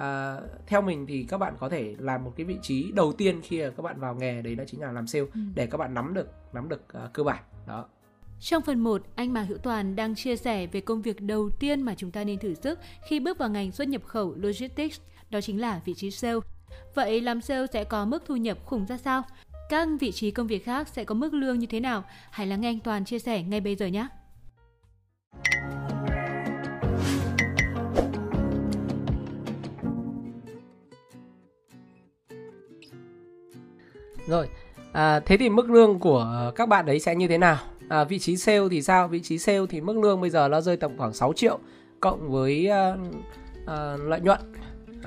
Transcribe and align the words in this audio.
à, 0.00 0.40
theo 0.66 0.82
mình 0.82 1.06
thì 1.06 1.26
các 1.28 1.38
bạn 1.38 1.54
có 1.60 1.68
thể 1.68 1.94
làm 1.98 2.24
một 2.24 2.32
cái 2.36 2.46
vị 2.46 2.56
trí 2.62 2.92
đầu 2.92 3.12
tiên 3.12 3.40
khi 3.42 3.62
các 3.76 3.82
bạn 3.82 4.00
vào 4.00 4.14
nghề 4.14 4.42
đấy 4.42 4.54
đó 4.54 4.64
chính 4.66 4.80
là 4.80 4.92
làm 4.92 5.06
sale 5.06 5.24
ừ. 5.34 5.40
để 5.54 5.66
các 5.66 5.78
bạn 5.78 5.94
nắm 5.94 6.14
được 6.14 6.28
nắm 6.52 6.68
được 6.68 6.82
uh, 7.04 7.12
cơ 7.12 7.22
bản 7.22 7.42
đó 7.66 7.86
trong 8.40 8.62
phần 8.62 8.80
1, 8.80 9.02
anh 9.14 9.32
Mà 9.32 9.42
Hữu 9.42 9.58
Toàn 9.58 9.96
đang 9.96 10.14
chia 10.14 10.36
sẻ 10.36 10.66
về 10.66 10.80
công 10.80 11.02
việc 11.02 11.20
đầu 11.20 11.50
tiên 11.50 11.82
mà 11.82 11.94
chúng 11.94 12.10
ta 12.10 12.24
nên 12.24 12.38
thử 12.38 12.54
sức 12.54 12.78
khi 13.08 13.20
bước 13.20 13.38
vào 13.38 13.50
ngành 13.50 13.72
xuất 13.72 13.88
nhập 13.88 14.02
khẩu 14.04 14.34
logistics, 14.34 15.00
đó 15.30 15.40
chính 15.40 15.60
là 15.60 15.80
vị 15.84 15.94
trí 15.94 16.10
sale. 16.10 16.38
Vậy 16.94 17.20
làm 17.20 17.40
sale 17.40 17.66
sẽ 17.72 17.84
có 17.84 18.04
mức 18.04 18.22
thu 18.26 18.36
nhập 18.36 18.58
khủng 18.64 18.86
ra 18.86 18.96
sao? 18.96 19.22
Các 19.68 19.88
vị 20.00 20.12
trí 20.12 20.30
công 20.30 20.46
việc 20.46 20.64
khác 20.64 20.88
sẽ 20.88 21.04
có 21.04 21.14
mức 21.14 21.34
lương 21.34 21.58
như 21.58 21.66
thế 21.66 21.80
nào? 21.80 22.04
Hãy 22.30 22.46
lắng 22.46 22.60
nghe 22.60 22.68
anh 22.68 22.80
Toàn 22.80 23.04
chia 23.04 23.18
sẻ 23.18 23.42
ngay 23.42 23.60
bây 23.60 23.76
giờ 23.76 23.86
nhé! 23.86 24.06
Rồi, 34.30 34.48
à, 34.92 35.20
thế 35.20 35.36
thì 35.36 35.48
mức 35.48 35.70
lương 35.70 35.98
của 35.98 36.52
các 36.56 36.68
bạn 36.68 36.86
đấy 36.86 37.00
sẽ 37.00 37.14
như 37.14 37.28
thế 37.28 37.38
nào? 37.38 37.58
À, 37.88 38.04
vị 38.04 38.18
trí 38.18 38.36
sale 38.36 38.68
thì 38.70 38.82
sao? 38.82 39.08
Vị 39.08 39.20
trí 39.20 39.38
sale 39.38 39.66
thì 39.68 39.80
mức 39.80 39.96
lương 39.96 40.20
bây 40.20 40.30
giờ 40.30 40.48
nó 40.48 40.60
rơi 40.60 40.76
tầm 40.76 40.98
khoảng 40.98 41.12
6 41.12 41.32
triệu 41.32 41.58
cộng 42.00 42.30
với 42.30 42.68
uh, 42.70 43.00
uh, 43.62 44.00
lợi 44.00 44.20
nhuận, 44.20 44.40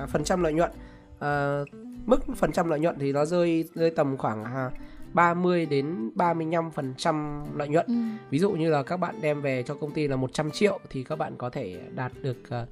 uh, 0.02 0.08
phần 0.08 0.24
trăm 0.24 0.42
lợi 0.42 0.52
nhuận. 0.52 0.70
Uh, 1.16 1.68
mức 2.06 2.36
phần 2.36 2.52
trăm 2.52 2.68
lợi 2.68 2.80
nhuận 2.80 2.98
thì 2.98 3.12
nó 3.12 3.24
rơi 3.24 3.68
rơi 3.74 3.90
tầm 3.90 4.16
khoảng 4.16 4.42
uh, 4.42 4.72
30 5.12 5.66
đến 5.66 6.10
35 6.14 6.70
phần 6.70 6.94
trăm 6.96 7.44
lợi 7.56 7.68
nhuận. 7.68 7.86
Ừ. 7.86 7.94
Ví 8.30 8.38
dụ 8.38 8.50
như 8.50 8.70
là 8.70 8.82
các 8.82 8.96
bạn 8.96 9.14
đem 9.20 9.42
về 9.42 9.62
cho 9.62 9.74
công 9.74 9.90
ty 9.90 10.08
là 10.08 10.16
100 10.16 10.50
triệu 10.50 10.80
thì 10.90 11.04
các 11.04 11.18
bạn 11.18 11.34
có 11.38 11.50
thể 11.50 11.80
đạt 11.94 12.12
được 12.22 12.36
uh, 12.62 12.68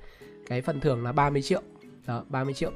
cái 0.47 0.63
phần 0.63 0.81
thưởng 0.81 1.05
là 1.05 1.13
30 1.13 1.43
triệu. 1.43 1.61
Đó, 2.07 2.25
30 2.29 2.55
triệu 2.55 2.71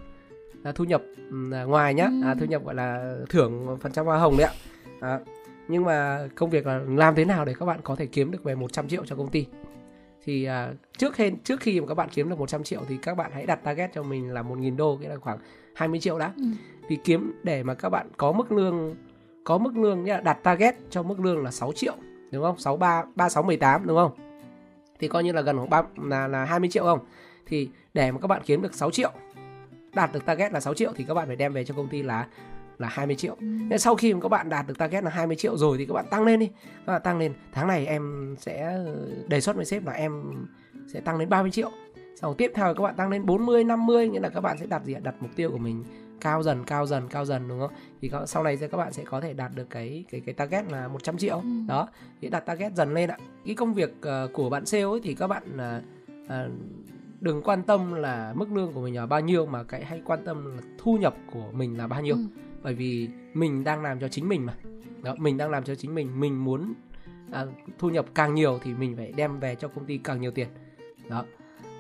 là 0.63 0.73
thu 0.73 0.85
nhập 0.85 1.03
là 1.31 1.65
ngoài 1.65 1.95
nhá. 1.95 2.11
À, 2.25 2.35
thu 2.41 2.47
nhập 2.47 2.65
gọi 2.65 2.75
là 2.75 3.17
thưởng 3.29 3.79
phần 3.81 3.93
trăm 3.93 4.07
hoa 4.07 4.19
hồng 4.19 4.37
đấy 4.39 4.47
ạ. 4.47 4.53
À, 5.01 5.21
nhưng 5.69 5.85
mà 5.85 6.29
công 6.35 6.51
việc 6.51 6.67
là 6.67 6.81
làm 6.89 7.15
thế 7.15 7.25
nào 7.25 7.45
để 7.45 7.55
các 7.59 7.67
bạn 7.67 7.81
có 7.83 7.97
thể 7.97 8.07
kiếm 8.07 8.31
được 8.31 8.45
về 8.45 8.55
100 8.55 8.89
triệu 8.89 9.05
cho 9.07 9.17
công 9.17 9.31
ty? 9.31 9.47
Thì 10.25 10.45
à, 10.45 10.73
trước 10.99 11.15
khi 11.15 11.33
trước 11.45 11.61
khi 11.61 11.81
mà 11.81 11.87
các 11.87 11.95
bạn 11.95 12.09
kiếm 12.13 12.29
được 12.29 12.39
100 12.39 12.63
triệu 12.63 12.81
thì 12.89 12.97
các 12.97 13.17
bạn 13.17 13.31
hãy 13.35 13.47
đặt 13.47 13.65
target 13.65 13.91
cho 13.95 14.03
mình 14.03 14.31
là 14.31 14.43
1.000 14.43 14.77
đô 14.77 14.97
nghĩa 14.97 15.09
là 15.09 15.17
khoảng 15.17 15.39
20 15.75 16.01
triệu 16.01 16.19
đã. 16.19 16.33
Ừ. 16.37 16.43
vì 16.89 16.97
kiếm 17.05 17.41
để 17.43 17.63
mà 17.63 17.75
các 17.75 17.89
bạn 17.89 18.09
có 18.17 18.33
mức 18.33 18.53
lương 18.53 18.95
có 19.45 19.59
mức 19.59 19.77
lương 19.77 20.05
nhá 20.05 20.21
đặt 20.21 20.39
target 20.43 20.75
cho 20.91 21.03
mức 21.03 21.21
lương 21.21 21.45
là 21.45 21.51
6 21.51 21.73
triệu 21.73 21.95
đúng 22.33 22.43
không? 22.43 22.59
63 22.59 23.05
36 23.15 23.43
18 23.43 23.87
đúng 23.87 23.97
không? 23.97 24.13
Thì 24.99 25.09
coi 25.09 25.25
như 25.25 25.33
là 25.33 25.41
gần 25.41 25.57
khoảng 25.57 25.71
3, 25.71 25.83
là 25.97 26.29
là 26.29 26.45
20 26.45 26.69
triệu 26.69 26.85
không? 26.85 27.01
Thì 27.47 27.69
để 27.95 28.13
mà 28.13 28.19
các 28.21 28.27
bạn 28.27 28.43
kiếm 28.47 28.63
được 28.63 28.75
6 28.75 28.91
triệu 28.91 29.11
đạt 29.97 30.13
được 30.13 30.27
target 30.27 30.53
là 30.53 30.61
6 30.61 30.75
triệu 30.75 30.93
thì 30.97 31.05
các 31.05 31.15
bạn 31.15 31.27
phải 31.27 31.37
đem 31.37 31.53
về 31.53 31.65
cho 31.65 31.75
công 31.75 31.89
ty 31.89 32.03
là 32.03 32.27
là 32.79 32.89
20 32.89 33.17
triệu. 33.17 33.37
Ừ. 33.41 33.47
Nên 33.47 33.79
sau 33.79 33.97
khi 33.97 34.15
mà 34.15 34.21
các 34.21 34.29
bạn 34.29 34.49
đạt 34.49 34.67
được 34.67 34.79
target 34.79 35.05
là 35.05 35.11
20 35.11 35.37
triệu 35.37 35.57
rồi 35.57 35.79
thì 35.79 35.87
các 35.87 35.95
bạn 35.95 36.07
tăng 36.11 36.25
lên 36.25 36.41
đi. 36.41 36.51
Các 36.87 36.93
bạn 36.93 37.03
tăng 37.05 37.19
lên. 37.19 37.33
Tháng 37.53 37.67
này 37.67 37.87
em 37.87 38.35
sẽ 38.39 38.79
đề 39.29 39.41
xuất 39.41 39.57
với 39.57 39.65
sếp 39.65 39.87
là 39.87 39.93
em 39.93 40.47
sẽ 40.87 41.01
tăng 41.01 41.19
đến 41.19 41.29
30 41.29 41.51
triệu. 41.51 41.71
Sau 42.21 42.35
tiếp 42.35 42.53
theo 42.55 42.75
các 42.75 42.83
bạn 42.83 42.97
tăng 42.97 43.11
lên 43.11 43.27
40, 43.27 43.65
50 43.65 44.09
nghĩa 44.09 44.21
là 44.21 44.29
các 44.29 44.41
bạn 44.41 44.59
sẽ 44.59 44.67
đặt 44.67 44.85
gì 44.85 44.95
đặt 45.03 45.15
mục 45.21 45.31
tiêu 45.37 45.51
của 45.51 45.59
mình 45.59 45.85
cao 46.21 46.43
dần 46.43 46.65
cao 46.65 46.87
dần 46.87 47.09
cao 47.09 47.25
dần 47.25 47.49
đúng 47.49 47.61
không? 47.61 47.71
Thì 48.03 48.11
sau 48.27 48.43
này 48.43 48.57
các 48.57 48.77
bạn 48.77 48.93
sẽ 48.93 49.05
có 49.05 49.21
thể 49.21 49.33
đạt 49.33 49.55
được 49.55 49.71
cái 49.71 50.05
cái 50.11 50.21
cái 50.21 50.35
target 50.35 50.73
là 50.73 50.89
100 50.89 51.19
triệu. 51.19 51.41
Ừ. 51.41 51.49
Đó. 51.69 51.89
Thì 52.21 52.29
đặt 52.29 52.41
target 52.41 52.75
dần 52.75 52.95
lên 52.95 53.11
ạ. 53.11 53.19
Cái 53.47 53.55
công 53.55 53.75
việc 53.75 53.95
uh, 53.99 54.33
của 54.33 54.51
bạn 54.51 54.67
sale 54.67 54.85
ấy 54.85 55.01
thì 55.03 55.15
các 55.15 55.27
bạn 55.27 55.43
uh, 55.55 56.33
đừng 57.27 57.43
quan 57.43 57.63
tâm 57.63 57.95
là 57.95 58.33
mức 58.37 58.53
lương 58.53 58.73
của 58.73 58.81
mình 58.81 58.97
là 58.97 59.07
bao 59.07 59.21
nhiêu 59.21 59.47
mà 59.47 59.63
cái 59.63 59.85
hãy 59.85 60.03
quan 60.05 60.25
tâm 60.25 60.57
là 60.57 60.63
thu 60.79 60.97
nhập 60.97 61.15
của 61.33 61.51
mình 61.53 61.79
là 61.79 61.87
bao 61.87 62.03
nhiêu. 62.03 62.15
Ừ. 62.15 62.23
bởi 62.63 62.75
vì 62.75 63.09
mình 63.35 63.65
đang 63.65 63.83
làm 63.83 64.01
cho 64.01 64.09
chính 64.09 64.29
mình 64.29 64.47
mà. 64.47 64.55
Đó 65.03 65.15
mình 65.19 65.37
đang 65.37 65.51
làm 65.51 65.65
cho 65.65 65.75
chính 65.75 65.95
mình. 65.95 66.21
Mình 66.21 66.45
muốn 66.45 66.75
à, 67.33 67.45
thu 67.79 67.91
nhập 67.91 68.07
càng 68.15 68.35
nhiều 68.35 68.59
thì 68.63 68.75
mình 68.75 68.97
phải 68.97 69.13
đem 69.13 69.41
về 69.41 69.55
cho 69.55 69.69
công 69.69 69.85
ty 69.85 69.99
càng 69.99 70.21
nhiều 70.21 70.31
tiền. 70.31 70.49
Đó. 71.09 71.25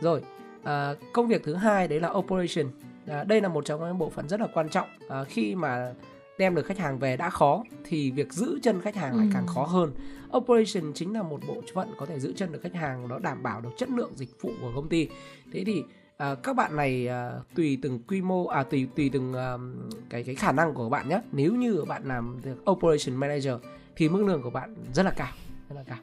Rồi 0.00 0.22
à, 0.62 0.94
công 1.12 1.28
việc 1.28 1.44
thứ 1.44 1.54
hai 1.54 1.88
đấy 1.88 2.00
là 2.00 2.10
operation. 2.10 2.66
À, 3.06 3.24
đây 3.24 3.40
là 3.40 3.48
một 3.48 3.64
trong 3.64 3.80
những 3.80 3.98
bộ 3.98 4.10
phận 4.10 4.28
rất 4.28 4.40
là 4.40 4.46
quan 4.54 4.68
trọng. 4.68 4.88
À, 5.08 5.24
khi 5.24 5.54
mà 5.54 5.94
đem 6.38 6.54
được 6.54 6.66
khách 6.66 6.78
hàng 6.78 6.98
về 6.98 7.16
đã 7.16 7.30
khó 7.30 7.64
thì 7.84 8.10
việc 8.10 8.32
giữ 8.32 8.58
chân 8.62 8.80
khách 8.80 8.96
hàng 8.96 9.16
lại 9.16 9.26
ừ. 9.26 9.30
càng 9.34 9.46
khó 9.46 9.64
hơn. 9.64 9.92
Operation 10.36 10.92
chính 10.94 11.12
là 11.12 11.22
một 11.22 11.40
bộ 11.48 11.62
phận 11.74 11.88
có 11.96 12.06
thể 12.06 12.20
giữ 12.20 12.32
chân 12.36 12.52
được 12.52 12.60
khách 12.62 12.74
hàng 12.74 13.08
nó 13.08 13.18
đảm 13.18 13.42
bảo 13.42 13.60
được 13.60 13.70
chất 13.76 13.88
lượng 13.90 14.12
dịch 14.14 14.40
vụ 14.40 14.50
của 14.60 14.72
công 14.74 14.88
ty 14.88 15.08
thế 15.52 15.64
thì 15.66 15.84
à, 16.16 16.34
các 16.42 16.56
bạn 16.56 16.76
này 16.76 17.08
à, 17.08 17.32
tùy 17.54 17.78
từng 17.82 18.00
quy 18.08 18.22
mô 18.22 18.46
à 18.46 18.62
tùy 18.62 18.88
tùy 18.96 19.10
từng 19.12 19.34
à, 19.34 19.56
cái 20.08 20.24
cái 20.24 20.34
khả 20.34 20.52
năng 20.52 20.74
của 20.74 20.88
bạn 20.88 21.08
nhé 21.08 21.20
nếu 21.32 21.54
như 21.54 21.84
bạn 21.88 22.02
làm 22.04 22.40
được 22.42 22.70
operation 22.70 23.16
manager 23.16 23.54
thì 23.96 24.08
mức 24.08 24.24
lương 24.24 24.42
của 24.42 24.50
bạn 24.50 24.74
rất 24.94 25.02
là 25.02 25.10
cao 25.10 25.32
rất 25.68 25.76
là 25.76 25.82
cao. 25.86 25.98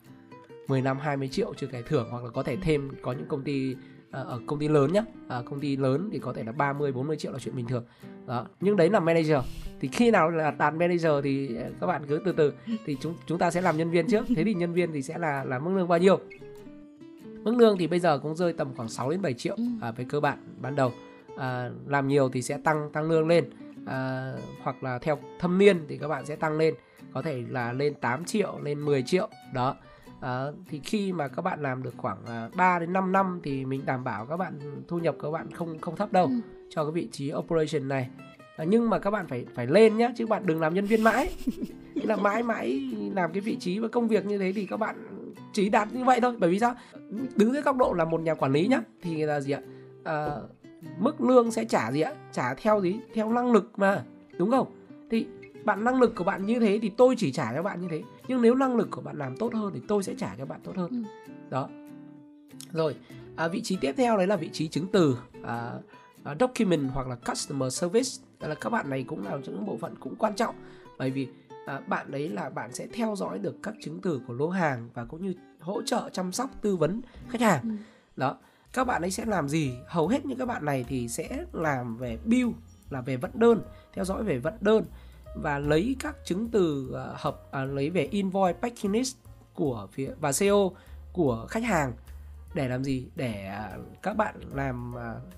10 0.67 0.81
năm 0.81 0.99
20 0.99 1.27
triệu 1.27 1.53
chưa 1.57 1.67
kể 1.67 1.81
thưởng 1.81 2.07
hoặc 2.11 2.23
là 2.23 2.29
có 2.29 2.43
thể 2.43 2.55
thêm 2.55 2.91
có 3.01 3.11
những 3.11 3.27
công 3.27 3.43
ty 3.43 3.75
à, 4.11 4.19
ở 4.19 4.41
công 4.47 4.59
ty 4.59 4.67
lớn 4.67 4.93
nhá. 4.93 5.03
Ở 5.27 5.43
công 5.45 5.59
ty 5.59 5.77
lớn 5.77 6.09
thì 6.11 6.19
có 6.19 6.33
thể 6.33 6.43
là 6.43 6.51
30 6.51 6.91
40 6.91 7.17
triệu 7.17 7.31
là 7.31 7.39
chuyện 7.39 7.55
bình 7.55 7.67
thường. 7.67 7.85
Đó 8.25 8.47
nhưng 8.59 8.75
đấy 8.75 8.89
là 8.89 8.99
manager. 8.99 9.37
Thì 9.79 9.87
khi 9.87 10.11
nào 10.11 10.29
là 10.29 10.51
đạt 10.51 10.73
manager 10.73 11.11
thì 11.23 11.55
à, 11.57 11.69
các 11.81 11.87
bạn 11.87 12.01
cứ 12.07 12.21
từ 12.25 12.31
từ. 12.31 12.53
Thì 12.85 12.97
chúng 13.01 13.15
chúng 13.25 13.37
ta 13.37 13.51
sẽ 13.51 13.61
làm 13.61 13.77
nhân 13.77 13.89
viên 13.89 14.07
trước. 14.07 14.25
Thế 14.35 14.43
thì 14.43 14.53
nhân 14.53 14.73
viên 14.73 14.93
thì 14.93 15.01
sẽ 15.01 15.17
là 15.17 15.43
là 15.43 15.59
mức 15.59 15.71
lương 15.75 15.87
bao 15.87 15.99
nhiêu? 15.99 16.19
Mức 17.43 17.55
lương 17.57 17.77
thì 17.77 17.87
bây 17.87 17.99
giờ 17.99 18.19
cũng 18.19 18.35
rơi 18.35 18.53
tầm 18.53 18.73
khoảng 18.75 18.89
6 18.89 19.09
đến 19.09 19.21
7 19.21 19.33
triệu 19.33 19.55
ừ. 19.55 19.63
à, 19.81 19.91
về 19.91 20.05
cơ 20.09 20.19
bản 20.19 20.37
ban 20.61 20.75
đầu 20.75 20.91
à, 21.37 21.69
làm 21.87 22.07
nhiều 22.07 22.29
thì 22.29 22.41
sẽ 22.41 22.57
tăng 22.63 22.89
tăng 22.93 23.09
lương 23.09 23.27
lên 23.27 23.49
à, 23.85 24.31
hoặc 24.63 24.83
là 24.83 24.99
theo 24.99 25.19
thâm 25.39 25.57
niên 25.57 25.85
thì 25.87 25.97
các 25.97 26.07
bạn 26.07 26.25
sẽ 26.25 26.35
tăng 26.35 26.57
lên 26.57 26.73
có 27.13 27.21
thể 27.21 27.43
là 27.49 27.73
lên 27.73 27.93
8 27.93 28.25
triệu 28.25 28.59
lên 28.63 28.85
10 28.85 29.03
triệu 29.03 29.29
đó 29.53 29.75
à, 30.21 30.45
thì 30.69 30.79
khi 30.83 31.13
mà 31.13 31.27
các 31.27 31.41
bạn 31.41 31.61
làm 31.61 31.83
được 31.83 31.93
khoảng 31.97 32.25
à, 32.25 32.49
3 32.55 32.79
đến 32.79 32.93
5 32.93 33.11
năm 33.11 33.39
thì 33.43 33.65
mình 33.65 33.81
đảm 33.85 34.03
bảo 34.03 34.25
các 34.25 34.37
bạn 34.37 34.59
thu 34.87 34.99
nhập 34.99 35.15
các 35.21 35.31
bạn 35.31 35.51
không 35.51 35.79
không 35.79 35.95
thấp 35.95 36.11
đâu 36.11 36.25
ừ. 36.25 36.33
cho 36.69 36.83
cái 36.83 36.91
vị 36.91 37.09
trí 37.11 37.33
operation 37.33 37.87
này 37.87 38.09
à, 38.57 38.63
nhưng 38.63 38.89
mà 38.89 38.99
các 38.99 39.11
bạn 39.11 39.27
phải 39.27 39.45
phải 39.55 39.67
lên 39.67 39.97
nhá 39.97 40.11
chứ 40.17 40.27
bạn 40.27 40.45
đừng 40.45 40.61
làm 40.61 40.73
nhân 40.73 40.85
viên 40.85 41.03
mãi 41.03 41.35
là 41.93 42.15
mãi 42.15 42.43
mãi 42.43 42.91
làm 43.15 43.33
cái 43.33 43.41
vị 43.41 43.57
trí 43.59 43.79
và 43.79 43.87
công 43.87 44.07
việc 44.07 44.25
như 44.25 44.37
thế 44.37 44.53
thì 44.55 44.65
các 44.65 44.77
bạn 44.77 44.95
chỉ 45.53 45.69
đạt 45.69 45.93
như 45.93 46.03
vậy 46.03 46.21
thôi. 46.21 46.35
Bởi 46.39 46.49
vì 46.49 46.59
sao? 46.59 46.75
Đứng 47.35 47.53
dưới 47.53 47.61
góc 47.61 47.77
độ 47.77 47.93
là 47.93 48.05
một 48.05 48.21
nhà 48.21 48.33
quản 48.33 48.51
lý 48.51 48.67
nhá 48.67 48.81
thì 49.01 49.25
là 49.25 49.39
gì 49.41 49.51
ạ? 49.51 49.61
À, 50.03 50.27
mức 50.99 51.21
lương 51.21 51.51
sẽ 51.51 51.65
trả 51.65 51.91
gì 51.91 52.01
ạ? 52.01 52.13
Trả 52.31 52.53
theo 52.53 52.81
gì? 52.81 52.99
Theo 53.13 53.33
năng 53.33 53.51
lực 53.51 53.71
mà 53.79 54.03
đúng 54.37 54.51
không? 54.51 54.67
Thì 55.09 55.25
bạn 55.65 55.83
năng 55.83 56.01
lực 56.01 56.15
của 56.15 56.23
bạn 56.23 56.45
như 56.45 56.59
thế 56.59 56.79
thì 56.81 56.89
tôi 56.89 57.15
chỉ 57.17 57.31
trả 57.31 57.53
cho 57.55 57.63
bạn 57.63 57.81
như 57.81 57.87
thế. 57.91 58.03
Nhưng 58.27 58.41
nếu 58.41 58.55
năng 58.55 58.75
lực 58.75 58.87
của 58.91 59.01
bạn 59.01 59.17
làm 59.17 59.37
tốt 59.37 59.53
hơn 59.53 59.71
thì 59.73 59.81
tôi 59.87 60.03
sẽ 60.03 60.13
trả 60.17 60.35
cho 60.37 60.45
bạn 60.45 60.59
tốt 60.63 60.75
hơn. 60.75 60.89
Ừ. 60.89 61.03
đó. 61.49 61.69
Rồi 62.71 62.95
à, 63.35 63.47
vị 63.47 63.61
trí 63.61 63.77
tiếp 63.81 63.93
theo 63.97 64.17
đấy 64.17 64.27
là 64.27 64.35
vị 64.35 64.49
trí 64.53 64.67
chứng 64.67 64.87
từ 64.91 65.17
à, 65.43 65.71
à, 66.23 66.35
document 66.39 66.89
hoặc 66.93 67.07
là 67.07 67.15
customer 67.15 67.73
service. 67.73 68.09
Đó 68.39 68.47
là 68.47 68.55
các 68.55 68.69
bạn 68.69 68.89
này 68.89 69.03
cũng 69.07 69.25
là 69.25 69.37
những 69.45 69.65
bộ 69.65 69.77
phận 69.77 69.95
cũng 69.99 70.15
quan 70.15 70.35
trọng. 70.35 70.55
Bởi 70.97 71.11
vì 71.11 71.27
à, 71.65 71.79
bạn 71.87 72.11
đấy 72.11 72.29
là 72.29 72.49
bạn 72.49 72.73
sẽ 72.73 72.87
theo 72.93 73.15
dõi 73.15 73.39
được 73.39 73.55
các 73.63 73.73
chứng 73.81 74.01
từ 74.01 74.21
của 74.27 74.33
lô 74.33 74.49
hàng 74.49 74.89
và 74.93 75.05
cũng 75.05 75.21
như 75.21 75.33
hỗ 75.59 75.81
trợ 75.81 76.09
chăm 76.13 76.31
sóc 76.31 76.49
tư 76.61 76.75
vấn 76.75 77.01
khách 77.29 77.41
hàng. 77.41 77.61
Ừ. 77.63 77.69
đó 78.15 78.37
các 78.73 78.83
bạn 78.83 79.01
ấy 79.01 79.11
sẽ 79.11 79.25
làm 79.25 79.49
gì? 79.49 79.73
Hầu 79.87 80.07
hết 80.07 80.25
những 80.25 80.37
các 80.37 80.45
bạn 80.45 80.65
này 80.65 80.85
thì 80.87 81.07
sẽ 81.07 81.45
làm 81.53 81.97
về 81.97 82.17
bill 82.25 82.49
là 82.89 83.01
về 83.01 83.17
vận 83.17 83.31
đơn 83.33 83.61
theo 83.93 84.05
dõi 84.05 84.23
về 84.23 84.37
vận 84.37 84.53
đơn 84.61 84.85
và 85.35 85.59
lấy 85.59 85.95
các 85.99 86.15
chứng 86.25 86.49
từ 86.51 86.89
uh, 86.89 87.19
hợp 87.19 87.41
uh, 87.47 87.69
lấy 87.69 87.89
về 87.89 88.03
invoice 88.03 88.59
packing 88.61 88.91
list 88.91 89.15
của 89.53 89.87
phía 89.91 90.11
và 90.19 90.31
CO 90.39 90.69
của 91.13 91.45
khách 91.49 91.63
hàng 91.63 91.93
để 92.53 92.67
làm 92.67 92.83
gì? 92.83 93.07
Để 93.15 93.51
uh, 93.75 94.01
các 94.01 94.17
bạn 94.17 94.35
làm 94.53 94.95
uh, 94.95 95.33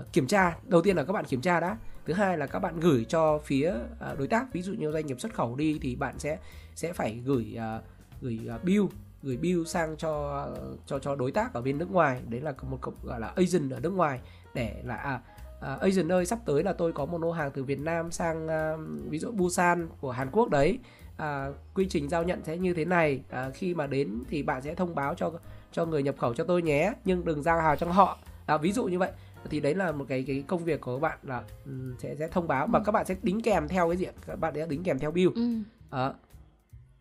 uh, 0.00 0.12
kiểm 0.12 0.26
tra. 0.26 0.58
Đầu 0.66 0.82
tiên 0.82 0.96
là 0.96 1.04
các 1.04 1.12
bạn 1.12 1.24
kiểm 1.24 1.40
tra 1.40 1.60
đã 1.60 1.76
thứ 2.08 2.14
hai 2.14 2.38
là 2.38 2.46
các 2.46 2.58
bạn 2.58 2.80
gửi 2.80 3.06
cho 3.08 3.38
phía 3.38 3.72
à, 4.00 4.14
đối 4.18 4.28
tác 4.28 4.52
ví 4.52 4.62
dụ 4.62 4.72
như 4.72 4.92
doanh 4.92 5.06
nghiệp 5.06 5.20
xuất 5.20 5.34
khẩu 5.34 5.56
đi 5.56 5.78
thì 5.82 5.96
bạn 5.96 6.18
sẽ 6.18 6.38
sẽ 6.74 6.92
phải 6.92 7.20
gửi 7.24 7.54
à, 7.58 7.80
gửi 8.20 8.38
à, 8.48 8.58
bill 8.62 8.84
gửi 9.22 9.36
bill 9.36 9.64
sang 9.64 9.96
cho 9.96 10.46
cho 10.86 10.98
cho 10.98 11.16
đối 11.16 11.32
tác 11.32 11.52
ở 11.52 11.60
bên 11.60 11.78
nước 11.78 11.90
ngoài. 11.90 12.22
Đấy 12.28 12.40
là 12.40 12.54
một 12.70 12.78
gọi 13.02 13.20
là 13.20 13.32
agent 13.36 13.70
ở 13.70 13.80
nước 13.80 13.92
ngoài 13.92 14.20
để 14.54 14.82
là 14.84 14.94
à, 14.94 15.20
à, 15.60 15.78
agent 15.80 16.12
ơi 16.12 16.26
sắp 16.26 16.38
tới 16.46 16.62
là 16.62 16.72
tôi 16.72 16.92
có 16.92 17.06
một 17.06 17.20
lô 17.20 17.32
hàng 17.32 17.50
từ 17.50 17.64
Việt 17.64 17.80
Nam 17.80 18.10
sang 18.10 18.48
à, 18.48 18.72
ví 19.08 19.18
dụ 19.18 19.30
Busan 19.30 19.88
của 20.00 20.10
Hàn 20.10 20.30
Quốc 20.32 20.48
đấy. 20.50 20.78
À, 21.16 21.48
quy 21.74 21.86
trình 21.90 22.08
giao 22.08 22.22
nhận 22.22 22.44
sẽ 22.44 22.56
như 22.56 22.74
thế 22.74 22.84
này. 22.84 23.22
À, 23.30 23.50
khi 23.54 23.74
mà 23.74 23.86
đến 23.86 24.22
thì 24.28 24.42
bạn 24.42 24.62
sẽ 24.62 24.74
thông 24.74 24.94
báo 24.94 25.14
cho 25.14 25.32
cho 25.72 25.86
người 25.86 26.02
nhập 26.02 26.14
khẩu 26.18 26.34
cho 26.34 26.44
tôi 26.44 26.62
nhé 26.62 26.92
nhưng 27.04 27.24
đừng 27.24 27.42
giao 27.42 27.60
hàng 27.60 27.78
cho 27.78 27.86
họ. 27.86 28.18
À, 28.46 28.56
ví 28.56 28.72
dụ 28.72 28.84
như 28.84 28.98
vậy 28.98 29.10
thì 29.50 29.60
đấy 29.60 29.74
là 29.74 29.92
một 29.92 30.04
cái 30.08 30.24
cái 30.26 30.44
công 30.46 30.64
việc 30.64 30.80
của 30.80 30.96
các 30.96 31.00
bạn 31.00 31.18
là 31.22 31.42
um, 31.64 31.96
sẽ 31.98 32.16
sẽ 32.18 32.28
thông 32.28 32.48
báo. 32.48 32.66
Và 32.66 32.78
ừ. 32.78 32.82
các 32.86 32.92
bạn 32.92 33.06
sẽ 33.06 33.16
đính 33.22 33.40
kèm 33.40 33.68
theo 33.68 33.88
cái 33.88 33.96
gì 33.96 34.06
các 34.26 34.36
bạn 34.36 34.52
sẽ 34.54 34.66
đính 34.66 34.82
kèm 34.82 34.98
theo 34.98 35.10
bill 35.10 35.30
ừ. 35.34 35.42
à, 35.90 36.12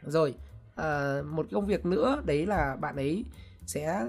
rồi 0.01 0.35
à, 0.75 1.21
một 1.29 1.47
công 1.51 1.65
việc 1.65 1.85
nữa 1.85 2.21
đấy 2.25 2.45
là 2.45 2.75
bạn 2.75 2.95
ấy 2.95 3.25
sẽ 3.65 4.05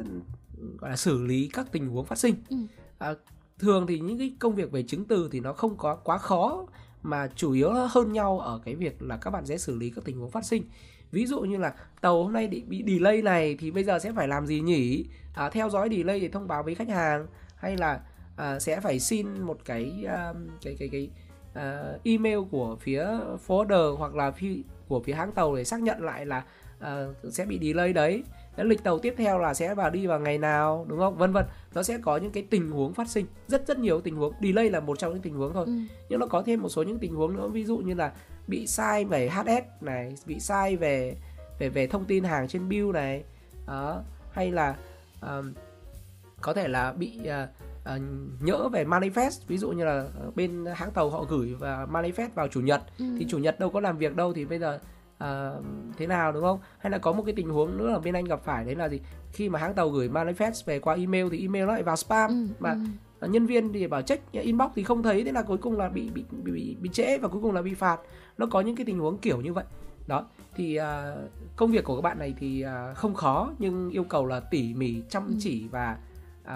gọi 0.78 0.90
là 0.90 0.96
xử 0.96 1.22
lý 1.22 1.50
các 1.52 1.66
tình 1.72 1.88
huống 1.88 2.04
phát 2.06 2.18
sinh. 2.18 2.34
Ừ. 2.48 2.56
à, 2.98 3.14
thường 3.58 3.86
thì 3.86 3.98
những 3.98 4.18
cái 4.18 4.32
công 4.38 4.54
việc 4.54 4.72
về 4.72 4.82
chứng 4.82 5.04
từ 5.04 5.28
thì 5.32 5.40
nó 5.40 5.52
không 5.52 5.76
có 5.76 5.94
quá 5.94 6.18
khó 6.18 6.66
mà 7.02 7.28
chủ 7.34 7.52
yếu 7.52 7.72
hơn 7.72 8.12
nhau 8.12 8.40
ở 8.40 8.60
cái 8.64 8.74
việc 8.74 9.02
là 9.02 9.16
các 9.16 9.30
bạn 9.30 9.46
sẽ 9.46 9.58
xử 9.58 9.76
lý 9.76 9.90
các 9.90 10.04
tình 10.04 10.18
huống 10.18 10.30
phát 10.30 10.44
sinh. 10.44 10.62
Ví 11.10 11.26
dụ 11.26 11.40
như 11.40 11.56
là 11.56 11.74
tàu 12.00 12.22
hôm 12.24 12.32
nay 12.32 12.46
bị 12.46 12.84
delay 12.86 13.22
này 13.22 13.56
thì 13.58 13.70
bây 13.70 13.84
giờ 13.84 13.98
sẽ 13.98 14.12
phải 14.12 14.28
làm 14.28 14.46
gì 14.46 14.60
nhỉ? 14.60 15.06
À, 15.34 15.50
theo 15.50 15.70
dõi 15.70 15.88
delay 15.90 16.20
để 16.20 16.28
thông 16.28 16.48
báo 16.48 16.62
với 16.62 16.74
khách 16.74 16.88
hàng. 16.88 17.26
Hay 17.56 17.76
là 17.76 18.00
à, 18.38 18.60
sẽ 18.60 18.80
phải 18.80 19.00
xin 19.00 19.40
một 19.40 19.58
cái 19.64 20.04
um, 20.04 20.48
cái 20.62 20.76
cái 20.78 20.88
cái 20.88 21.10
uh, 21.52 22.04
email 22.04 22.38
của 22.50 22.76
phía 22.80 23.06
forwarder 23.46 23.96
hoặc 23.96 24.14
là 24.14 24.30
phi, 24.30 24.62
của 24.88 25.00
phía 25.00 25.12
hãng 25.12 25.32
tàu 25.32 25.56
để 25.56 25.64
xác 25.64 25.80
nhận 25.80 26.02
lại 26.02 26.26
là 26.26 26.44
uh, 26.78 27.32
sẽ 27.32 27.44
bị 27.44 27.58
delay 27.62 27.92
đấy. 27.92 28.22
Cái 28.56 28.66
lịch 28.66 28.82
tàu 28.82 28.98
tiếp 28.98 29.14
theo 29.16 29.38
là 29.38 29.54
sẽ 29.54 29.74
vào 29.74 29.90
đi 29.90 30.06
vào 30.06 30.20
ngày 30.20 30.38
nào 30.38 30.86
đúng 30.88 30.98
không? 30.98 31.16
Vân 31.16 31.32
vân. 31.32 31.44
Nó 31.74 31.82
sẽ 31.82 31.98
có 31.98 32.16
những 32.16 32.32
cái 32.32 32.46
tình 32.50 32.70
huống 32.70 32.94
phát 32.94 33.08
sinh. 33.08 33.26
Rất 33.48 33.66
rất 33.66 33.78
nhiều 33.78 34.00
tình 34.00 34.16
huống. 34.16 34.32
Delay 34.42 34.70
là 34.70 34.80
một 34.80 34.98
trong 34.98 35.12
những 35.12 35.22
tình 35.22 35.34
huống 35.34 35.52
thôi. 35.52 35.64
Ừ. 35.66 35.72
nhưng 36.08 36.20
nó 36.20 36.26
có 36.26 36.42
thêm 36.42 36.62
một 36.62 36.68
số 36.68 36.82
những 36.82 36.98
tình 36.98 37.14
huống 37.14 37.36
nữa. 37.36 37.48
Ví 37.48 37.64
dụ 37.64 37.78
như 37.78 37.94
là 37.94 38.12
bị 38.46 38.66
sai 38.66 39.04
về 39.04 39.28
HS 39.28 39.82
này 39.82 40.14
bị 40.26 40.40
sai 40.40 40.76
về 40.76 41.16
về 41.58 41.68
về 41.68 41.86
thông 41.86 42.04
tin 42.04 42.24
hàng 42.24 42.48
trên 42.48 42.68
bill 42.68 42.92
này. 42.92 43.24
Đó. 43.66 44.02
Hay 44.32 44.50
là 44.50 44.76
um, 45.22 45.52
có 46.40 46.54
thể 46.54 46.68
là 46.68 46.92
bị 46.92 47.20
uh, 47.20 47.67
uh, 47.94 48.02
nhỡ 48.40 48.68
về 48.68 48.84
manifest 48.84 49.40
ví 49.46 49.58
dụ 49.58 49.70
như 49.70 49.84
là 49.84 50.08
bên 50.34 50.66
hãng 50.74 50.90
tàu 50.90 51.10
họ 51.10 51.24
gửi 51.28 51.54
và 51.54 51.86
manifest 51.90 52.28
vào 52.34 52.48
chủ 52.48 52.60
nhật 52.60 52.82
ừ. 52.98 53.04
thì 53.18 53.26
chủ 53.28 53.38
nhật 53.38 53.60
đâu 53.60 53.70
có 53.70 53.80
làm 53.80 53.98
việc 53.98 54.16
đâu 54.16 54.32
thì 54.32 54.44
bây 54.44 54.58
giờ 54.58 54.78
uh, 55.24 55.64
thế 55.96 56.06
nào 56.06 56.32
đúng 56.32 56.42
không 56.42 56.58
hay 56.78 56.90
là 56.90 56.98
có 56.98 57.12
một 57.12 57.22
cái 57.26 57.34
tình 57.36 57.50
huống 57.50 57.76
nữa 57.76 57.90
là 57.90 57.98
bên 57.98 58.14
anh 58.14 58.24
gặp 58.24 58.40
phải 58.44 58.64
đấy 58.64 58.74
là 58.74 58.88
gì 58.88 59.00
khi 59.32 59.48
mà 59.48 59.58
hãng 59.58 59.74
tàu 59.74 59.88
gửi 59.88 60.08
manifest 60.08 60.62
về 60.66 60.78
qua 60.78 60.94
email 60.94 61.26
thì 61.30 61.40
email 61.40 61.66
nó 61.66 61.72
lại 61.72 61.82
vào 61.82 61.96
spam 61.96 62.30
ừ, 62.30 62.46
mà 62.58 62.76
ừ. 63.20 63.28
nhân 63.28 63.46
viên 63.46 63.72
thì 63.72 63.86
bảo 63.86 64.02
check 64.02 64.32
inbox 64.32 64.70
thì 64.74 64.82
không 64.82 65.02
thấy 65.02 65.24
thế 65.24 65.32
là 65.32 65.42
cuối 65.42 65.58
cùng 65.58 65.78
là 65.78 65.88
bị 65.88 66.10
bị 66.14 66.24
bị 66.30 66.52
bị, 66.52 66.76
bị 66.80 66.90
trễ 66.92 67.18
và 67.18 67.28
cuối 67.28 67.42
cùng 67.42 67.54
là 67.54 67.62
bị 67.62 67.74
phạt 67.74 68.00
nó 68.38 68.46
có 68.46 68.60
những 68.60 68.76
cái 68.76 68.86
tình 68.86 68.98
huống 68.98 69.18
kiểu 69.18 69.40
như 69.40 69.52
vậy 69.52 69.64
đó 70.06 70.26
thì 70.54 70.78
uh, 70.80 70.84
công 71.56 71.70
việc 71.70 71.84
của 71.84 71.96
các 71.96 72.02
bạn 72.02 72.18
này 72.18 72.34
thì 72.38 72.64
uh, 72.64 72.96
không 72.96 73.14
khó 73.14 73.50
nhưng 73.58 73.90
yêu 73.90 74.04
cầu 74.04 74.26
là 74.26 74.40
tỉ 74.40 74.74
mỉ 74.74 75.02
chăm 75.08 75.26
ừ. 75.26 75.34
chỉ 75.38 75.68
và 75.70 75.98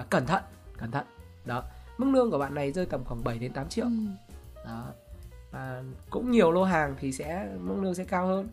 uh, 0.01 0.11
cẩn 0.11 0.27
thận 0.27 0.43
cẩn 0.79 0.91
thận 0.91 1.07
đó 1.45 1.63
mức 1.99 2.07
lương 2.11 2.31
của 2.31 2.39
bạn 2.39 2.55
này 2.55 2.73
rơi 2.73 2.87
tầm 2.87 3.05
khoảng 3.05 3.25
7 3.25 3.39
đến 3.39 3.53
8 3.53 3.69
triệu. 3.69 3.85
Ừ. 3.85 3.91
đó 4.65 4.85
và 5.51 5.83
cũng 6.11 6.31
nhiều 6.31 6.53
lô 6.53 6.65
hàng 6.65 6.95
thì 6.99 7.13
sẽ 7.13 7.49
mức 7.61 7.75
lương 7.81 7.95
sẽ 7.95 8.05
cao 8.05 8.27
hơn. 8.27 8.49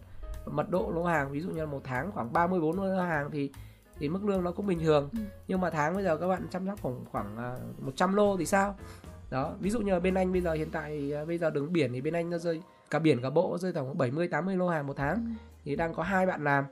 Mật 0.46 0.70
độ 0.70 0.92
lô 0.96 1.04
hàng 1.04 1.32
ví 1.32 1.42
dụ 1.42 1.50
như 1.50 1.60
là 1.60 1.66
một 1.66 1.82
tháng 1.84 2.12
khoảng 2.12 2.34
34 2.34 2.82
lô 2.82 3.02
hàng 3.02 3.32
thì 3.32 3.52
thì 4.00 4.10
mức 4.10 4.26
lương 4.26 4.44
nó 4.44 4.52
cũng 4.52 4.68
bình 4.68 4.80
thường. 4.80 5.10
Ừ. 5.12 5.20
nhưng 5.48 5.62
mà 5.62 5.70
tháng 5.70 5.94
bây 5.94 6.04
giờ 6.04 6.18
các 6.18 6.28
bạn 6.28 6.48
chăm 6.52 6.68
sóc 6.68 6.80
khoảng 6.82 7.06
khoảng 7.12 7.56
100 7.80 8.16
lô 8.16 8.38
thì 8.38 8.46
sao? 8.46 8.76
Đó 9.30 9.54
ví 9.60 9.70
dụ 9.70 9.82
như 9.82 9.94
là 9.94 10.00
bên 10.00 10.14
anh 10.14 10.32
bây 10.32 10.42
giờ 10.42 10.54
hiện 10.54 10.70
tại 10.72 11.14
bây 11.28 11.38
giờ 11.38 11.50
đứng 11.50 11.74
biển 11.74 11.94
thì 11.94 12.02
bên 12.02 12.14
anh 12.14 12.30
nó 12.30 12.38
rơi 12.38 12.62
cả 12.90 13.00
biển 13.00 13.22
cả 13.22 13.30
bộ 13.30 13.58
rơi 13.58 13.74
khoảng 13.74 13.98
70 13.98 14.28
80 14.28 14.56
lô 14.56 14.70
hàng 14.70 14.88
một 14.88 14.94
tháng. 14.98 15.16
Ừ. 15.16 15.22
thì 15.66 15.76
đang 15.76 15.94
có 15.94 16.04
hai 16.04 16.26
bạn 16.26 16.44
làm. 16.44 16.66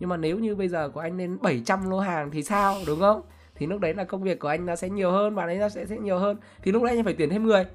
Nhưng 0.00 0.08
mà 0.08 0.16
nếu 0.16 0.38
như 0.38 0.56
bây 0.56 0.68
giờ 0.68 0.88
của 0.88 1.00
anh 1.00 1.18
lên 1.18 1.38
700 1.42 1.90
lô 1.90 2.00
hàng 2.00 2.30
thì 2.30 2.42
sao 2.42 2.76
đúng 2.86 3.00
không 3.00 3.22
thì 3.54 3.66
lúc 3.66 3.80
đấy 3.80 3.94
là 3.94 4.04
công 4.04 4.22
việc 4.22 4.38
của 4.38 4.48
anh 4.48 4.66
nó 4.66 4.76
sẽ 4.76 4.90
nhiều 4.90 5.12
hơn 5.12 5.34
bạn 5.34 5.48
ấy 5.48 5.58
nó 5.58 5.68
sẽ 5.68 5.86
sẽ 5.86 5.98
nhiều 5.98 6.18
hơn. 6.18 6.36
Thì 6.62 6.72
lúc 6.72 6.82
đấy 6.82 6.96
anh 6.96 7.04
phải 7.04 7.14
tuyển 7.18 7.30
thêm 7.30 7.44
người. 7.44 7.66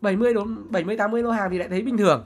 70 0.00 0.34
đến 0.34 0.70
70 0.70 0.96
80 0.96 1.22
lô 1.22 1.30
hàng 1.30 1.50
thì 1.50 1.58
lại 1.58 1.68
thấy 1.68 1.82
bình 1.82 1.96
thường. 1.96 2.24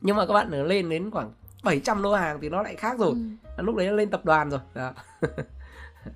Nhưng 0.00 0.16
mà 0.16 0.26
các 0.26 0.32
bạn 0.32 0.50
lên 0.50 0.88
đến 0.88 1.10
khoảng 1.10 1.32
700 1.64 2.02
lô 2.02 2.14
hàng 2.14 2.38
thì 2.40 2.48
nó 2.48 2.62
lại 2.62 2.76
khác 2.76 2.98
rồi. 2.98 3.14
Ừ. 3.56 3.62
lúc 3.62 3.76
đấy 3.76 3.86
nó 3.86 3.92
lên 3.92 4.10
tập 4.10 4.24
đoàn 4.24 4.50
rồi. 4.50 4.60
Đó. 4.74 4.92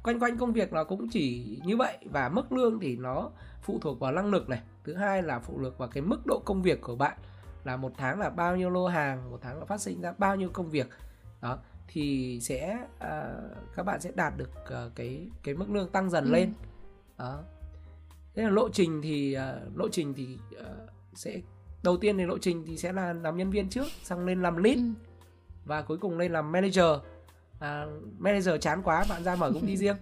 quanh 0.03 0.21
quanh 0.21 0.38
công 0.38 0.53
việc 0.53 0.73
nó 0.73 0.85
cũng 0.85 1.09
chỉ 1.09 1.59
như 1.65 1.77
vậy. 1.77 1.99
Và 2.11 2.29
mức 2.29 2.53
lương 2.53 2.81
thì 2.81 2.97
nó 2.97 3.31
phụ 3.62 3.79
thuộc 3.82 4.00
vào 4.00 4.12
năng 4.12 4.31
lực 4.31 4.49
này. 4.49 4.61
Thứ 4.85 4.94
hai 4.94 5.23
là 5.23 5.38
phụ 5.38 5.59
thuộc 5.62 5.79
vào 5.79 5.88
cái 5.88 6.03
mức 6.03 6.27
độ 6.27 6.43
công 6.44 6.62
việc 6.62 6.81
của 6.81 6.97
bạn. 6.97 7.17
Là 7.65 7.77
một 7.77 7.93
tháng 7.97 8.21
là 8.21 8.31
bao 8.31 8.56
nhiêu 8.56 8.71
lô 8.71 8.87
hàng 8.87 9.31
một 9.31 9.38
tháng 9.43 9.59
là 9.59 9.65
phát 9.65 9.81
sinh 9.81 10.00
ra 10.00 10.12
bao 10.19 10.37
nhiêu 10.37 10.49
công 10.53 10.71
việc. 10.71 10.88
Đó 11.41 11.59
thì 11.92 12.38
sẽ 12.42 12.78
uh, 12.96 13.56
các 13.76 13.82
bạn 13.82 14.00
sẽ 14.00 14.10
đạt 14.14 14.32
được 14.37 14.50
uh, 14.62 14.94
cái 14.94 15.28
cái 15.42 15.54
mức 15.54 15.70
lương 15.70 15.88
tăng 15.88 16.10
dần 16.10 16.25
ừ. 16.25 16.31
lên. 16.31 16.52
Đó. 17.19 17.42
Thế 18.34 18.42
là 18.42 18.50
lộ 18.50 18.69
trình 18.69 19.02
thì 19.02 19.37
uh, 19.37 19.78
lộ 19.78 19.88
trình 19.88 20.14
thì 20.14 20.38
uh, 20.60 20.90
sẽ 21.14 21.40
đầu 21.82 21.96
tiên 21.96 22.19
thì 22.19 22.25
lộ 22.25 22.38
trình 22.38 22.64
thì 22.66 22.76
sẽ 22.76 22.92
là 22.92 23.12
làm 23.12 23.37
nhân 23.37 23.50
viên 23.50 23.69
trước 23.69 23.87
xong 24.02 24.26
lên 24.26 24.42
làm 24.42 24.56
lead 24.56 24.76
ừ. 24.76 24.84
và 25.64 25.82
cuối 25.82 25.98
cùng 25.98 26.19
lên 26.19 26.32
làm 26.32 26.52
manager. 26.52 26.96
À, 27.60 27.87
manager 28.19 28.60
chán 28.60 28.82
quá 28.82 29.04
bạn 29.08 29.25
ra 29.25 29.36
mở 29.36 29.52
công 29.52 29.66
ty 29.66 29.76
riêng. 29.82 29.96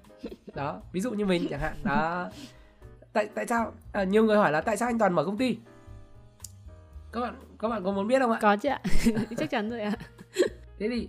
Đó 0.55 0.83
ví 0.93 1.01
dụ 1.01 1.11
như 1.11 1.27
mình 1.27 1.47
chẳng 1.51 1.61
hạn. 1.61 1.77
Đó. 1.85 2.31
Tại 3.13 3.29
tại 3.35 3.47
sao? 3.47 3.73
À, 3.93 4.05
nhiều 4.05 4.25
người 4.25 4.37
hỏi 4.37 4.53
là 4.53 4.61
tại 4.61 4.77
sao 4.77 4.89
anh 4.89 4.99
toàn 4.99 5.13
mở 5.13 5.25
công 5.25 5.39
ty? 5.39 5.59
Các 7.13 7.21
bạn 7.21 7.35
các 7.59 7.69
bạn 7.69 7.85
có 7.85 7.93
muốn 7.93 8.09
biết 8.09 8.19
không 8.19 8.31
ạ? 8.31 8.39
Có 8.43 8.57
chứ 8.57 8.69
ạ. 8.69 8.83
Chắc 9.39 9.51
chắn 9.51 9.71
rồi 9.71 9.81
ạ. 9.81 9.93
Thế 10.79 10.89
thì 10.89 11.09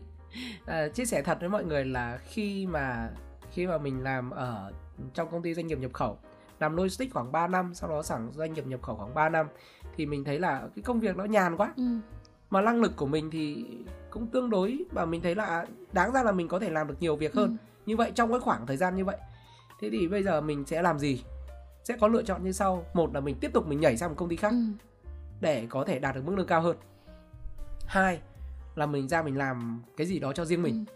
à, 0.66 0.88
chia 0.88 1.06
sẻ 1.06 1.22
thật 1.22 1.38
với 1.40 1.50
mọi 1.50 1.66
người 1.66 1.86
là 1.86 2.20
khi 2.26 2.68
mà 2.68 3.10
khi 3.52 3.68
mà 3.68 3.78
mình 3.78 4.04
làm 4.04 4.30
ở 4.30 4.72
trong 5.14 5.32
công 5.32 5.42
ty 5.42 5.54
doanh 5.54 5.68
nghiệp 5.68 5.80
nhập 5.80 5.94
khẩu 5.94 6.18
làm 6.60 6.76
logistics 6.76 7.14
khoảng 7.14 7.32
3 7.32 7.48
năm 7.48 7.74
sau 7.74 7.90
đó 7.90 8.04
sẵn 8.04 8.32
doanh 8.36 8.54
nghiệp 8.54 8.68
nhập 8.68 8.82
khẩu 8.82 8.96
khoảng 8.96 9.14
3 9.14 9.30
năm 9.30 9.48
thì 9.98 10.06
mình 10.06 10.24
thấy 10.24 10.40
là 10.40 10.68
cái 10.76 10.84
công 10.84 11.00
việc 11.00 11.18
nó 11.18 11.24
nhàn 11.24 11.58
quá 11.58 11.74
ừ. 11.78 11.84
mà 12.50 12.62
năng 12.62 12.82
lực 12.82 12.96
của 12.96 13.06
mình 13.06 13.32
thì 13.32 13.66
cũng 14.10 14.28
tương 14.28 14.50
đối 14.50 14.86
và 14.92 15.06
mình 15.06 15.22
thấy 15.22 15.36
là 15.36 15.66
đáng 15.92 16.12
ra 16.12 16.24
là 16.24 16.32
mình 16.32 16.48
có 16.48 16.60
thể 16.60 16.70
làm 16.70 16.88
được 16.88 16.96
nhiều 17.00 17.16
việc 17.16 17.34
hơn 17.34 17.50
ừ. 17.50 17.56
như 17.86 17.98
vậy 17.98 18.12
trong 18.16 18.32
cái 18.32 18.40
khoảng 18.40 18.68
thời 18.68 18.78
gian 18.78 18.96
như 18.96 19.06
vậy 19.06 19.18
thế 19.82 19.90
thì 19.90 20.08
bây 20.08 20.24
giờ 20.24 20.42
mình 20.42 20.66
sẽ 20.66 20.82
làm 20.82 21.00
gì 21.00 21.24
sẽ 21.84 21.98
có 21.98 22.08
lựa 22.08 22.24
chọn 22.24 22.44
như 22.44 22.52
sau 22.52 22.86
một 22.94 23.14
là 23.14 23.20
mình 23.20 23.36
tiếp 23.42 23.54
tục 23.54 23.68
mình 23.68 23.80
nhảy 23.80 23.98
sang 23.98 24.10
một 24.10 24.16
công 24.18 24.30
ty 24.30 24.36
khác 24.36 24.52
ừ. 24.52 24.64
để 25.42 25.66
có 25.70 25.84
thể 25.84 26.00
đạt 26.00 26.16
được 26.16 26.22
mức 26.26 26.34
lương 26.36 26.48
cao 26.48 26.62
hơn 26.62 26.78
hai 27.86 28.20
là 28.80 28.86
mình 28.86 29.08
ra 29.08 29.22
mình 29.22 29.38
làm 29.38 29.84
cái 29.98 30.08
gì 30.08 30.20
đó 30.20 30.34
cho 30.34 30.46
riêng 30.46 30.64
mình. 30.64 30.86
Ừ. 30.88 30.94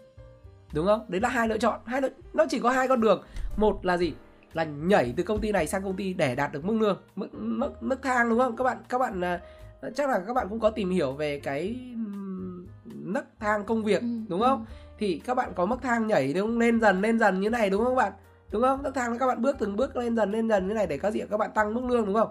đúng 0.74 0.86
không? 0.86 1.06
Đấy 1.08 1.20
là 1.20 1.28
hai 1.28 1.48
lựa 1.48 1.58
chọn 1.58 1.80
hai 1.84 2.02
lựa... 2.02 2.08
nó 2.32 2.44
chỉ 2.50 2.60
có 2.60 2.70
hai 2.70 2.88
con 2.88 3.00
đường. 3.00 3.22
Một 3.56 3.84
là 3.84 3.96
gì? 3.96 4.12
Là 4.52 4.64
nhảy 4.64 5.14
từ 5.16 5.22
công 5.22 5.40
ty 5.40 5.52
này 5.52 5.66
sang 5.66 5.82
công 5.82 5.96
ty 5.96 6.14
để 6.14 6.34
đạt 6.34 6.52
được 6.52 6.64
mức 6.64 6.74
lương 6.80 6.98
mức 7.16 7.34
mức, 7.34 7.82
mức 7.82 8.02
thang 8.02 8.28
đúng 8.28 8.38
không? 8.38 8.56
Các 8.56 8.64
bạn 8.64 8.78
các 8.88 8.98
bạn 8.98 9.20
uh, 9.20 9.94
chắc 9.94 10.10
là 10.10 10.20
các 10.26 10.32
bạn 10.34 10.46
cũng 10.48 10.60
có 10.60 10.70
tìm 10.70 10.90
hiểu 10.90 11.12
về 11.12 11.40
cái 11.40 11.76
nấc 12.84 13.24
thang 13.40 13.64
công 13.64 13.84
việc 13.84 14.00
ừ. 14.00 14.08
đúng 14.28 14.40
không? 14.40 14.66
thì 14.98 15.20
các 15.24 15.34
bạn 15.34 15.52
có 15.54 15.66
mức 15.66 15.82
thang 15.82 16.06
nhảy 16.06 16.32
đúng 16.32 16.48
không? 16.48 16.58
lên 16.58 16.80
dần 16.80 17.00
lên 17.00 17.18
dần 17.18 17.40
như 17.40 17.50
này 17.50 17.70
đúng 17.70 17.84
không 17.84 17.96
các 17.96 18.02
bạn? 18.02 18.12
Đúng 18.52 18.62
không? 18.62 18.82
Nấc 18.82 18.94
thang 18.94 19.18
các 19.18 19.26
bạn 19.26 19.42
bước 19.42 19.56
từng 19.58 19.76
bước 19.76 19.96
lên 19.96 20.16
dần 20.16 20.32
lên 20.32 20.48
dần 20.48 20.68
như 20.68 20.74
này 20.74 20.86
để 20.86 20.98
có 20.98 21.10
gì? 21.10 21.20
Các 21.30 21.36
bạn 21.36 21.50
tăng 21.54 21.74
mức 21.74 21.84
lương 21.84 22.06
đúng 22.06 22.14
không? 22.14 22.28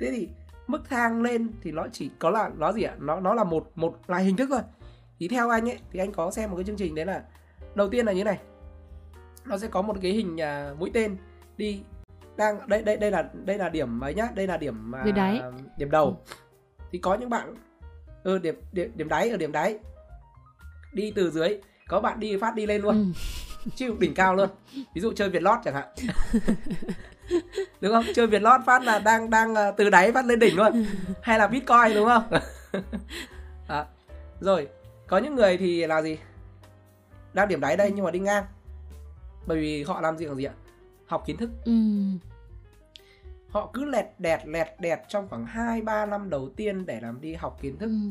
Thế 0.00 0.10
thì 0.10 0.28
mức 0.66 0.88
thang 0.88 1.22
lên 1.22 1.52
thì 1.62 1.72
nó 1.72 1.86
chỉ 1.92 2.10
có 2.18 2.30
là 2.30 2.50
nó 2.58 2.72
gì 2.72 2.82
ạ? 2.82 2.94
Nó 2.98 3.20
nó 3.20 3.34
là 3.34 3.44
một 3.44 3.70
một 3.74 3.98
loại 4.06 4.24
hình 4.24 4.36
thức 4.36 4.48
thôi. 4.50 4.60
Thì 5.18 5.28
theo 5.28 5.48
anh 5.48 5.68
ấy 5.68 5.78
thì 5.92 5.98
anh 5.98 6.12
có 6.12 6.30
xem 6.30 6.50
một 6.50 6.56
cái 6.56 6.64
chương 6.64 6.76
trình 6.76 6.94
đấy 6.94 7.06
là 7.06 7.22
đầu 7.74 7.88
tiên 7.88 8.06
là 8.06 8.12
như 8.12 8.24
này. 8.24 8.38
Nó 9.44 9.58
sẽ 9.58 9.68
có 9.68 9.82
một 9.82 9.96
cái 10.02 10.12
hình 10.12 10.36
uh, 10.36 10.78
mũi 10.78 10.90
tên 10.94 11.16
đi 11.56 11.82
đang 12.36 12.68
đây 12.68 12.82
đây 12.82 12.96
đây 12.96 13.10
là 13.10 13.30
đây 13.44 13.58
là 13.58 13.68
điểm 13.68 14.00
ấy 14.00 14.14
nhá 14.14 14.28
đây 14.34 14.46
là 14.46 14.56
điểm 14.56 14.92
uh, 15.08 15.14
đáy. 15.14 15.40
điểm 15.78 15.90
đầu. 15.90 16.06
Ừ. 16.28 16.34
thì 16.92 16.98
có 16.98 17.14
những 17.14 17.30
bạn 17.30 17.54
ừ 18.22 18.38
điểm 18.38 18.54
điểm 18.72 18.92
điểm 18.94 19.08
đáy 19.08 19.30
ở 19.30 19.36
điểm 19.36 19.52
đáy. 19.52 19.78
Đi 20.92 21.12
từ 21.16 21.30
dưới 21.30 21.60
có 21.88 22.00
bạn 22.00 22.20
đi 22.20 22.36
phát 22.36 22.54
đi 22.54 22.66
lên 22.66 22.82
luôn. 22.82 22.94
Ừ. 22.94 23.70
chịu 23.76 23.96
đỉnh 23.98 24.14
cao 24.14 24.34
luôn. 24.34 24.48
Ví 24.94 25.00
dụ 25.00 25.12
chơi 25.12 25.30
việt 25.30 25.42
lót 25.42 25.58
chẳng 25.64 25.74
hạn 25.74 25.88
đúng 27.80 27.92
không 27.92 28.04
chơi 28.14 28.26
việt 28.26 28.42
lót 28.42 28.60
phát 28.66 28.82
là 28.82 28.98
đang 28.98 29.30
đang 29.30 29.54
ờ, 29.54 29.70
từ 29.76 29.90
đáy 29.90 30.12
phát 30.12 30.24
lên 30.26 30.38
đỉnh 30.38 30.56
luôn 30.56 30.86
hay 31.22 31.38
là 31.38 31.46
bitcoin 31.46 31.94
đúng 31.94 32.06
không 32.06 32.24
à, 33.68 33.86
rồi 34.40 34.68
có 35.06 35.18
những 35.18 35.34
người 35.34 35.56
thì 35.56 35.86
là 35.86 36.02
gì 36.02 36.18
đang 37.32 37.48
điểm 37.48 37.60
đáy 37.60 37.76
đây 37.76 37.92
nhưng 37.94 38.04
mà 38.04 38.10
đi 38.10 38.18
ngang 38.18 38.44
bởi 39.46 39.58
vì 39.58 39.82
họ 39.82 40.00
làm 40.00 40.18
gì 40.18 40.26
còn 40.26 40.36
gì 40.36 40.44
ạ 40.44 40.52
học 41.06 41.22
kiến 41.26 41.36
thức 41.36 41.50
ừ. 41.64 41.72
họ 43.50 43.70
cứ 43.72 43.84
lẹt 43.84 44.06
đẹt 44.18 44.46
lẹt 44.46 44.68
đẹt 44.78 45.00
trong 45.08 45.28
khoảng 45.28 45.46
2 45.46 45.82
3 45.82 46.06
năm 46.06 46.30
đầu 46.30 46.48
tiên 46.56 46.86
để 46.86 47.00
làm 47.00 47.20
đi 47.20 47.34
học 47.34 47.58
kiến 47.62 47.78
thức. 47.78 47.86
Ừ. 47.86 48.10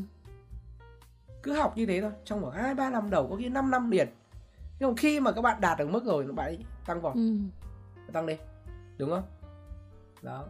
Cứ 1.42 1.52
học 1.52 1.76
như 1.76 1.86
thế 1.86 2.00
thôi, 2.00 2.10
trong 2.24 2.42
khoảng 2.42 2.54
2 2.62 2.74
3 2.74 2.90
năm 2.90 3.10
đầu 3.10 3.26
có 3.30 3.36
khi 3.36 3.48
5 3.48 3.70
năm 3.70 3.90
liền. 3.90 4.08
Nhưng 4.80 4.88
mà 4.88 4.94
khi 4.96 5.20
mà 5.20 5.32
các 5.32 5.42
bạn 5.42 5.60
đạt 5.60 5.78
được 5.78 5.90
mức 5.90 6.04
rồi 6.04 6.24
nó 6.24 6.32
bạn 6.32 6.56
tăng 6.86 7.00
vọt. 7.00 7.14
Ừ. 7.14 7.36
Tăng 8.12 8.26
lên. 8.26 8.38
Đúng 8.98 9.10
không? 9.10 9.24
Đó. 10.22 10.46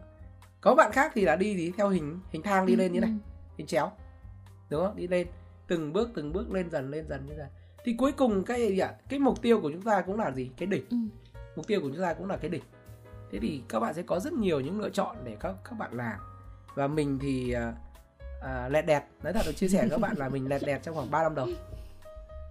Có 0.61 0.75
bạn 0.75 0.91
khác 0.91 1.11
thì 1.15 1.21
là 1.21 1.35
đi 1.35 1.55
thì 1.55 1.71
theo 1.77 1.89
hình 1.89 2.19
hình 2.29 2.41
thang 2.41 2.65
đi 2.65 2.73
ừ. 2.73 2.77
lên 2.77 2.93
như 2.93 2.99
này, 2.99 3.09
ừ. 3.09 3.31
hình 3.57 3.67
chéo. 3.67 3.91
Đúng 4.69 4.85
không? 4.85 4.95
Đi 4.95 5.07
lên 5.07 5.27
từng 5.67 5.93
bước 5.93 6.09
từng 6.15 6.33
bước 6.33 6.51
lên 6.51 6.69
dần 6.69 6.91
lên 6.91 7.07
dần 7.09 7.25
như 7.25 7.33
dần. 7.37 7.47
Thì 7.83 7.95
cuối 7.97 8.11
cùng 8.11 8.43
cái 8.43 8.67
gì 8.67 8.79
ạ? 8.79 8.93
Cái 9.09 9.19
mục 9.19 9.41
tiêu 9.41 9.61
của 9.61 9.71
chúng 9.71 9.81
ta 9.81 10.01
cũng 10.01 10.19
là 10.19 10.31
gì? 10.31 10.51
Cái 10.57 10.67
đỉnh. 10.67 10.85
Ừ. 10.89 10.97
Mục 11.55 11.67
tiêu 11.67 11.81
của 11.81 11.89
chúng 11.89 12.01
ta 12.01 12.13
cũng 12.13 12.27
là 12.27 12.37
cái 12.37 12.49
đỉnh 12.49 12.63
thế 13.31 13.39
thì 13.41 13.61
các 13.69 13.79
bạn 13.79 13.93
sẽ 13.93 14.01
có 14.01 14.19
rất 14.19 14.33
nhiều 14.33 14.59
những 14.59 14.81
lựa 14.81 14.89
chọn 14.89 15.15
để 15.23 15.37
các 15.39 15.55
các 15.63 15.77
bạn 15.77 15.91
làm 15.93 16.19
và 16.75 16.87
mình 16.87 17.19
thì 17.21 17.51
à, 17.51 17.73
à, 18.41 18.69
lẹt 18.69 18.85
đẹt 18.85 19.03
nói 19.23 19.33
thật 19.33 19.41
được 19.45 19.51
chia 19.55 19.67
sẻ 19.67 19.87
các 19.91 19.99
bạn 19.99 20.17
là 20.17 20.29
mình 20.29 20.49
lẹt 20.49 20.61
đẹt 20.65 20.83
trong 20.83 20.95
khoảng 20.95 21.11
3 21.11 21.23
năm 21.23 21.35
đầu 21.35 21.47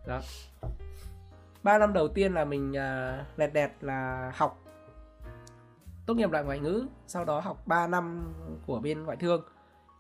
đó 0.07 0.21
3 1.63 1.79
năm 1.79 1.93
đầu 1.93 2.09
tiên 2.09 2.35
là 2.35 2.45
mình 2.45 2.77
à, 2.77 3.25
lẹt 3.37 3.53
đẹt 3.53 3.71
là 3.81 4.33
học 4.35 4.64
tốt 6.07 6.15
nghiệp 6.15 6.31
lại 6.31 6.45
ngoại 6.45 6.59
ngữ 6.59 6.87
sau 7.07 7.25
đó 7.25 7.41
học 7.41 7.67
3 7.67 7.87
năm 7.87 8.35
của 8.67 8.81
bên 8.81 9.03
ngoại 9.03 9.17
thương 9.17 9.43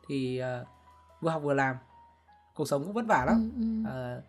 thì 0.08 0.42
uh, 0.42 0.66
vừa 1.20 1.30
học 1.30 1.42
vừa 1.42 1.54
làm 1.54 1.76
cuộc 2.54 2.68
sống 2.68 2.84
cũng 2.84 2.92
vất 2.92 3.06
vả 3.06 3.24
lắm 3.26 3.50
ừ, 3.56 3.90
ừ. 3.90 4.18
Uh, 4.18 4.24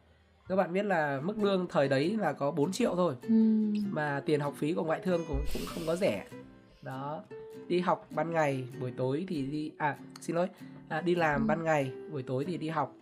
các 0.50 0.56
bạn 0.56 0.74
biết 0.74 0.86
là 0.86 1.22
mức 1.24 1.38
lương 1.38 1.68
thời 1.68 1.88
đấy 1.88 2.18
là 2.20 2.34
có 2.34 2.52
4 2.52 2.72
triệu 2.72 2.96
thôi 2.96 3.16
ừ. 3.22 3.34
mà 3.92 4.22
tiền 4.26 4.40
học 4.40 4.54
phí 4.58 4.74
của 4.74 4.84
ngoại 4.84 5.02
thương 5.04 5.22
cũng 5.28 5.46
cũng 5.54 5.62
không 5.68 5.84
có 5.88 5.96
rẻ 5.96 6.26
đó 6.82 7.22
đi 7.68 7.80
học 7.80 8.08
ban 8.10 8.32
ngày 8.32 8.68
buổi 8.80 8.92
tối 8.98 9.26
thì 9.28 9.46
đi 9.46 9.72
à 9.78 9.98
xin 10.22 10.36
lỗi 10.36 10.48
à, 10.90 11.02
đi 11.02 11.16
làm 11.16 11.42
ừ. 11.42 11.46
ban 11.48 11.64
ngày 11.64 11.92
buổi 12.12 12.24
tối 12.24 12.46
thì 12.46 12.58
đi 12.58 12.70
học 12.70 12.96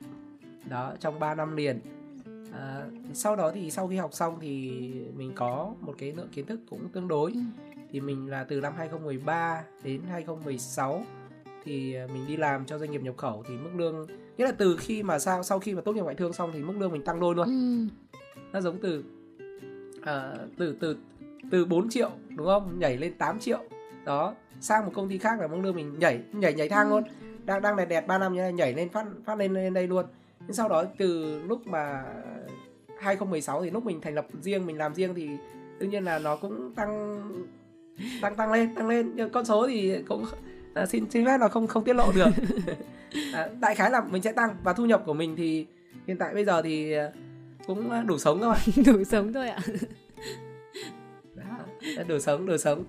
đó 0.70 0.94
trong 1.00 1.20
3 1.20 1.36
năm 1.36 1.56
liền 1.56 1.80
à, 2.54 2.86
sau 3.14 3.36
đó 3.36 3.52
thì 3.54 3.72
sau 3.72 3.88
khi 3.88 3.96
học 3.96 4.14
xong 4.14 4.38
thì 4.42 4.72
mình 5.16 5.32
có 5.36 5.74
một 5.82 5.96
cái 5.98 6.12
lượng 6.12 6.30
kiến 6.32 6.46
thức 6.46 6.60
cũng 6.70 6.90
tương 6.90 7.08
đối 7.08 7.32
ừ. 7.32 7.40
Thì 7.94 8.02
mình 8.02 8.30
là 8.30 8.44
từ 8.44 8.62
năm 8.62 8.74
2013 8.78 9.64
đến 9.84 10.02
2016 10.10 11.04
thì 11.64 11.96
mình 12.14 12.28
đi 12.28 12.38
làm 12.38 12.66
cho 12.66 12.78
doanh 12.78 12.92
nghiệp 12.92 13.02
nhập 13.02 13.18
khẩu 13.18 13.44
thì 13.48 13.58
mức 13.58 13.70
lương 13.76 14.08
nghĩa 14.38 14.46
là 14.46 14.52
từ 14.52 14.78
khi 14.80 15.04
mà 15.04 15.20
sau 15.20 15.44
sau 15.44 15.60
khi 15.60 15.74
mà 15.74 15.82
tốt 15.82 15.94
nghiệp 15.94 16.02
ngoại 16.02 16.16
thương 16.16 16.34
xong 16.34 16.52
thì 16.54 16.60
mức 16.60 16.74
lương 16.80 16.92
mình 16.92 17.04
tăng 17.04 17.20
đôi 17.20 17.36
luôn. 17.36 17.48
Ừ. 17.48 17.88
nó 18.52 18.62
giống 18.62 18.78
từ 18.82 19.04
uh, 20.00 20.06
từ 20.58 20.78
từ 20.80 20.98
từ 21.52 21.66
4 21.66 21.90
triệu 21.90 22.12
đúng 22.30 22.48
không? 22.48 22.80
Nhảy 22.80 22.98
lên 22.98 23.14
8 23.14 23.40
triệu. 23.40 23.60
Đó 24.06 24.36
sang 24.60 24.86
một 24.86 24.92
công 24.96 25.10
ty 25.10 25.18
khác 25.18 25.40
là 25.40 25.48
mức 25.48 25.58
lương 25.64 25.76
mình 25.76 26.00
nhảy 26.00 26.24
nhảy 26.32 26.54
nhảy 26.54 26.70
thang 26.70 26.90
ừ. 26.90 26.94
luôn. 26.94 27.04
Đang 27.46 27.62
đang 27.62 27.76
đẹp 27.76 27.86
đẹp 27.86 28.08
ba 28.08 28.18
năm 28.18 28.34
nhá 28.36 28.50
nhảy 28.50 28.74
lên 28.74 28.90
phát 28.90 29.06
phát 29.26 29.38
lên 29.38 29.54
lên 29.54 29.74
đây 29.74 29.88
luôn. 29.88 30.06
Nhưng 30.40 30.54
sau 30.54 30.70
đó 30.70 30.84
từ 30.98 31.40
lúc 31.44 31.68
mà 31.68 32.06
2016 33.00 33.64
thì 33.64 33.70
lúc 33.70 33.86
mình 33.86 34.02
thành 34.02 34.16
lập 34.16 34.28
riêng 34.42 34.66
mình 34.66 34.78
làm 34.78 34.96
riêng 34.96 35.14
thì 35.16 35.30
tự 35.80 35.88
nhiên 35.88 36.04
là 36.04 36.20
nó 36.20 36.36
cũng 36.36 36.74
tăng 36.76 37.22
tăng 38.22 38.36
tăng 38.36 38.52
lên 38.52 38.76
tăng 38.76 38.88
lên. 38.88 39.12
Nhưng 39.16 39.30
con 39.30 39.46
số 39.46 39.68
thì 39.68 39.96
cũng 40.08 40.26
à, 40.74 40.86
xin 40.86 41.10
xin 41.10 41.26
phép 41.26 41.38
là 41.38 41.48
không 41.48 41.68
không 41.68 41.84
tiết 41.84 41.94
lộ 41.94 42.12
được. 42.12 42.30
À, 43.34 43.50
đại 43.60 43.76
khái 43.76 43.92
là 43.92 44.02
mình 44.02 44.22
sẽ 44.22 44.32
tăng 44.32 44.56
và 44.64 44.74
thu 44.74 44.86
nhập 44.86 45.04
của 45.06 45.14
mình 45.14 45.36
thì 45.36 45.66
hiện 46.08 46.18
tại 46.18 46.34
bây 46.34 46.46
giờ 46.46 46.62
thì 46.62 46.96
cũng 47.68 48.08
đủ 48.08 48.18
sống 48.18 48.42
các 48.42 48.50
bạn. 48.50 48.60
Đủ 48.86 49.04
sống 49.04 49.34
thôi 49.34 49.50
ạ. 49.50 49.60
Đó, 51.36 52.04
đủ 52.08 52.20
sống 52.20 52.46
đủ 52.46 52.58
sống. 52.58 52.84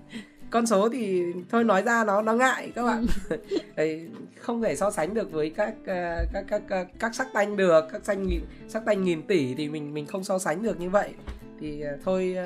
Con 0.49 0.65
số 0.65 0.89
thì 0.89 1.23
thôi 1.49 1.63
nói 1.63 1.81
ra 1.81 2.03
nó 2.03 2.21
nó 2.21 2.33
ngại 2.33 2.71
các 2.75 2.83
bạn. 2.83 3.05
Đấy, 3.75 4.07
không 4.39 4.61
thể 4.61 4.75
so 4.75 4.91
sánh 4.91 5.13
được 5.13 5.31
với 5.31 5.49
các 5.49 5.75
uh, 5.81 5.87
các 6.33 6.45
các 6.47 6.61
các, 6.67 6.87
các 6.99 7.15
sắc 7.15 7.27
tanh 7.33 7.57
được 7.57 7.85
các 7.91 8.05
xanh 8.05 8.27
nghìn 8.27 8.41
sắc 8.67 8.85
tanh 8.85 9.03
nghìn 9.03 9.21
tỷ 9.21 9.55
thì 9.55 9.69
mình 9.69 9.93
mình 9.93 10.05
không 10.05 10.23
so 10.23 10.39
sánh 10.39 10.63
được 10.63 10.79
như 10.79 10.89
vậy. 10.89 11.13
Thì 11.59 11.83
uh, 11.93 11.99
thôi 12.03 12.37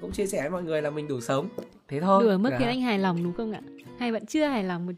cũng 0.00 0.12
chia 0.12 0.26
sẻ 0.26 0.40
với 0.40 0.50
mọi 0.50 0.62
người 0.62 0.82
là 0.82 0.90
mình 0.90 1.08
đủ 1.08 1.20
sống 1.20 1.48
thế 1.88 2.00
thôi. 2.00 2.24
Đủ 2.24 2.28
ở 2.28 2.38
mức 2.38 2.50
khiến 2.58 2.68
anh 2.68 2.80
hài 2.80 2.98
lòng 2.98 3.22
đúng 3.22 3.32
không 3.32 3.52
ạ? 3.52 3.60
Hay 3.98 4.12
vẫn 4.12 4.26
chưa 4.26 4.46
hài 4.46 4.64
lòng 4.64 4.86
một 4.86 4.92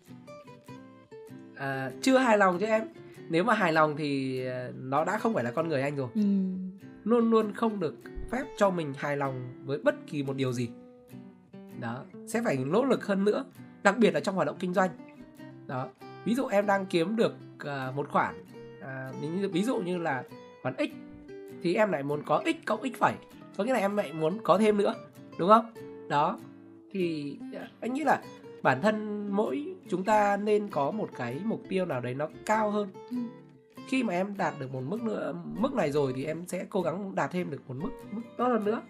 à, 1.56 1.90
chưa 2.02 2.18
hài 2.18 2.38
lòng 2.38 2.58
chứ 2.58 2.66
em. 2.66 2.82
Nếu 3.28 3.44
mà 3.44 3.54
hài 3.54 3.72
lòng 3.72 3.96
thì 3.96 4.40
nó 4.74 5.04
đã 5.04 5.18
không 5.18 5.34
phải 5.34 5.44
là 5.44 5.50
con 5.50 5.68
người 5.68 5.82
anh 5.82 5.96
rồi. 5.96 6.08
Ừ. 6.14 6.22
luôn 7.04 7.30
luôn 7.30 7.52
không 7.52 7.80
được 7.80 7.96
phép 8.30 8.44
cho 8.56 8.70
mình 8.70 8.94
hài 8.96 9.16
lòng 9.16 9.64
với 9.64 9.78
bất 9.78 9.94
kỳ 10.06 10.22
một 10.22 10.36
điều 10.36 10.52
gì. 10.52 10.68
Đó 11.80 12.04
sẽ 12.26 12.42
phải 12.44 12.56
nỗ 12.56 12.84
lực 12.84 13.06
hơn 13.06 13.24
nữa 13.24 13.44
đặc 13.82 13.98
biệt 13.98 14.14
là 14.14 14.20
trong 14.20 14.34
hoạt 14.34 14.46
động 14.46 14.56
kinh 14.58 14.74
doanh. 14.74 14.90
Đó 15.66 15.88
ví 16.24 16.34
dụ 16.34 16.46
em 16.46 16.66
đang 16.66 16.86
kiếm 16.86 17.16
được 17.16 17.34
uh, 17.54 17.96
một 17.96 18.08
khoản 18.10 18.34
uh, 18.78 19.52
ví 19.52 19.62
dụ 19.62 19.76
như 19.76 19.98
là 19.98 20.24
khoản 20.62 20.74
x 20.78 20.90
thì 21.62 21.74
em 21.74 21.92
lại 21.92 22.02
muốn 22.02 22.22
có 22.26 22.42
x 22.44 22.66
cộng 22.66 22.82
x 22.82 22.96
phẩy. 22.98 23.14
Có 23.56 23.64
nghĩa 23.64 23.72
là 23.72 23.78
em 23.78 23.96
lại 23.96 24.12
muốn 24.12 24.38
có 24.42 24.58
thêm 24.58 24.76
nữa 24.76 24.94
đúng 25.38 25.48
không? 25.48 25.72
Đó 26.08 26.38
thì 26.92 27.36
uh, 27.56 27.62
anh 27.80 27.94
nghĩ 27.94 28.04
là 28.04 28.22
bản 28.62 28.82
thân 28.82 29.28
mỗi 29.32 29.74
chúng 29.88 30.04
ta 30.04 30.36
nên 30.36 30.68
có 30.68 30.90
một 30.90 31.08
cái 31.16 31.40
mục 31.44 31.62
tiêu 31.68 31.86
nào 31.86 32.00
đấy 32.00 32.14
nó 32.14 32.28
cao 32.46 32.70
hơn. 32.70 32.88
Ừ. 33.10 33.16
khi 33.88 34.02
mà 34.02 34.12
em 34.12 34.36
đạt 34.36 34.54
được 34.60 34.72
một 34.72 34.80
mức 34.80 35.02
nữa 35.02 35.34
mức 35.58 35.74
này 35.74 35.92
rồi 35.92 36.12
thì 36.16 36.24
em 36.24 36.46
sẽ 36.46 36.66
cố 36.70 36.82
gắng 36.82 37.14
đạt 37.14 37.30
thêm 37.30 37.50
được 37.50 37.62
một 37.68 37.74
mức 37.78 37.90
mức 38.12 38.22
tốt 38.36 38.44
hơn 38.44 38.64
nữa. 38.64 38.82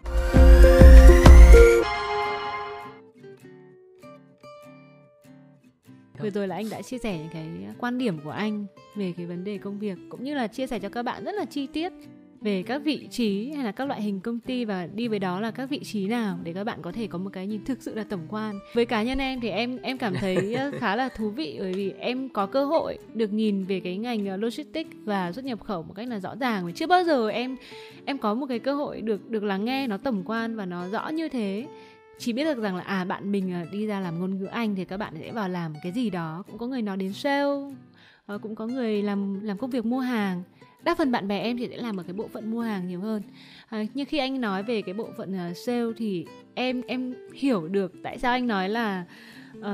Vừa 6.19 6.31
rồi 6.31 6.49
là 6.49 6.57
anh 6.57 6.71
đã 6.71 6.83
chia 6.83 6.99
sẻ 6.99 7.19
những 7.19 7.29
cái 7.33 7.49
quan 7.79 7.99
điểm 7.99 8.19
của 8.25 8.31
anh 8.31 8.67
về 8.97 9.15
cái 9.17 9.27
vấn 9.27 9.45
đề 9.45 9.59
công 9.59 9.79
việc 9.79 9.99
cũng 10.11 10.25
như 10.25 10.35
là 10.35 10.47
chia 10.47 10.67
sẻ 10.67 10.79
cho 10.79 10.89
các 10.89 11.03
bạn 11.03 11.25
rất 11.25 11.33
là 11.35 11.45
chi 11.45 11.67
tiết 11.67 11.93
về 12.41 12.63
các 12.63 12.83
vị 12.85 13.09
trí 13.11 13.53
hay 13.53 13.65
là 13.65 13.73
các 13.73 13.89
loại 13.89 14.03
hình 14.03 14.21
công 14.21 14.41
ty 14.41 14.65
và 14.65 14.87
đi 14.95 15.09
với 15.09 15.19
đó 15.19 15.41
là 15.41 15.51
các 15.51 15.71
vị 15.71 15.81
trí 15.85 16.07
nào 16.07 16.39
để 16.43 16.53
các 16.53 16.65
bạn 16.65 16.83
có 16.83 16.93
thể 16.93 17.07
có 17.07 17.19
một 17.19 17.31
cái 17.33 17.47
nhìn 17.47 17.65
thực 17.65 17.83
sự 17.83 17.95
là 17.95 18.05
tổng 18.05 18.27
quan. 18.29 18.59
Với 18.75 18.87
cá 18.87 19.03
nhân 19.03 19.19
em 19.19 19.41
thì 19.41 19.49
em 19.49 19.79
em 19.83 19.99
cảm 19.99 20.15
thấy 20.15 20.57
khá 20.79 20.97
là 20.97 21.09
thú 21.09 21.31
vị 21.31 21.57
bởi 21.61 21.73
vì 21.73 21.93
em 21.99 22.29
có 22.29 22.47
cơ 22.47 22.65
hội 22.65 22.99
được 23.15 23.33
nhìn 23.33 23.65
về 23.65 23.81
cái 23.81 23.97
ngành 23.97 24.27
ờ, 24.27 24.37
logistics 24.37 24.97
và 25.05 25.33
xuất 25.33 25.45
nhập 25.45 25.65
khẩu 25.65 25.83
một 25.83 25.95
cách 25.97 26.09
là 26.09 26.19
rõ 26.19 26.35
ràng. 26.41 26.67
Và 26.67 26.73
chưa 26.75 26.87
bao 26.87 27.05
giờ 27.05 27.29
em 27.29 27.57
em 28.05 28.19
có 28.19 28.35
một 28.35 28.47
cái 28.49 28.59
cơ 28.59 28.75
hội 28.75 29.01
được 29.01 29.31
được 29.31 29.45
lắng 29.45 29.65
nghe 29.65 29.87
nó 29.87 29.97
tổng 29.97 30.23
quan 30.27 30.57
và 30.57 30.67
nó 30.67 30.89
rõ 30.89 31.09
như 31.09 31.29
thế. 31.29 31.67
Chỉ 32.19 32.33
biết 32.33 32.45
được 32.45 32.63
rằng 32.63 32.77
là 32.77 32.83
à 32.83 33.05
bạn 33.05 33.33
mình 33.33 33.53
ờ, 33.53 33.67
đi 33.73 33.87
ra 33.87 34.01
làm 34.01 34.21
ngôn 34.21 34.39
ngữ 34.39 34.45
Anh 34.45 34.75
thì 34.75 34.85
các 34.85 34.97
bạn 34.97 35.15
sẽ 35.21 35.33
vào 35.33 35.49
làm 35.49 35.75
cái 35.83 35.93
gì 35.93 36.11
đó. 36.11 36.43
Cũng 36.47 36.59
có 36.59 36.67
người 36.67 36.83
nói 36.83 36.97
đến 36.97 37.13
sale 37.13 37.75
ờ, 38.27 38.39
cũng 38.39 38.55
có 38.55 38.67
người 38.67 39.03
làm 39.03 39.45
làm 39.45 39.59
công 39.59 39.71
việc 39.71 39.87
mua 39.87 40.01
hàng 40.01 40.43
đa 40.83 40.95
phần 40.95 41.13
bạn 41.13 41.29
bè 41.29 41.41
em 41.41 41.57
thì 41.57 41.69
sẽ 41.69 41.77
làm 41.77 41.97
ở 41.97 42.03
cái 42.03 42.13
bộ 42.13 42.29
phận 42.29 42.51
mua 42.51 42.61
hàng 42.61 42.89
nhiều 42.89 43.01
hơn. 43.01 43.23
À, 43.69 43.85
nhưng 43.95 44.07
khi 44.07 44.19
anh 44.19 44.41
nói 44.41 44.63
về 44.63 44.83
cái 44.83 44.95
bộ 44.95 45.09
phận 45.17 45.51
uh, 45.51 45.57
sale 45.57 45.93
thì 45.97 46.27
em 46.55 46.83
em 46.87 47.15
hiểu 47.35 47.69
được 47.69 47.93
tại 48.03 48.19
sao 48.19 48.33
anh 48.33 48.47
nói 48.47 48.69
là 48.69 49.05
uh, 49.59 49.65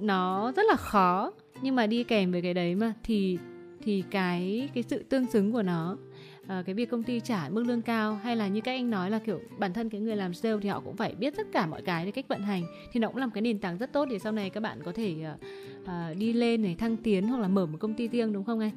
nó 0.00 0.52
rất 0.56 0.62
là 0.68 0.76
khó. 0.76 1.32
Nhưng 1.62 1.74
mà 1.74 1.86
đi 1.86 2.04
kèm 2.04 2.32
với 2.32 2.42
cái 2.42 2.54
đấy 2.54 2.74
mà 2.74 2.92
thì 3.02 3.38
thì 3.82 4.04
cái 4.10 4.68
cái 4.74 4.84
sự 4.88 5.02
tương 5.02 5.26
xứng 5.26 5.52
của 5.52 5.62
nó 5.62 5.96
uh, 6.42 6.66
cái 6.66 6.74
việc 6.74 6.90
công 6.90 7.02
ty 7.02 7.20
trả 7.20 7.48
mức 7.48 7.64
lương 7.66 7.82
cao 7.82 8.14
hay 8.14 8.36
là 8.36 8.48
như 8.48 8.60
các 8.60 8.72
anh 8.72 8.90
nói 8.90 9.10
là 9.10 9.18
kiểu 9.18 9.40
bản 9.58 9.72
thân 9.72 9.88
cái 9.90 10.00
người 10.00 10.16
làm 10.16 10.34
sale 10.34 10.56
thì 10.62 10.68
họ 10.68 10.80
cũng 10.80 10.96
phải 10.96 11.14
biết 11.14 11.36
tất 11.36 11.46
cả 11.52 11.66
mọi 11.66 11.82
cái 11.82 12.04
về 12.04 12.10
cách 12.10 12.28
vận 12.28 12.42
hành 12.42 12.62
thì 12.92 13.00
nó 13.00 13.08
cũng 13.08 13.16
làm 13.16 13.30
cái 13.30 13.42
nền 13.42 13.58
tảng 13.58 13.78
rất 13.78 13.92
tốt 13.92 14.08
để 14.10 14.18
sau 14.18 14.32
này 14.32 14.50
các 14.50 14.60
bạn 14.60 14.78
có 14.84 14.92
thể 14.92 15.14
uh, 15.34 15.40
uh, 15.82 16.18
đi 16.18 16.32
lên 16.32 16.62
này 16.62 16.74
thăng 16.74 16.96
tiến 16.96 17.28
hoặc 17.28 17.40
là 17.40 17.48
mở 17.48 17.66
một 17.66 17.78
công 17.80 17.94
ty 17.94 18.08
riêng 18.08 18.32
đúng 18.32 18.44
không 18.44 18.60
anh? 18.60 18.72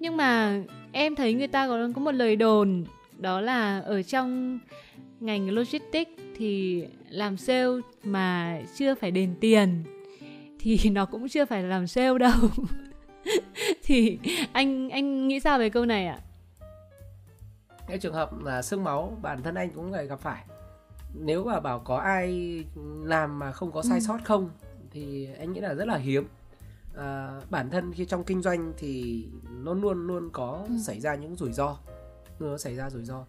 Nhưng 0.00 0.16
mà 0.16 0.60
em 0.92 1.16
thấy 1.16 1.34
người 1.34 1.48
ta 1.48 1.68
có 1.68 1.88
có 1.94 2.00
một 2.00 2.12
lời 2.12 2.36
đồn 2.36 2.84
đó 3.18 3.40
là 3.40 3.80
ở 3.80 4.02
trong 4.02 4.58
ngành 5.20 5.50
logistics 5.50 6.10
thì 6.36 6.84
làm 7.08 7.36
sale 7.36 7.68
mà 8.04 8.60
chưa 8.76 8.94
phải 8.94 9.10
đền 9.10 9.34
tiền 9.40 9.84
thì 10.60 10.90
nó 10.90 11.06
cũng 11.06 11.28
chưa 11.28 11.44
phải 11.44 11.62
là 11.62 11.68
làm 11.68 11.86
sale 11.86 12.18
đâu. 12.18 12.32
Thì 13.82 14.18
anh 14.52 14.90
anh 14.90 15.28
nghĩ 15.28 15.40
sao 15.40 15.58
về 15.58 15.70
câu 15.70 15.84
này 15.86 16.06
ạ? 16.06 16.18
Cái 17.86 17.98
trường 17.98 18.14
hợp 18.14 18.30
là 18.42 18.62
xương 18.62 18.84
máu 18.84 19.18
bản 19.22 19.42
thân 19.42 19.54
anh 19.54 19.70
cũng 19.70 19.92
phải 19.92 20.06
gặp 20.06 20.20
phải. 20.20 20.44
Nếu 21.14 21.44
mà 21.44 21.60
bảo 21.60 21.78
có 21.78 21.96
ai 21.96 22.58
làm 23.04 23.38
mà 23.38 23.52
không 23.52 23.72
có 23.72 23.82
sai 23.82 23.98
ừ. 23.98 24.04
sót 24.06 24.18
không 24.24 24.50
thì 24.90 25.28
anh 25.38 25.52
nghĩ 25.52 25.60
là 25.60 25.74
rất 25.74 25.88
là 25.88 25.96
hiếm 25.96 26.24
à, 26.96 27.40
bản 27.50 27.70
thân 27.70 27.92
khi 27.92 28.04
trong 28.04 28.24
kinh 28.24 28.42
doanh 28.42 28.72
thì 28.76 29.24
nó 29.50 29.74
luôn 29.74 30.06
luôn 30.06 30.30
có 30.32 30.64
ừ. 30.68 30.74
xảy 30.84 31.00
ra 31.00 31.14
những 31.14 31.36
rủi 31.36 31.52
ro 31.52 31.76
có 32.38 32.58
xảy 32.58 32.76
ra 32.76 32.90
rủi 32.90 33.04
ro 33.04 33.24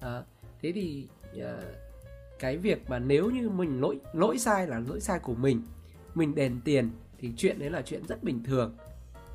à, 0.00 0.22
thế 0.62 0.72
thì 0.72 1.08
à, 1.40 1.56
cái 2.38 2.56
việc 2.56 2.90
mà 2.90 2.98
nếu 2.98 3.30
như 3.30 3.50
mình 3.50 3.80
lỗi 3.80 4.00
lỗi 4.12 4.38
sai 4.38 4.66
là 4.66 4.78
lỗi 4.88 5.00
sai 5.00 5.18
của 5.18 5.34
mình 5.34 5.62
mình 6.14 6.34
đền 6.34 6.60
tiền 6.64 6.90
thì 7.18 7.32
chuyện 7.36 7.58
đấy 7.58 7.70
là 7.70 7.82
chuyện 7.82 8.06
rất 8.08 8.24
bình 8.24 8.44
thường 8.44 8.74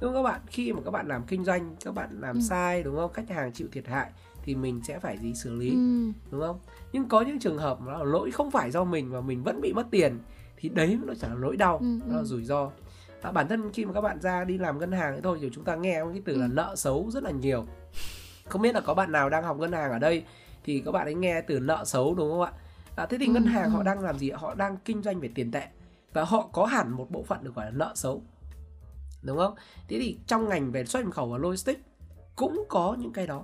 đúng 0.01 0.13
không 0.13 0.23
các 0.23 0.31
bạn 0.31 0.41
khi 0.47 0.73
mà 0.73 0.81
các 0.85 0.91
bạn 0.91 1.07
làm 1.07 1.23
kinh 1.27 1.45
doanh 1.45 1.75
các 1.85 1.93
bạn 1.93 2.09
làm 2.19 2.35
ừ. 2.35 2.41
sai 2.41 2.83
đúng 2.83 2.95
không 2.95 3.13
khách 3.13 3.29
hàng 3.29 3.53
chịu 3.53 3.67
thiệt 3.71 3.87
hại 3.87 4.11
thì 4.43 4.55
mình 4.55 4.81
sẽ 4.83 4.99
phải 4.99 5.17
gì 5.17 5.33
xử 5.33 5.55
lý 5.55 5.69
ừ. 5.69 6.11
đúng 6.31 6.41
không 6.41 6.59
nhưng 6.91 7.07
có 7.07 7.21
những 7.21 7.39
trường 7.39 7.57
hợp 7.57 7.81
mà 7.81 8.03
lỗi 8.03 8.31
không 8.31 8.51
phải 8.51 8.71
do 8.71 8.83
mình 8.83 9.11
mà 9.11 9.21
mình 9.21 9.43
vẫn 9.43 9.61
bị 9.61 9.73
mất 9.73 9.87
tiền 9.91 10.19
thì 10.57 10.69
đấy 10.69 10.99
nó 11.05 11.13
chẳng 11.19 11.33
là 11.33 11.37
lỗi 11.39 11.57
đau 11.57 11.77
ừ, 11.77 11.99
nó 12.05 12.13
là 12.15 12.19
ừ. 12.19 12.25
rủi 12.25 12.43
ro 12.43 12.71
à, 13.21 13.31
bản 13.31 13.47
thân 13.47 13.71
khi 13.73 13.85
mà 13.85 13.93
các 13.93 14.01
bạn 14.01 14.21
ra 14.21 14.43
đi 14.43 14.57
làm 14.57 14.79
ngân 14.79 14.91
hàng 14.91 15.13
ấy 15.13 15.21
thôi 15.21 15.37
thì 15.41 15.49
chúng 15.53 15.63
ta 15.63 15.75
nghe 15.75 16.01
cái 16.13 16.21
từ 16.25 16.33
ừ. 16.33 16.39
là 16.39 16.47
nợ 16.47 16.75
xấu 16.75 17.11
rất 17.11 17.23
là 17.23 17.31
nhiều. 17.31 17.65
Không 18.45 18.61
biết 18.61 18.75
là 18.75 18.81
có 18.81 18.93
bạn 18.93 19.11
nào 19.11 19.29
đang 19.29 19.43
học 19.43 19.57
ngân 19.57 19.71
hàng 19.71 19.91
ở 19.91 19.99
đây 19.99 20.23
thì 20.63 20.81
các 20.85 20.91
bạn 20.91 21.07
ấy 21.07 21.13
nghe 21.13 21.41
từ 21.41 21.59
nợ 21.59 21.85
xấu 21.85 22.15
đúng 22.15 22.31
không 22.31 22.41
ạ? 22.41 22.51
À, 22.95 23.05
thế 23.05 23.17
thì 23.17 23.25
ừ, 23.27 23.31
ngân 23.31 23.43
hàng 23.43 23.63
ừ. 23.63 23.69
họ 23.69 23.83
đang 23.83 23.99
làm 23.99 24.17
gì 24.17 24.29
họ 24.31 24.55
đang 24.55 24.77
kinh 24.85 25.03
doanh 25.03 25.19
về 25.19 25.29
tiền 25.35 25.51
tệ. 25.51 25.67
Và 26.13 26.23
họ 26.23 26.49
có 26.51 26.65
hẳn 26.65 26.91
một 26.91 27.11
bộ 27.11 27.23
phận 27.23 27.43
được 27.43 27.55
gọi 27.55 27.65
là 27.65 27.71
nợ 27.71 27.91
xấu. 27.95 28.23
Đúng 29.21 29.37
không? 29.37 29.55
Thế 29.87 29.99
thì 29.99 30.19
trong 30.27 30.49
ngành 30.49 30.71
về 30.71 30.85
xuất 30.85 31.03
nhập 31.03 31.13
khẩu 31.13 31.29
và 31.29 31.37
logistics 31.37 31.81
cũng 32.35 32.65
có 32.69 32.95
những 32.99 33.13
cái 33.13 33.27
đó. 33.27 33.43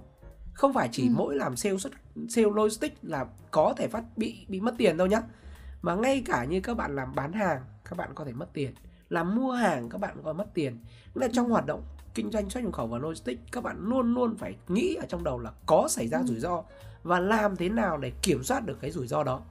Không 0.54 0.74
phải 0.74 0.90
chỉ 0.92 1.04
ừ. 1.04 1.14
mỗi 1.18 1.36
làm 1.36 1.56
sale 1.56 1.78
xuất 1.78 1.94
sale 2.30 2.48
logistics 2.56 2.98
là 3.02 3.26
có 3.52 3.74
thể 3.78 3.88
phát 3.88 4.04
bị 4.16 4.46
bị 4.50 4.60
mất 4.60 4.76
tiền 4.78 4.98
đâu 4.98 5.08
nhá. 5.08 5.22
Mà 5.82 5.96
ngay 5.96 6.24
cả 6.26 6.46
như 6.46 6.62
các 6.62 6.78
bạn 6.78 6.96
làm 6.96 7.16
bán 7.16 7.34
hàng 7.34 7.62
các 7.90 7.98
bạn 7.98 8.10
có 8.16 8.26
thể 8.26 8.32
mất 8.32 8.48
tiền 8.54 8.74
làm 9.16 9.36
mua 9.36 9.52
hàng 9.52 9.90
các 9.90 9.98
bạn 9.98 10.18
có 10.24 10.34
mất 10.34 10.46
tiền. 10.54 10.80
Là 11.14 11.28
trong 11.34 11.50
hoạt 11.50 11.66
động 11.66 11.84
kinh 12.14 12.32
doanh 12.32 12.50
xuất 12.50 12.64
nhập 12.64 12.74
khẩu 12.74 12.88
và 12.88 12.98
logistics 12.98 13.42
các 13.52 13.64
bạn 13.64 13.78
luôn 13.80 14.14
luôn 14.14 14.38
phải 14.38 14.56
nghĩ 14.68 14.96
ở 14.96 15.06
trong 15.10 15.24
đầu 15.24 15.40
là 15.40 15.52
có 15.66 15.88
xảy 15.90 16.08
ra 16.08 16.18
ừ. 16.18 16.24
rủi 16.26 16.40
ro 16.40 16.64
và 17.04 17.20
làm 17.20 17.56
thế 17.56 17.70
nào 17.70 17.98
để 17.98 18.12
kiểm 18.22 18.44
soát 18.44 18.66
được 18.66 18.78
cái 18.82 18.92
rủi 18.92 19.08
ro 19.08 19.24
đó. 19.24 19.42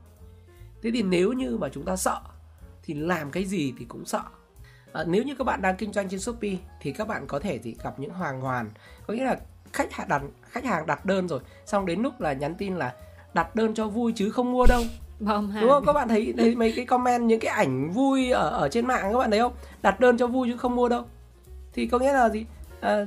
Thế 0.82 0.90
thì 0.94 1.02
nếu 1.02 1.32
như 1.32 1.56
mà 1.56 1.68
chúng 1.68 1.84
ta 1.84 1.96
sợ 1.96 2.20
thì 2.82 2.94
làm 2.94 3.30
cái 3.30 3.44
gì 3.44 3.74
thì 3.78 3.84
cũng 3.84 4.04
sợ. 4.04 4.22
À, 4.92 5.04
nếu 5.06 5.22
như 5.22 5.34
các 5.38 5.44
bạn 5.44 5.62
đang 5.62 5.76
kinh 5.76 5.92
doanh 5.92 6.08
trên 6.08 6.20
shopee 6.20 6.56
thì 6.80 6.92
các 6.92 7.08
bạn 7.08 7.26
có 7.26 7.38
thể 7.38 7.58
thì 7.58 7.76
gặp 7.84 7.98
những 7.98 8.10
hoàng 8.10 8.40
hoàn. 8.40 8.70
Có 9.06 9.14
nghĩa 9.14 9.24
là 9.24 9.36
khách 9.72 9.92
hàng 9.92 10.08
đặt 10.08 10.22
khách 10.42 10.64
hàng 10.64 10.86
đặt 10.86 11.06
đơn 11.06 11.28
rồi 11.28 11.40
xong 11.66 11.86
đến 11.86 12.02
lúc 12.02 12.20
là 12.20 12.32
nhắn 12.32 12.54
tin 12.54 12.76
là 12.76 12.94
đặt 13.34 13.56
đơn 13.56 13.74
cho 13.74 13.88
vui 13.88 14.12
chứ 14.16 14.30
không 14.30 14.52
mua 14.52 14.66
đâu 14.66 14.82
bom 15.20 15.50
hàng 15.50 15.62
đúng 15.62 15.70
không? 15.70 15.86
Các 15.86 15.92
bạn 15.92 16.08
thấy 16.08 16.34
thấy 16.38 16.54
mấy 16.54 16.72
cái 16.76 16.84
comment 16.84 17.22
những 17.22 17.40
cái 17.40 17.50
ảnh 17.50 17.90
vui 17.90 18.30
ở 18.30 18.50
ở 18.50 18.68
trên 18.68 18.86
mạng 18.86 19.12
các 19.12 19.18
bạn 19.18 19.30
thấy 19.30 19.40
không? 19.40 19.52
Đặt 19.82 20.00
đơn 20.00 20.18
cho 20.18 20.26
vui 20.26 20.48
chứ 20.50 20.56
không 20.56 20.76
mua 20.76 20.88
đâu. 20.88 21.04
Thì 21.72 21.86
có 21.86 21.98
nghĩa 21.98 22.12
là 22.12 22.28
gì? 22.28 22.46
À, 22.80 23.06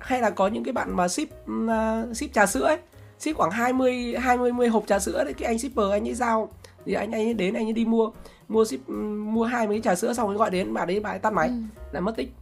hay 0.00 0.20
là 0.20 0.30
có 0.30 0.48
những 0.48 0.64
cái 0.64 0.72
bạn 0.72 0.96
mà 0.96 1.08
ship 1.08 1.28
uh, 1.50 2.16
ship 2.16 2.32
trà 2.32 2.46
sữa 2.46 2.64
ấy. 2.66 2.78
Ship 3.18 3.36
khoảng 3.36 3.50
20 3.50 4.14
20 4.18 4.52
10 4.52 4.68
hộp 4.68 4.84
trà 4.86 4.98
sữa 4.98 5.24
đấy 5.24 5.34
cái 5.34 5.46
anh 5.46 5.58
shipper 5.58 5.90
anh 5.90 6.08
ấy 6.08 6.14
giao. 6.14 6.48
Thì 6.84 6.92
anh 6.92 7.12
anh 7.12 7.26
ấy 7.26 7.34
đến 7.34 7.54
anh 7.54 7.66
ấy 7.66 7.72
đi 7.72 7.84
mua. 7.84 8.10
Mua 8.48 8.64
ship 8.64 8.88
mua 9.32 9.44
hai 9.44 9.68
mấy 9.68 9.80
trà 9.80 9.94
sữa 9.94 10.12
xong 10.12 10.28
rồi 10.28 10.36
gọi 10.36 10.50
đến 10.50 10.74
bà 10.74 10.84
đấy 10.84 11.00
bà 11.00 11.10
ấy 11.10 11.18
tắt 11.18 11.32
máy. 11.32 11.48
Ừ. 11.48 11.54
là 11.92 12.00
mất 12.00 12.16
tích. 12.16 12.32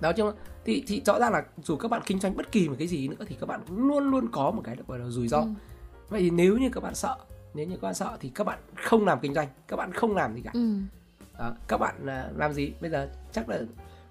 Đó 0.00 0.12
chứ 0.12 0.32
thì 0.64 0.84
thì 0.86 1.02
rõ 1.06 1.18
ràng 1.18 1.32
là 1.32 1.42
dù 1.62 1.76
các 1.76 1.90
bạn 1.90 2.02
kinh 2.06 2.20
doanh 2.20 2.36
bất 2.36 2.52
kỳ 2.52 2.68
một 2.68 2.74
cái 2.78 2.88
gì 2.88 3.08
nữa 3.08 3.24
thì 3.28 3.36
các 3.40 3.46
bạn 3.46 3.60
cũng 3.68 3.88
luôn 3.88 4.10
luôn 4.10 4.28
có 4.32 4.50
một 4.50 4.62
cái 4.64 4.76
gọi 4.88 4.98
là 4.98 5.08
rủi 5.08 5.28
ro. 5.28 5.38
Ừ. 5.38 5.46
vậy 6.08 6.20
thì 6.20 6.30
nếu 6.30 6.58
như 6.58 6.68
các 6.72 6.82
bạn 6.82 6.94
sợ 6.94 7.16
nếu 7.54 7.66
như 7.66 7.76
các 7.76 7.82
bạn 7.82 7.94
sợ 7.94 8.16
thì 8.20 8.30
các 8.34 8.44
bạn 8.44 8.58
không 8.82 9.04
làm 9.04 9.20
kinh 9.20 9.34
doanh 9.34 9.48
các 9.68 9.76
bạn 9.76 9.92
không 9.92 10.16
làm 10.16 10.34
gì 10.34 10.42
cả. 10.42 10.50
Ừ. 10.54 10.74
đó, 11.38 11.54
các 11.68 11.76
bạn 11.76 12.06
à, 12.06 12.30
làm 12.36 12.52
gì? 12.52 12.72
Bây 12.80 12.90
giờ 12.90 13.10
chắc 13.32 13.48
là 13.48 13.60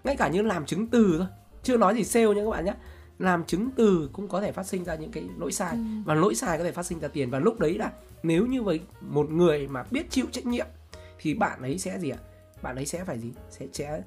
ngay 0.04 0.16
cả 0.16 0.28
như 0.28 0.42
làm 0.42 0.66
chứng 0.66 0.88
từ 0.88 1.16
thôi. 1.18 1.28
Chưa 1.64 1.78
nói 1.78 1.96
gì 1.96 2.04
sale 2.04 2.28
nha 2.28 2.44
các 2.44 2.50
bạn 2.50 2.66
nhé. 2.66 2.74
Làm 3.20 3.44
chứng 3.46 3.70
từ 3.76 4.10
cũng 4.14 4.28
có 4.28 4.42
thể 4.42 4.52
phát 4.52 4.66
sinh 4.66 4.84
ra 4.84 4.96
những 4.96 5.12
cái 5.12 5.24
lỗi 5.38 5.52
sai 5.52 5.72
ừ. 5.72 5.80
và 6.06 6.14
lỗi 6.14 6.36
sai 6.36 6.58
có 6.58 6.64
thể 6.64 6.72
phát 6.72 6.86
sinh 6.86 7.00
ra 7.00 7.08
tiền. 7.08 7.30
Và 7.30 7.40
lúc 7.40 7.60
đấy 7.60 7.78
là 7.78 7.92
nếu 8.24 8.46
như 8.46 8.64
với 8.64 8.80
một 9.02 9.30
người 9.30 9.68
mà 9.68 9.84
biết 9.92 10.10
chịu 10.10 10.26
trách 10.32 10.46
nhiệm 10.46 10.68
thì 11.20 11.34
bạn 11.34 11.62
ấy 11.62 11.78
sẽ 11.78 12.00
gì 12.00 12.10
ạ? 12.10 12.18
Bạn 12.62 12.76
ấy 12.76 12.86
sẽ 12.86 13.04
phải 13.04 13.20
gì? 13.20 13.32
Sẽ 13.50 13.68
sẽ 13.74 14.02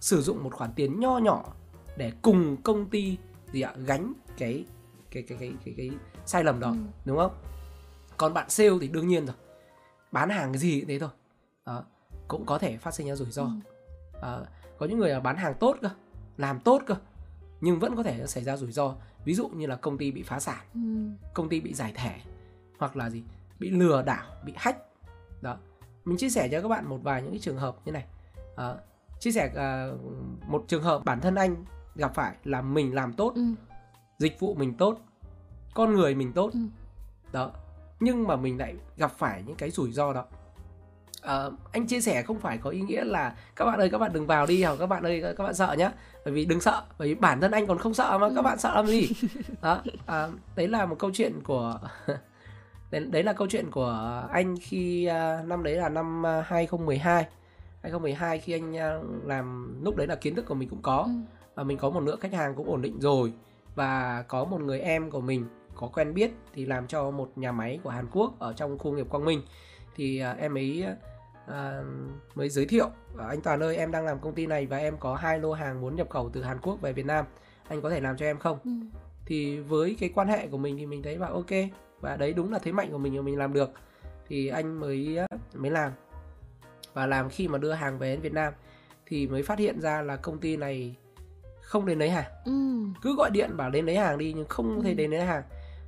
sử 0.00 0.22
dụng 0.22 0.44
một 0.44 0.54
khoản 0.54 0.70
tiền 0.76 1.00
nho 1.00 1.18
nhỏ 1.18 1.54
để 1.96 2.12
cùng 2.22 2.56
công 2.62 2.90
ty 2.90 3.16
gì 3.52 3.60
ạ? 3.60 3.72
Gánh 3.86 4.12
cái 4.38 4.64
cái 5.10 5.22
cái 5.22 5.38
cái 5.40 5.52
cái, 5.64 5.74
cái 5.76 5.90
sai 6.26 6.44
lầm 6.44 6.60
đó 6.60 6.68
ừ. 6.68 6.76
đúng 7.04 7.18
không 7.18 7.32
còn 8.22 8.34
bạn 8.34 8.50
sale 8.50 8.70
thì 8.80 8.88
đương 8.88 9.08
nhiên 9.08 9.26
rồi. 9.26 9.36
Bán 10.12 10.30
hàng 10.30 10.52
cái 10.52 10.58
gì 10.58 10.80
cũng 10.80 10.88
thế 10.88 10.98
thôi. 10.98 11.08
Đó, 11.66 11.84
cũng 12.28 12.46
có 12.46 12.58
thể 12.58 12.76
phát 12.76 12.94
sinh 12.94 13.08
ra 13.08 13.14
rủi 13.14 13.30
ro. 13.30 13.50
À, 14.22 14.38
có 14.78 14.86
những 14.86 14.98
người 14.98 15.10
là 15.10 15.20
bán 15.20 15.36
hàng 15.36 15.54
tốt 15.60 15.76
cơ 15.82 15.90
làm 16.36 16.60
tốt 16.60 16.82
cơ 16.86 16.94
nhưng 17.60 17.78
vẫn 17.78 17.96
có 17.96 18.02
thể 18.02 18.26
xảy 18.26 18.44
ra 18.44 18.56
rủi 18.56 18.72
ro. 18.72 18.94
Ví 19.24 19.34
dụ 19.34 19.48
như 19.48 19.66
là 19.66 19.76
công 19.76 19.98
ty 19.98 20.10
bị 20.10 20.22
phá 20.22 20.40
sản 20.40 20.64
ừ. 20.74 20.80
công 21.34 21.48
ty 21.48 21.60
bị 21.60 21.74
giải 21.74 21.92
thể 21.96 22.20
hoặc 22.78 22.96
là 22.96 23.10
gì 23.10 23.22
bị 23.58 23.70
lừa 23.70 24.02
đảo 24.02 24.26
bị 24.44 24.52
hack. 24.56 24.78
Đó 25.40 25.56
mình 26.04 26.16
chia 26.16 26.30
sẻ 26.30 26.48
cho 26.52 26.62
các 26.62 26.68
bạn 26.68 26.88
một 26.88 26.98
vài 27.02 27.22
những 27.22 27.30
cái 27.30 27.40
trường 27.40 27.58
hợp 27.58 27.76
như 27.84 27.92
này. 27.92 28.04
À, 28.56 28.74
chia 29.20 29.32
sẻ 29.32 29.50
uh, 29.52 30.00
một 30.48 30.64
trường 30.68 30.82
hợp 30.82 31.04
bản 31.04 31.20
thân 31.20 31.34
anh 31.34 31.64
gặp 31.94 32.14
phải 32.14 32.36
là 32.44 32.62
mình 32.62 32.94
làm 32.94 33.12
tốt 33.12 33.32
ừ. 33.34 33.42
dịch 34.18 34.40
vụ 34.40 34.54
mình 34.54 34.76
tốt 34.76 34.98
con 35.74 35.94
người 35.94 36.14
mình 36.14 36.32
tốt. 36.32 36.50
Ừ. 36.52 36.60
đó 37.32 37.52
nhưng 38.02 38.26
mà 38.26 38.36
mình 38.36 38.58
lại 38.58 38.74
gặp 38.96 39.12
phải 39.18 39.42
những 39.46 39.56
cái 39.56 39.70
rủi 39.70 39.92
ro 39.92 40.12
đó. 40.12 40.24
À, 41.22 41.44
anh 41.72 41.86
chia 41.86 42.00
sẻ 42.00 42.22
không 42.22 42.40
phải 42.40 42.58
có 42.58 42.70
ý 42.70 42.80
nghĩa 42.80 43.04
là 43.04 43.34
các 43.56 43.64
bạn 43.64 43.78
ơi 43.78 43.88
các 43.90 43.98
bạn 43.98 44.12
đừng 44.12 44.26
vào 44.26 44.46
đi 44.46 44.62
hoặc 44.62 44.76
các 44.78 44.86
bạn 44.86 45.02
ơi 45.02 45.22
các 45.38 45.44
bạn 45.44 45.54
sợ 45.54 45.74
nhá. 45.78 45.92
Bởi 46.24 46.34
vì 46.34 46.44
đừng 46.44 46.60
sợ 46.60 46.82
bởi 46.98 47.08
vì 47.08 47.14
bản 47.14 47.40
thân 47.40 47.50
anh 47.50 47.66
còn 47.66 47.78
không 47.78 47.94
sợ 47.94 48.18
mà 48.18 48.28
các 48.34 48.42
bạn 48.42 48.58
sợ 48.58 48.72
làm 48.74 48.86
gì? 48.86 49.08
Đó 49.62 49.82
à, 50.06 50.28
đấy 50.56 50.68
là 50.68 50.86
một 50.86 50.96
câu 50.98 51.10
chuyện 51.14 51.40
của 51.44 51.78
đấy, 52.90 53.06
đấy 53.10 53.22
là 53.22 53.32
câu 53.32 53.48
chuyện 53.50 53.70
của 53.70 54.22
anh 54.30 54.56
khi 54.60 55.08
uh, 55.10 55.46
năm 55.46 55.62
đấy 55.62 55.76
là 55.76 55.88
năm 55.88 56.22
uh, 56.40 56.46
2012 56.46 57.26
2012 57.82 58.38
khi 58.38 58.52
anh 58.52 58.74
làm 59.24 59.76
lúc 59.84 59.96
đấy 59.96 60.06
là 60.06 60.14
kiến 60.14 60.34
thức 60.34 60.46
của 60.46 60.54
mình 60.54 60.68
cũng 60.68 60.82
có 60.82 61.02
ừ. 61.02 61.10
và 61.54 61.62
mình 61.62 61.78
có 61.78 61.90
một 61.90 62.00
lượng 62.00 62.20
khách 62.20 62.32
hàng 62.32 62.54
cũng 62.54 62.70
ổn 62.70 62.82
định 62.82 63.00
rồi 63.00 63.32
và 63.74 64.24
có 64.28 64.44
một 64.44 64.60
người 64.60 64.80
em 64.80 65.10
của 65.10 65.20
mình 65.20 65.46
có 65.74 65.86
quen 65.86 66.14
biết 66.14 66.30
thì 66.54 66.66
làm 66.66 66.86
cho 66.86 67.10
một 67.10 67.32
nhà 67.36 67.52
máy 67.52 67.80
của 67.82 67.90
Hàn 67.90 68.06
Quốc 68.12 68.38
ở 68.38 68.52
trong 68.52 68.78
khu 68.78 68.92
nghiệp 68.92 69.06
Quang 69.10 69.24
Minh. 69.24 69.42
Thì 69.96 70.22
uh, 70.32 70.38
em 70.38 70.58
ấy 70.58 70.84
uh, 71.46 71.86
mới 72.34 72.48
giới 72.48 72.66
thiệu 72.66 72.90
anh 73.18 73.40
Toàn 73.40 73.62
ơi 73.62 73.76
em 73.76 73.92
đang 73.92 74.04
làm 74.04 74.18
công 74.18 74.34
ty 74.34 74.46
này 74.46 74.66
và 74.66 74.76
em 74.76 74.96
có 74.98 75.14
hai 75.14 75.38
lô 75.38 75.52
hàng 75.52 75.80
muốn 75.80 75.96
nhập 75.96 76.10
khẩu 76.10 76.30
từ 76.32 76.42
Hàn 76.42 76.58
Quốc 76.62 76.80
về 76.80 76.92
Việt 76.92 77.06
Nam. 77.06 77.24
Anh 77.68 77.82
có 77.82 77.90
thể 77.90 78.00
làm 78.00 78.16
cho 78.16 78.26
em 78.26 78.38
không? 78.38 78.58
Ừ. 78.64 78.70
thì 79.26 79.58
với 79.58 79.96
cái 80.00 80.10
quan 80.14 80.28
hệ 80.28 80.46
của 80.46 80.58
mình 80.58 80.76
thì 80.78 80.86
mình 80.86 81.02
thấy 81.02 81.16
là 81.18 81.28
ok 81.28 81.50
và 82.00 82.16
đấy 82.16 82.32
đúng 82.32 82.52
là 82.52 82.58
thế 82.58 82.72
mạnh 82.72 82.88
của 82.92 82.98
mình 82.98 83.16
mà 83.16 83.22
mình 83.22 83.38
làm 83.38 83.52
được. 83.52 83.70
Thì 84.28 84.48
anh 84.48 84.80
mới 84.80 85.18
mới 85.54 85.70
làm. 85.70 85.92
Và 86.94 87.06
làm 87.06 87.28
khi 87.28 87.48
mà 87.48 87.58
đưa 87.58 87.72
hàng 87.72 87.98
về 87.98 88.12
đến 88.12 88.20
Việt 88.20 88.32
Nam 88.32 88.52
thì 89.06 89.26
mới 89.26 89.42
phát 89.42 89.58
hiện 89.58 89.80
ra 89.80 90.02
là 90.02 90.16
công 90.16 90.38
ty 90.38 90.56
này 90.56 90.96
không 91.60 91.86
đến 91.86 91.98
lấy 91.98 92.10
hàng. 92.10 92.30
Ừ. 92.44 92.52
cứ 93.02 93.16
gọi 93.16 93.30
điện 93.30 93.56
bảo 93.56 93.70
đến 93.70 93.86
lấy 93.86 93.96
hàng 93.96 94.18
đi 94.18 94.32
nhưng 94.36 94.46
không 94.48 94.76
ừ. 94.76 94.82
thể 94.84 94.94
đến 94.94 95.10
lấy 95.10 95.20
hàng 95.20 95.42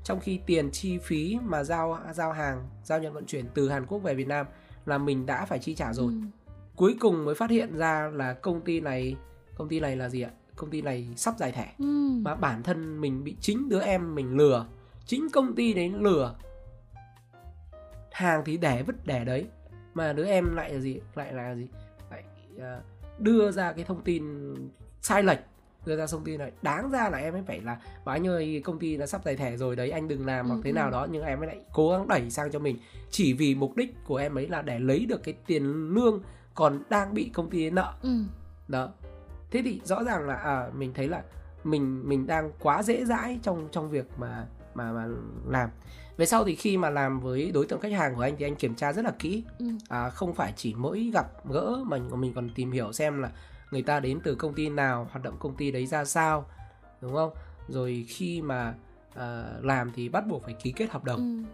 trong 0.05 0.21
khi 0.21 0.41
tiền 0.47 0.71
chi 0.71 0.99
phí 0.99 1.39
mà 1.45 1.65
giao 1.65 1.99
giao 2.13 2.33
hàng 2.33 2.69
giao 2.85 3.01
nhận 3.01 3.13
vận 3.13 3.27
chuyển 3.27 3.47
từ 3.55 3.69
Hàn 3.69 3.87
Quốc 3.87 3.99
về 3.99 4.15
Việt 4.15 4.29
Nam 4.29 4.47
là 4.87 4.99
mình 4.99 5.27
đã 5.27 5.45
phải 5.45 5.59
chi 5.59 5.75
trả 5.75 5.93
rồi. 5.93 6.13
Ừ. 6.13 6.19
cuối 6.77 6.97
cùng 7.01 7.25
mới 7.25 7.35
phát 7.35 7.51
hiện 7.51 7.77
ra 7.77 8.11
là 8.15 8.33
công 8.33 8.61
ty 8.61 8.81
này 8.81 9.17
công 9.57 9.69
ty 9.69 9.81
này 9.81 9.97
là 9.97 10.09
gì 10.09 10.23
ạ? 10.23 10.31
Công 10.57 10.71
ty 10.71 10.83
này 10.83 11.09
sắp 11.17 11.35
giải 11.39 11.53
thể 11.53 11.67
ừ. 11.79 12.11
mà 12.23 12.35
bản 12.35 12.63
thân 12.63 13.01
mình 13.01 13.25
bị 13.25 13.37
chính 13.41 13.69
đứa 13.69 13.81
em 13.81 14.15
mình 14.15 14.37
lừa. 14.37 14.67
Chính 15.07 15.31
công 15.33 15.55
ty 15.55 15.75
đấy 15.75 15.93
lừa. 15.99 16.35
Hàng 18.13 18.43
thì 18.45 18.57
để 18.57 18.83
vứt 18.83 19.07
để 19.07 19.25
đấy. 19.25 19.47
Mà 19.95 20.13
đứa 20.13 20.27
em 20.27 20.55
lại 20.57 20.73
là 20.73 20.81
gì? 20.81 21.01
Lại 21.15 21.33
là 21.33 21.55
gì? 21.55 21.69
Lại 22.11 22.25
uh, 22.57 23.21
đưa 23.21 23.51
ra 23.51 23.73
cái 23.73 23.85
thông 23.85 24.03
tin 24.03 24.55
sai 25.01 25.23
lệch 25.23 25.39
đưa 25.87 25.97
ra 25.97 26.07
thông 26.07 26.25
tin 26.25 26.39
này. 26.39 26.53
Đáng 26.63 26.91
ra 26.91 27.09
là 27.11 27.19
em 27.19 27.35
ấy 27.35 27.43
phải 27.47 27.61
là 27.61 27.81
bảo 28.05 28.17
anh 28.17 28.27
ơi 28.27 28.63
công 28.65 28.79
ty 28.79 28.97
nó 28.97 29.07
sắp 29.07 29.25
giải 29.25 29.37
thể 29.37 29.57
rồi 29.57 29.77
đấy 29.77 29.91
anh 29.91 30.09
đừng 30.09 30.27
làm 30.27 30.49
hoặc 30.49 30.59
thế 30.65 30.71
ừ, 30.71 30.75
nào 30.75 30.87
ừ. 30.87 30.93
đó. 30.93 31.07
Nhưng 31.11 31.23
em 31.23 31.41
ấy 31.41 31.47
lại 31.47 31.61
cố 31.73 31.91
gắng 31.91 32.09
đẩy 32.09 32.31
sang 32.31 32.51
cho 32.51 32.59
mình. 32.59 32.79
Chỉ 33.11 33.33
vì 33.33 33.55
mục 33.55 33.77
đích 33.77 34.05
của 34.05 34.17
em 34.17 34.39
ấy 34.39 34.49
là 34.49 34.63
để 34.63 34.79
lấy 34.79 35.07
được 35.07 35.23
cái 35.23 35.35
tiền 35.47 35.95
lương 35.95 36.23
còn 36.55 36.83
đang 36.91 37.15
bị 37.15 37.31
công 37.35 37.51
ty 37.51 37.71
nợ. 37.71 37.95
Ừ. 38.03 38.19
đó. 38.69 38.89
Thế 39.51 39.63
thì 39.65 39.81
rõ 39.85 40.05
ràng 40.05 40.27
là 40.27 40.35
à, 40.35 40.71
mình 40.75 40.95
thấy 40.95 41.09
là 41.09 41.23
mình 41.65 42.09
mình 42.09 42.27
đang 42.27 42.51
quá 42.61 42.83
dễ 42.83 43.05
dãi 43.05 43.39
trong 43.43 43.69
trong 43.73 43.91
việc 43.91 44.07
mà 44.19 44.47
mà 44.75 44.93
mà 44.93 45.07
làm. 45.49 45.71
Về 46.17 46.27
sau 46.27 46.45
thì 46.45 46.55
khi 46.55 46.77
mà 46.77 46.91
làm 46.91 47.21
với 47.21 47.51
đối 47.55 47.67
tượng 47.67 47.81
khách 47.81 47.93
hàng 47.93 48.15
của 48.15 48.23
anh 48.23 48.37
thì 48.39 48.47
anh 48.47 48.57
kiểm 48.57 48.75
tra 48.75 48.93
rất 48.93 49.05
là 49.05 49.13
kỹ. 49.19 49.45
Ừ. 49.59 49.67
à, 49.89 50.11
không 50.11 50.35
phải 50.35 50.53
chỉ 50.57 50.75
mỗi 50.75 51.11
gặp 51.15 51.47
gỡ 51.49 51.85
mà 51.87 51.99
mình 51.99 52.33
còn 52.35 52.51
tìm 52.55 52.73
hiểu 52.73 52.93
xem 52.93 53.23
là 53.23 53.31
người 53.75 53.83
ta 53.83 54.01
đến 54.01 54.21
từ 54.25 54.35
công 54.35 54.55
ty 54.55 54.69
nào 54.69 55.09
hoạt 55.11 55.23
động 55.23 55.37
công 55.39 55.55
ty 55.57 55.71
đấy 55.71 55.87
ra 55.87 56.05
sao 56.05 56.47
đúng 57.01 57.15
không? 57.15 57.31
Rồi 57.69 58.05
khi 58.09 58.43
mà 58.43 58.75
uh, 59.13 59.65
làm 59.65 59.93
thì 59.95 60.09
bắt 60.09 60.27
buộc 60.27 60.45
phải 60.45 60.55
ký 60.55 60.73
kết 60.73 60.91
hợp 60.91 61.05
đồng. 61.05 61.45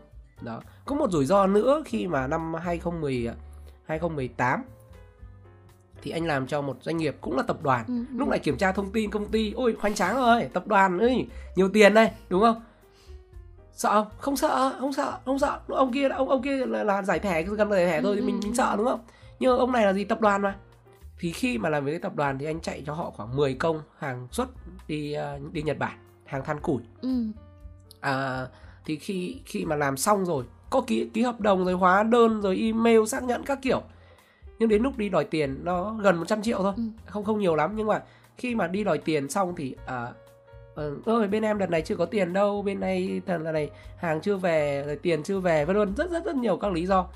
Ừ. 0.41 0.45
đó. 0.45 0.63
Có 0.85 0.95
một 0.95 1.11
rủi 1.11 1.27
ro 1.27 1.47
nữa 1.47 1.83
khi 1.87 2.07
mà 2.07 2.27
năm 2.27 2.55
2010 2.55 3.31
2018 3.85 4.63
thì 6.03 6.11
anh 6.11 6.27
làm 6.27 6.47
cho 6.47 6.63
một 6.63 6.77
doanh 6.83 6.97
nghiệp 6.97 7.17
cũng 7.21 7.37
là 7.37 7.43
tập 7.43 7.63
đoàn. 7.63 7.85
Ừ, 7.89 7.95
ừ. 7.95 8.05
lúc 8.19 8.29
này 8.29 8.39
kiểm 8.39 8.57
tra 8.57 8.73
thông 8.73 8.93
tin 8.93 9.11
công 9.11 9.29
ty 9.29 9.53
ôi 9.53 9.77
hoành 9.81 9.95
tráng 9.95 10.17
rồi 10.17 10.49
tập 10.53 10.67
đoàn 10.67 10.99
ơi 10.99 11.27
nhiều 11.57 11.69
tiền 11.73 11.95
đây 11.95 12.11
đúng 12.29 12.41
không? 12.41 12.63
Sợ 13.73 13.91
không? 13.91 14.07
Không 14.19 14.37
sợ 14.37 14.73
không 14.81 14.93
sợ 14.93 15.19
không 15.25 15.39
sợ. 15.39 15.61
Ông 15.69 15.93
kia 15.93 16.09
ông 16.09 16.29
ông 16.29 16.43
kia 16.43 16.67
là, 16.67 16.85
là 16.85 17.03
giải 17.03 17.19
thẻ 17.19 17.43
gần 17.43 17.71
giải 17.71 17.87
thẻ 17.87 18.03
thôi 18.03 18.17
thì 18.17 18.23
mình 18.23 18.41
mình 18.43 18.55
sợ 18.55 18.75
đúng 18.77 18.87
không? 18.87 19.01
Nhưng 19.39 19.59
ông 19.59 19.73
này 19.73 19.85
là 19.87 19.93
gì? 19.93 20.05
Tập 20.05 20.21
đoàn 20.21 20.43
mà 20.43 20.57
thì 21.21 21.33
khi 21.33 21.59
mà 21.59 21.69
làm 21.69 21.85
với 21.85 21.93
cái 21.93 22.01
tập 22.01 22.17
đoàn 22.17 22.39
thì 22.39 22.47
anh 22.47 22.61
chạy 22.61 22.83
cho 22.87 22.95
họ 22.95 23.11
khoảng 23.11 23.37
10 23.37 23.55
công 23.55 23.83
hàng 23.99 24.29
xuất 24.31 24.49
đi 24.89 25.17
uh, 25.37 25.53
đi 25.53 25.63
Nhật 25.63 25.79
Bản 25.79 25.99
hàng 26.25 26.45
than 26.45 26.61
củi. 26.61 26.83
Ừ. 27.03 27.09
à, 28.01 28.47
thì 28.85 28.97
khi 28.97 29.41
khi 29.45 29.65
mà 29.65 29.77
làm 29.77 29.97
xong 29.97 30.25
rồi 30.25 30.45
có 30.71 30.81
ký 30.81 31.11
ký 31.15 31.23
hợp 31.23 31.41
đồng 31.41 31.65
rồi 31.65 31.75
hóa 31.75 32.03
đơn 32.03 32.41
rồi 32.41 32.57
email 32.57 33.05
xác 33.07 33.23
nhận 33.23 33.43
các 33.45 33.59
kiểu. 33.63 33.83
Nhưng 34.59 34.69
đến 34.69 34.83
lúc 34.83 34.99
đi 34.99 35.09
đòi 35.09 35.25
tiền 35.25 35.65
nó 35.65 35.95
gần 35.95 36.17
100 36.17 36.43
triệu 36.43 36.59
thôi. 36.59 36.73
Ừ. 36.77 36.83
không 37.07 37.25
không 37.25 37.39
nhiều 37.39 37.57
lắm 37.57 37.73
nhưng 37.77 37.87
mà 37.87 38.03
khi 38.37 38.55
mà 38.55 38.67
đi 38.67 38.85
đòi 38.85 38.99
tiền 38.99 39.29
xong 39.29 39.55
thì 39.57 39.77
uh, 39.85 41.07
ơi 41.07 41.29
bên 41.29 41.43
em 41.43 41.59
đợt 41.59 41.71
này 41.71 41.83
chưa 41.83 41.97
có 41.97 42.07
tiền 42.07 42.33
đâu 42.33 42.63
bên 42.63 42.81
này 42.81 43.21
lần 43.27 43.45
này 43.45 43.71
hàng 43.97 44.21
chưa 44.21 44.37
về 44.37 44.85
rồi 44.87 44.97
tiền 44.97 45.23
chưa 45.23 45.41
về 45.41 45.65
vân 45.65 45.77
vân. 45.77 45.95
Rất 45.95 46.11
rất 46.11 46.25
rất 46.25 46.35
nhiều 46.35 46.57
các 46.57 46.73
lý 46.73 46.87
do. 46.87 47.07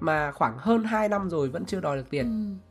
Mà 0.00 0.32
khoảng 0.32 0.58
hơn 0.58 0.84
2 0.84 1.08
năm 1.08 1.30
rồi 1.30 1.48
vẫn 1.48 1.64
chưa 1.64 1.80
đòi 1.80 1.96
được 1.96 2.10
tiền. 2.10 2.24
Ừ 2.24 2.65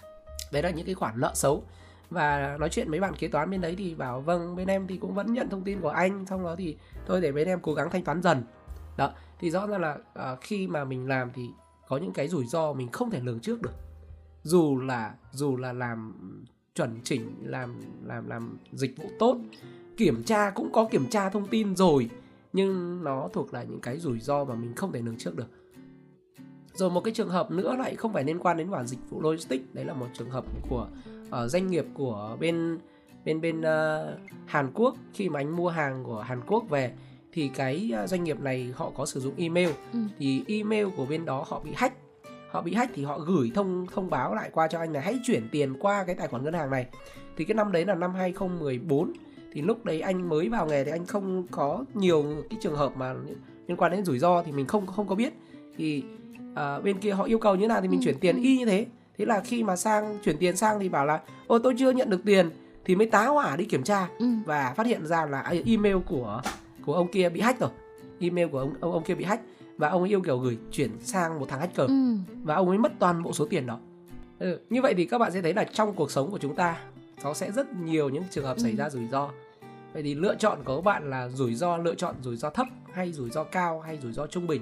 đấy 0.56 0.64
là 0.64 0.70
những 0.70 0.86
cái 0.86 0.96
khoản 0.96 1.20
nợ 1.20 1.32
xấu. 1.36 1.64
Và 2.10 2.58
nói 2.60 2.70
chuyện 2.70 2.92
mấy 2.92 3.00
bạn 3.00 3.16
kế 3.16 3.28
toán 3.28 3.50
bên 3.50 3.62
đấy 3.62 3.76
thì 3.78 3.96
bảo 3.96 4.22
vâng 4.22 4.56
bên 4.56 4.68
em 4.68 4.88
thì 4.88 4.98
cũng 4.98 5.14
vẫn 5.14 5.34
nhận 5.34 5.50
thông 5.50 5.64
tin 5.64 5.82
của 5.82 5.90
anh 5.90 6.26
xong 6.26 6.44
đó 6.44 6.56
thì 6.56 6.78
thôi 7.08 7.22
để 7.22 7.32
bên 7.32 7.48
em 7.48 7.60
cố 7.60 7.74
gắng 7.74 7.90
thanh 7.90 8.04
toán 8.04 8.22
dần. 8.22 8.44
Đó 8.98 9.14
thì 9.40 9.52
rõ 9.52 9.68
ràng 9.68 9.82
là 9.82 9.98
uh, 10.34 10.42
khi 10.42 10.68
mà 10.68 10.84
mình 10.84 11.08
làm 11.08 11.32
thì 11.34 11.50
có 11.88 11.98
những 11.98 12.14
cái 12.14 12.28
rủi 12.28 12.46
ro 12.46 12.74
mình 12.74 12.92
không 12.92 13.12
thể 13.12 13.20
lường 13.20 13.40
trước 13.40 13.62
được. 13.62 13.74
Dù 14.44 14.80
là 14.80 15.14
dù 15.32 15.58
là 15.58 15.74
làm 15.74 16.14
chuẩn 16.76 17.00
chỉnh 17.04 17.36
làm 17.44 17.82
làm 18.04 18.30
làm 18.30 18.58
dịch 18.72 18.98
vụ 18.98 19.10
tốt 19.20 19.38
kiểm 19.98 20.24
tra 20.24 20.50
cũng 20.50 20.72
có 20.74 20.88
kiểm 20.92 21.10
tra 21.10 21.30
thông 21.30 21.48
tin 21.48 21.76
rồi 21.76 22.10
nhưng 22.54 23.04
nó 23.04 23.30
thuộc 23.34 23.54
là 23.54 23.64
những 23.64 23.80
cái 23.80 24.00
rủi 24.00 24.20
ro 24.20 24.44
mà 24.44 24.56
mình 24.56 24.76
không 24.76 24.92
thể 24.92 25.02
lường 25.02 25.18
trước 25.18 25.36
được 25.36 25.48
rồi 26.76 26.90
một 26.90 27.02
cái 27.02 27.14
trường 27.14 27.30
hợp 27.30 27.52
nữa 27.52 27.76
lại 27.76 27.96
không 27.96 28.14
phải 28.14 28.24
liên 28.24 28.40
quan 28.40 28.58
đến 28.58 28.72
mảng 28.72 28.88
dịch 28.88 29.00
vụ 29.10 29.22
logistics. 29.22 29.66
Đấy 29.74 29.86
là 29.86 29.94
một 29.94 30.08
trường 30.14 30.30
hợp 30.30 30.46
của 30.70 30.88
uh, 31.28 31.50
doanh 31.50 31.68
nghiệp 31.68 31.86
của 31.94 32.38
bên 32.40 32.80
bên 33.26 33.42
bên 33.42 33.60
uh, 33.60 34.20
Hàn 34.46 34.72
Quốc. 34.74 34.96
Khi 35.14 35.30
mà 35.30 35.40
anh 35.40 35.56
mua 35.56 35.70
hàng 35.70 36.04
của 36.04 36.22
Hàn 36.22 36.42
Quốc 36.48 36.70
về 36.70 36.94
thì 37.34 37.50
cái 37.56 37.92
uh, 38.04 38.10
doanh 38.10 38.24
nghiệp 38.24 38.40
này 38.40 38.72
họ 38.76 38.92
có 38.96 39.06
sử 39.06 39.20
dụng 39.20 39.34
email. 39.38 39.70
Ừ. 39.94 40.00
thì 40.20 40.44
email 40.48 40.88
của 40.98 41.06
bên 41.06 41.26
đó 41.26 41.46
họ 41.48 41.62
bị 41.64 41.72
hack. 41.76 41.96
Họ 42.50 42.62
bị 42.62 42.74
hack 42.74 42.92
thì 42.96 43.04
họ 43.04 43.20
gửi 43.20 43.52
thông 43.56 43.88
thông 43.94 44.10
báo 44.10 44.36
lại 44.36 44.50
qua 44.54 44.68
cho 44.68 44.80
anh 44.80 44.94
là 44.94 45.00
hãy 45.00 45.20
chuyển 45.24 45.50
tiền 45.52 45.74
qua 45.80 46.04
cái 46.04 46.16
tài 46.16 46.28
khoản 46.28 46.44
ngân 46.44 46.54
hàng 46.54 46.70
này. 46.70 46.88
Thì 47.38 47.46
cái 47.46 47.56
năm 47.56 47.72
đấy 47.72 47.86
là 47.86 47.96
năm 47.96 48.14
2014 48.14 49.14
thì 49.54 49.62
lúc 49.62 49.86
đấy 49.86 50.02
anh 50.02 50.30
mới 50.30 50.50
vào 50.50 50.68
nghề 50.68 50.84
thì 50.84 50.92
anh 50.92 51.06
không 51.06 51.48
có 51.52 51.86
nhiều 51.94 52.26
cái 52.50 52.60
trường 52.62 52.76
hợp 52.76 52.98
mà 52.98 53.14
liên 53.68 53.78
quan 53.78 53.92
đến 53.92 54.06
rủi 54.06 54.20
ro 54.20 54.44
thì 54.44 54.52
mình 54.52 54.68
không 54.68 54.88
không 54.88 55.08
có 55.08 55.16
biết. 55.16 55.34
Thì 55.78 56.04
uh, 56.60 56.84
bên 56.84 57.00
kia 57.00 57.12
họ 57.12 57.24
yêu 57.24 57.40
cầu 57.40 57.56
như 57.56 57.68
nào 57.68 57.82
thì 57.82 57.88
mình 57.88 58.00
ừ. 58.00 58.04
chuyển 58.04 58.20
tiền 58.20 58.36
ừ. 58.36 58.42
y 58.44 58.58
như 58.58 58.66
thế 58.66 58.86
thế 59.18 59.26
là 59.26 59.42
khi 59.46 59.64
mà 59.64 59.76
sang 59.76 60.18
chuyển 60.24 60.38
tiền 60.38 60.58
sang 60.58 60.80
thì 60.80 60.90
bảo 60.90 61.06
là 61.06 61.22
ô 61.48 61.60
tôi 61.60 61.76
chưa 61.78 61.92
nhận 61.92 62.10
được 62.10 62.22
tiền 62.26 62.50
thì 62.86 62.96
mới 62.96 63.08
tá 63.08 63.26
hỏa 63.26 63.56
đi 63.56 63.66
kiểm 63.66 63.84
tra 63.84 64.08
ừ. 64.20 64.26
và 64.46 64.74
phát 64.78 64.88
hiện 64.88 65.06
ra 65.06 65.26
là 65.26 65.54
email 65.66 65.98
của 66.08 66.42
của 66.86 66.94
ông 66.94 67.08
kia 67.08 67.30
bị 67.30 67.42
hack 67.42 67.60
rồi 67.60 67.70
email 68.20 68.48
của 68.48 68.60
ông 68.60 68.74
ông, 68.80 68.92
ông 68.92 69.04
kia 69.04 69.16
bị 69.16 69.24
hack 69.24 69.44
và 69.78 69.90
ông 69.90 70.02
ấy 70.02 70.10
yêu 70.10 70.22
cầu 70.22 70.38
gửi 70.38 70.58
chuyển 70.72 70.92
sang 71.02 71.40
một 71.40 71.50
thằng 71.50 71.60
hacker 71.60 71.88
ừ. 71.88 72.16
và 72.44 72.56
ông 72.56 72.70
ấy 72.70 72.78
mất 72.78 72.92
toàn 73.00 73.24
bộ 73.24 73.34
số 73.34 73.46
tiền 73.46 73.66
đó 73.66 73.80
ừ. 74.40 74.60
như 74.70 74.82
vậy 74.82 74.94
thì 74.98 75.06
các 75.06 75.18
bạn 75.18 75.32
sẽ 75.32 75.42
thấy 75.42 75.54
là 75.54 75.64
trong 75.64 75.94
cuộc 75.94 76.12
sống 76.12 76.32
của 76.32 76.38
chúng 76.38 76.56
ta 76.56 76.78
nó 77.24 77.34
sẽ 77.34 77.52
rất 77.52 77.74
nhiều 77.74 78.10
những 78.10 78.24
trường 78.32 78.46
hợp 78.46 78.58
ừ. 78.58 78.64
xảy 78.64 78.76
ra 78.76 78.90
rủi 78.90 79.08
ro 79.12 79.30
vậy 79.94 80.04
thì 80.04 80.16
lựa 80.16 80.36
chọn 80.36 80.60
của 80.64 80.76
các 80.76 80.84
bạn 80.84 81.10
là 81.10 81.30
rủi 81.30 81.56
ro 81.56 81.78
lựa 81.78 81.96
chọn 81.96 82.16
rủi 82.22 82.36
ro 82.36 82.50
thấp 82.50 82.68
hay 82.94 83.12
rủi 83.12 83.30
ro 83.30 83.44
cao 83.44 83.80
hay 83.80 84.00
rủi 84.04 84.12
ro 84.12 84.28
trung 84.28 84.48
bình 84.48 84.62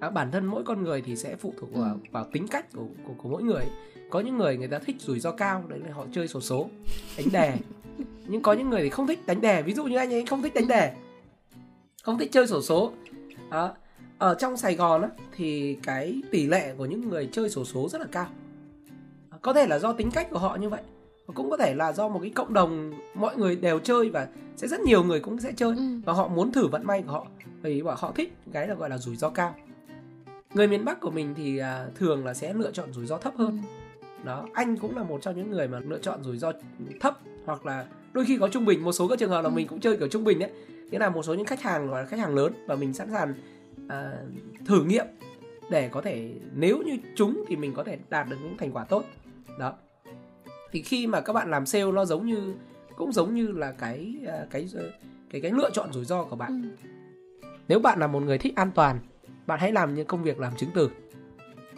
à, 0.00 0.10
bản 0.10 0.30
thân 0.30 0.46
mỗi 0.46 0.62
con 0.64 0.84
người 0.84 1.02
thì 1.02 1.16
sẽ 1.16 1.36
phụ 1.36 1.54
thuộc 1.60 1.72
vào, 1.72 1.94
ừ. 1.94 1.98
vào 2.10 2.26
tính 2.32 2.48
cách 2.48 2.66
của, 2.74 2.86
của 3.06 3.14
của 3.22 3.28
mỗi 3.28 3.42
người. 3.42 3.64
Có 4.10 4.20
những 4.20 4.38
người 4.38 4.56
người 4.56 4.68
ta 4.68 4.78
thích 4.78 4.96
rủi 4.98 5.20
ro 5.20 5.32
cao 5.32 5.64
đấy 5.68 5.80
là 5.86 5.94
họ 5.94 6.06
chơi 6.12 6.28
sổ 6.28 6.40
số 6.40 6.68
đánh 7.16 7.26
đề 7.32 7.56
nhưng 8.26 8.42
có 8.42 8.52
những 8.52 8.70
người 8.70 8.82
thì 8.82 8.90
không 8.90 9.06
thích 9.06 9.26
đánh 9.26 9.40
đề 9.40 9.62
ví 9.62 9.74
dụ 9.74 9.84
như 9.84 9.96
anh 9.96 10.12
ấy 10.12 10.26
không 10.26 10.42
thích 10.42 10.54
đánh 10.54 10.68
đề 10.68 10.92
không 12.02 12.18
thích 12.18 12.32
chơi 12.32 12.46
sổ 12.46 12.62
số. 12.62 12.92
Đó. 13.50 13.74
ở 14.18 14.34
trong 14.34 14.56
Sài 14.56 14.74
Gòn 14.74 15.02
á, 15.02 15.08
thì 15.36 15.78
cái 15.82 16.22
tỷ 16.30 16.46
lệ 16.46 16.74
của 16.78 16.86
những 16.86 17.08
người 17.08 17.28
chơi 17.32 17.50
sổ 17.50 17.64
số 17.64 17.88
rất 17.88 18.00
là 18.00 18.06
cao. 18.12 18.26
Có 19.42 19.52
thể 19.52 19.66
là 19.66 19.78
do 19.78 19.92
tính 19.92 20.10
cách 20.10 20.30
của 20.30 20.38
họ 20.38 20.56
như 20.56 20.68
vậy 20.68 20.82
cũng 21.34 21.50
có 21.50 21.56
thể 21.56 21.74
là 21.74 21.92
do 21.92 22.08
một 22.08 22.18
cái 22.22 22.30
cộng 22.30 22.52
đồng 22.52 22.92
mọi 23.14 23.36
người 23.36 23.56
đều 23.56 23.78
chơi 23.78 24.10
và 24.10 24.28
sẽ 24.56 24.68
rất 24.68 24.80
nhiều 24.80 25.04
người 25.04 25.20
cũng 25.20 25.40
sẽ 25.40 25.52
chơi 25.56 25.76
ừ. 25.76 25.82
và 26.04 26.12
họ 26.12 26.28
muốn 26.28 26.52
thử 26.52 26.68
vận 26.68 26.86
may 26.86 27.02
của 27.02 27.12
họ. 27.12 27.26
Vì 27.62 27.82
họ 27.96 28.12
thích 28.12 28.32
cái 28.52 28.68
là 28.68 28.74
gọi 28.74 28.90
là 28.90 28.98
rủi 28.98 29.16
ro 29.16 29.30
cao 29.30 29.54
người 30.54 30.68
miền 30.68 30.84
Bắc 30.84 31.00
của 31.00 31.10
mình 31.10 31.34
thì 31.36 31.58
à, 31.58 31.86
thường 31.94 32.24
là 32.24 32.34
sẽ 32.34 32.54
lựa 32.54 32.70
chọn 32.70 32.92
rủi 32.92 33.06
ro 33.06 33.18
thấp 33.18 33.34
hơn 33.36 33.62
ừ. 34.00 34.08
đó 34.24 34.46
anh 34.52 34.76
cũng 34.76 34.96
là 34.96 35.02
một 35.02 35.22
trong 35.22 35.36
những 35.36 35.50
người 35.50 35.68
mà 35.68 35.80
lựa 35.88 35.98
chọn 35.98 36.24
rủi 36.24 36.38
ro 36.38 36.52
thấp 37.00 37.18
hoặc 37.44 37.66
là 37.66 37.86
đôi 38.12 38.24
khi 38.24 38.38
có 38.38 38.48
trung 38.48 38.64
bình 38.64 38.84
một 38.84 38.92
số 38.92 39.08
các 39.08 39.18
trường 39.18 39.30
hợp 39.30 39.42
là 39.42 39.48
ừ. 39.48 39.54
mình 39.54 39.66
cũng 39.66 39.80
chơi 39.80 39.96
kiểu 39.96 40.08
trung 40.08 40.24
bình 40.24 40.38
đấy 40.38 40.50
nghĩa 40.90 40.98
là 40.98 41.10
một 41.10 41.22
số 41.22 41.34
những 41.34 41.46
khách 41.46 41.62
hàng 41.62 41.88
gọi 41.88 42.02
là 42.02 42.08
khách 42.08 42.20
hàng 42.20 42.34
lớn 42.34 42.52
và 42.66 42.76
mình 42.76 42.94
sẵn 42.94 43.10
sàng 43.10 43.34
à, 43.88 44.12
thử 44.66 44.84
nghiệm 44.84 45.06
để 45.70 45.88
có 45.88 46.00
thể 46.00 46.32
nếu 46.54 46.82
như 46.82 46.98
chúng 47.16 47.44
thì 47.48 47.56
mình 47.56 47.74
có 47.74 47.84
thể 47.84 47.98
đạt 48.08 48.28
được 48.28 48.36
những 48.42 48.56
thành 48.56 48.72
quả 48.72 48.84
tốt 48.84 49.04
đó 49.58 49.74
thì 50.72 50.82
khi 50.82 51.06
mà 51.06 51.20
các 51.20 51.32
bạn 51.32 51.50
làm 51.50 51.66
sale 51.66 51.92
nó 51.92 52.04
giống 52.04 52.26
như 52.26 52.54
cũng 52.96 53.12
giống 53.12 53.34
như 53.34 53.52
là 53.52 53.72
cái 53.72 54.14
à, 54.26 54.46
cái 54.50 54.68
cái 55.30 55.40
cái 55.40 55.50
lựa 55.50 55.70
chọn 55.70 55.92
rủi 55.92 56.04
ro 56.04 56.24
của 56.24 56.36
bạn 56.36 56.62
ừ. 56.62 56.88
nếu 57.68 57.78
bạn 57.78 57.98
là 57.98 58.06
một 58.06 58.20
người 58.20 58.38
thích 58.38 58.52
an 58.56 58.70
toàn 58.74 58.98
bạn 59.46 59.60
hãy 59.60 59.72
làm 59.72 59.94
những 59.94 60.06
công 60.06 60.22
việc 60.22 60.40
làm 60.40 60.56
chứng 60.56 60.70
từ 60.74 60.90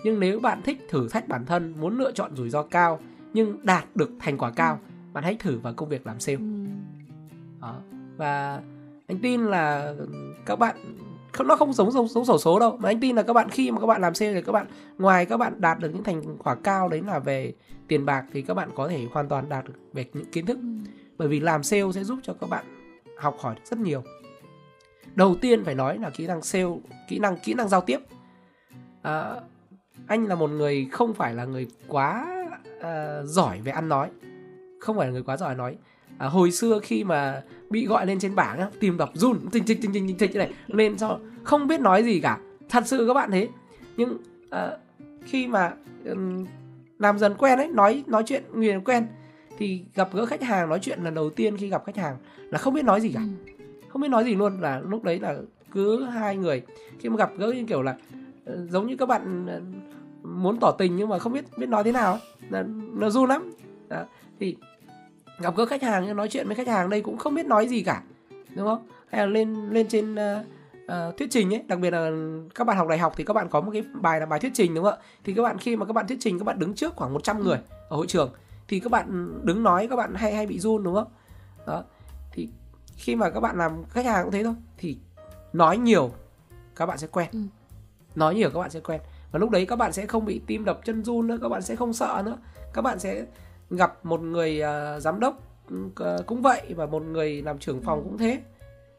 nhưng 0.05 0.21
nếu 0.21 0.41
bạn 0.41 0.63
thích 0.63 0.87
thử 0.89 1.09
thách 1.09 1.29
bản 1.29 1.47
thân 1.47 1.75
muốn 1.81 1.99
lựa 1.99 2.13
chọn 2.13 2.37
rủi 2.37 2.51
ro 2.51 2.63
cao 2.63 3.01
nhưng 3.33 3.67
đạt 3.67 3.85
được 3.95 4.11
thành 4.19 4.39
quả 4.39 4.51
cao 4.51 4.79
bạn 5.13 5.25
hãy 5.25 5.37
thử 5.39 5.59
vào 5.59 5.73
công 5.75 5.89
việc 5.89 6.07
làm 6.07 6.21
sale 6.21 6.39
ừ. 6.39 6.45
đó. 7.61 7.77
và 8.17 8.63
anh 9.07 9.19
tin 9.19 9.45
là 9.45 9.95
các 10.47 10.57
bạn 10.57 10.77
không 11.33 11.49
nó 11.49 11.57
không 11.57 11.73
giống 11.73 11.91
giống 11.91 12.09
giống 12.09 12.25
sổ 12.25 12.39
số 12.39 12.59
đâu 12.59 12.77
mà 12.77 12.89
anh 12.89 13.01
tin 13.01 13.17
là 13.17 13.23
các 13.23 13.33
bạn 13.33 13.49
khi 13.51 13.71
mà 13.71 13.81
các 13.81 13.87
bạn 13.87 14.01
làm 14.01 14.15
sale 14.15 14.35
thì 14.35 14.43
các 14.43 14.53
bạn 14.53 14.67
ngoài 14.99 15.27
các 15.27 15.37
bạn 15.37 15.61
đạt 15.61 15.79
được 15.79 15.91
những 15.95 16.05
thành 16.05 16.23
quả 16.39 16.55
cao 16.55 16.89
đấy 16.89 17.03
là 17.07 17.19
về 17.19 17.53
tiền 17.89 18.07
bạc 18.07 18.25
thì 18.33 18.43
các 18.43 18.55
bạn 18.55 18.71
có 18.75 18.89
thể 18.89 19.07
hoàn 19.13 19.29
toàn 19.29 19.49
đạt 19.49 19.65
được 19.65 19.75
về 19.93 20.05
những 20.13 20.25
kiến 20.25 20.47
thức 20.47 20.59
ừ. 20.63 20.91
bởi 21.19 21.29
vì 21.29 21.41
làm 21.41 21.63
sale 21.63 21.93
sẽ 21.95 22.05
giúp 22.05 22.19
cho 22.23 22.35
các 22.41 22.51
bạn 22.51 22.65
học 23.19 23.37
hỏi 23.41 23.55
rất 23.65 23.79
nhiều 23.79 24.03
đầu 25.15 25.35
tiên 25.41 25.65
phải 25.65 25.75
nói 25.75 25.99
là 25.99 26.11
kỹ 26.11 26.27
năng 26.27 26.43
sale 26.43 26.65
kỹ 27.09 27.19
năng 27.19 27.37
kỹ 27.37 27.55
năng 27.55 27.69
giao 27.69 27.81
tiếp. 27.81 27.99
À, 29.03 29.35
anh 30.07 30.27
là 30.27 30.35
một 30.35 30.51
người 30.51 30.89
không 30.93 31.15
phải 31.15 31.35
là 31.35 31.45
người 31.45 31.67
quá 31.89 32.27
à, 32.81 33.23
giỏi 33.25 33.61
về 33.61 33.73
ăn 33.73 33.89
nói. 33.89 34.11
Không 34.81 34.97
phải 34.97 35.07
là 35.07 35.13
người 35.13 35.23
quá 35.23 35.37
giỏi 35.37 35.55
nói. 35.55 35.77
À, 36.19 36.29
hồi 36.29 36.51
xưa 36.51 36.81
khi 36.83 37.05
mà 37.05 37.43
bị 37.71 37.87
gọi 37.87 38.07
lên 38.07 38.19
trên 38.19 38.35
bảng 38.35 38.59
á, 38.59 38.69
tìm 38.81 38.97
đọc 38.97 39.11
run 39.15 39.39
tinh 39.53 39.65
trịch 39.65 39.83
tinh 39.83 39.93
trịch 39.95 40.03
tinh 40.07 40.19
trịch 40.19 40.37
này 40.37 40.53
lên 40.67 40.97
cho 40.97 41.19
không 41.43 41.67
biết 41.67 41.81
nói 41.81 42.03
gì 42.03 42.21
cả. 42.21 42.39
Thật 42.69 42.83
sự 42.87 43.05
các 43.07 43.15
bạn 43.15 43.31
thế 43.31 43.49
nhưng 43.97 44.19
à, 44.51 44.71
khi 45.25 45.47
mà 45.47 45.73
um, 46.05 46.47
làm 46.99 47.19
dần 47.19 47.35
quen 47.39 47.59
ấy 47.59 47.69
nói 47.69 48.05
nói 48.07 48.23
chuyện 48.27 48.45
người 48.55 48.81
quen 48.85 49.07
thì 49.59 49.85
gặp 49.95 50.09
gỡ 50.13 50.27
khách 50.27 50.43
hàng 50.43 50.69
nói 50.69 50.79
chuyện 50.83 51.03
lần 51.03 51.15
đầu 51.15 51.31
tiên 51.31 51.57
khi 51.57 51.69
gặp 51.69 51.83
khách 51.87 51.97
hàng 51.97 52.17
là 52.51 52.59
không 52.59 52.75
biết 52.75 52.85
nói 52.85 53.01
gì 53.01 53.13
cả. 53.15 53.21
Ừ 53.21 53.52
không 53.93 54.03
biết 54.03 54.09
nói 54.09 54.25
gì 54.25 54.35
luôn 54.35 54.61
là 54.61 54.81
lúc 54.89 55.05
đấy 55.05 55.21
là 55.21 55.37
cứ 55.73 56.05
hai 56.05 56.37
người. 56.37 56.63
Khi 56.99 57.09
mà 57.09 57.17
gặp 57.17 57.31
gỡ 57.37 57.53
như 57.53 57.65
kiểu 57.69 57.83
là 57.83 57.97
ờ, 58.45 58.67
giống 58.67 58.87
như 58.87 58.97
các 58.97 59.07
bạn 59.07 59.47
ờ, 59.47 59.61
muốn 60.23 60.59
tỏ 60.61 60.71
tình 60.79 60.97
nhưng 60.97 61.09
mà 61.09 61.19
không 61.19 61.33
biết 61.33 61.45
biết 61.57 61.69
nói 61.69 61.85
thế 61.85 61.93
nào 61.93 62.19
là 62.51 62.65
nó 62.93 63.11
run 63.11 63.29
lắm. 63.29 63.53
Đó. 63.89 64.05
thì 64.41 64.57
gặp 65.39 65.57
gỡ 65.57 65.67
khách 65.67 65.83
hàng 65.83 66.17
nói 66.17 66.29
chuyện 66.29 66.47
với 66.47 66.57
khách 66.57 66.69
hàng 66.69 66.91
đây 66.91 67.01
cũng 67.01 67.17
không 67.17 67.35
biết 67.35 67.47
nói 67.47 67.69
gì 67.69 67.83
cả 67.83 68.03
đúng 68.57 68.67
không? 68.67 68.87
Hay 69.11 69.21
là 69.21 69.27
lên 69.27 69.71
lên 69.71 69.89
trên 69.89 70.15
uh, 70.15 70.47
uh, 70.85 71.17
thuyết 71.19 71.31
trình 71.31 71.55
ấy 71.55 71.63
đặc 71.67 71.79
biệt 71.79 71.91
là 71.91 72.11
các 72.55 72.67
bạn 72.67 72.77
học 72.77 72.89
đại 72.89 72.99
học 72.99 73.13
thì 73.17 73.25
các 73.25 73.35
bạn 73.35 73.49
có 73.49 73.61
một 73.61 73.71
cái 73.73 73.85
bài 74.01 74.21
là 74.21 74.27
bài 74.27 74.41
thuyết 74.41 74.53
trình 74.55 74.75
đúng 74.75 74.85
không 74.85 74.95
ạ? 74.95 75.03
Thì 75.25 75.35
các 75.35 75.43
bạn 75.43 75.59
khi 75.59 75.77
mà 75.77 75.87
các 75.87 75.93
bạn 75.93 76.07
thuyết 76.07 76.19
trình 76.21 76.39
các 76.39 76.45
bạn 76.45 76.59
đứng 76.59 76.75
trước 76.75 76.97
khoảng 76.97 77.13
100 77.13 77.43
người 77.43 77.59
ở 77.89 77.97
hội 77.97 78.07
trường 78.07 78.33
thì 78.69 78.81
các 78.81 78.93
bạn 78.93 79.39
đứng 79.43 79.63
nói 79.63 79.87
các 79.91 79.97
bạn 79.97 80.15
hay 80.15 80.35
hay 80.35 80.47
bị 80.47 80.59
run 80.59 80.83
đúng 80.83 80.95
không? 80.95 81.09
Đó 81.67 81.85
thì 82.33 82.49
khi 83.03 83.17
mà 83.17 83.31
các 83.31 83.41
bạn 83.41 83.59
làm 83.59 83.85
khách 83.85 84.05
hàng 84.05 84.25
cũng 84.25 84.33
thế 84.33 84.45
thôi 84.45 84.55
thì 84.79 84.99
nói 85.53 85.79
nhiều 85.79 86.11
các 86.77 86.87
bạn 86.87 86.99
sẽ 86.99 87.07
quen. 87.07 87.29
Ừ. 87.33 87.39
nói 88.15 88.35
nhiều 88.35 88.51
các 88.51 88.61
bạn 88.61 88.71
sẽ 88.71 88.81
quen. 88.81 89.01
Và 89.33 89.39
lúc 89.39 89.51
đấy 89.51 89.67
các 89.67 89.77
bạn 89.77 89.93
sẽ 89.93 90.07
không 90.07 90.25
bị 90.25 90.41
tim 90.47 90.65
đập 90.65 90.81
chân 90.85 91.05
run 91.05 91.27
nữa 91.27 91.39
các 91.43 91.49
bạn 91.49 91.63
sẽ 91.63 91.77
không 91.77 91.93
sợ 91.93 92.23
nữa. 92.27 92.39
Các 92.75 92.83
bạn 92.83 92.99
sẽ 92.99 93.25
gặp 93.71 94.05
một 94.05 94.21
người 94.21 94.63
uh, 94.63 95.03
giám 95.03 95.21
đốc 95.21 95.39
uh, 95.75 96.27
cũng 96.27 96.43
vậy 96.43 96.63
và 96.77 96.87
một 96.87 97.03
người 97.03 97.43
làm 97.43 97.59
trưởng 97.59 97.83
phòng 97.83 97.99
ừ. 97.99 98.05
cũng 98.05 98.19
thế. 98.19 98.41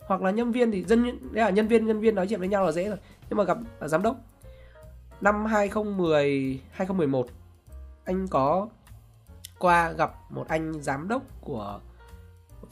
Hoặc 0.08 0.22
là 0.22 0.32
nhân 0.32 0.52
viên 0.52 0.72
thì 0.72 0.84
dân 0.84 1.20
là 1.32 1.50
nhân 1.50 1.68
viên 1.68 1.86
nhân 1.86 2.00
viên 2.00 2.16
nói 2.16 2.28
chuyện 2.30 2.40
với 2.40 2.50
nhau 2.50 2.66
là 2.66 2.72
dễ 2.72 2.88
rồi. 2.88 2.98
Nhưng 3.30 3.38
mà 3.38 3.44
gặp 3.44 3.58
uh, 3.86 3.90
giám 3.90 4.02
đốc. 4.02 4.16
Năm 5.22 5.46
2010 5.46 6.62
2011 6.72 7.28
anh 8.06 8.28
có 8.28 8.68
qua 9.60 9.92
gặp 9.92 10.14
một 10.30 10.48
anh 10.48 10.74
giám 10.82 11.08
đốc 11.08 11.22
của 11.42 11.80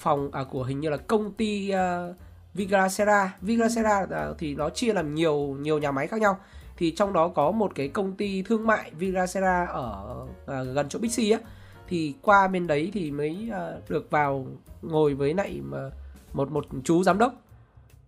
phòng 0.02 0.32
à, 0.32 0.44
của 0.44 0.64
hình 0.64 0.80
như 0.80 0.90
là 0.90 0.98
công 0.98 1.34
ty 1.34 1.74
uh, 1.74 2.16
Vigracera. 2.54 3.38
Vigracera 3.42 4.02
uh, 4.04 4.38
thì 4.38 4.56
nó 4.56 4.70
chia 4.70 4.94
làm 4.94 5.16
nhiều 5.16 5.38
nhiều 5.38 5.80
nhà 5.80 5.92
máy 5.92 6.08
khác 6.08 6.22
nhau. 6.22 6.38
Thì 6.78 6.92
trong 6.92 7.14
đó 7.14 7.28
có 7.28 7.52
một 7.52 7.72
cái 7.76 7.88
công 7.88 8.16
ty 8.16 8.42
thương 8.42 8.68
mại 8.68 8.92
Vigracera 8.92 9.66
ở 9.66 10.26
uh, 10.44 10.76
gần 10.76 10.90
chỗ 10.90 11.00
Bixi 11.00 11.32
á. 11.32 11.40
Thì 11.88 12.14
qua 12.22 12.48
bên 12.48 12.68
đấy 12.68 12.92
thì 12.94 13.12
mới 13.12 13.50
uh, 13.50 13.90
được 13.90 14.12
vào 14.12 14.46
ngồi 14.82 15.14
với 15.14 15.34
lại 15.34 15.62
mà 15.64 15.90
một 16.34 16.52
một 16.52 16.66
chú 16.84 17.04
giám 17.04 17.18
đốc. 17.18 17.34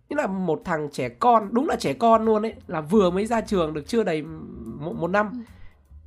Như 0.08 0.16
là 0.16 0.26
một 0.26 0.62
thằng 0.64 0.88
trẻ 0.92 1.08
con 1.08 1.48
đúng 1.52 1.68
là 1.68 1.76
trẻ 1.76 1.92
con 1.92 2.24
luôn 2.24 2.42
ấy 2.42 2.54
là 2.66 2.80
vừa 2.80 3.10
mới 3.10 3.26
ra 3.26 3.40
trường 3.40 3.74
được 3.74 3.88
chưa 3.88 4.02
đầy 4.02 4.22
một, 4.80 4.92
một 4.96 5.08
năm. 5.08 5.30
Ừ. 5.32 5.38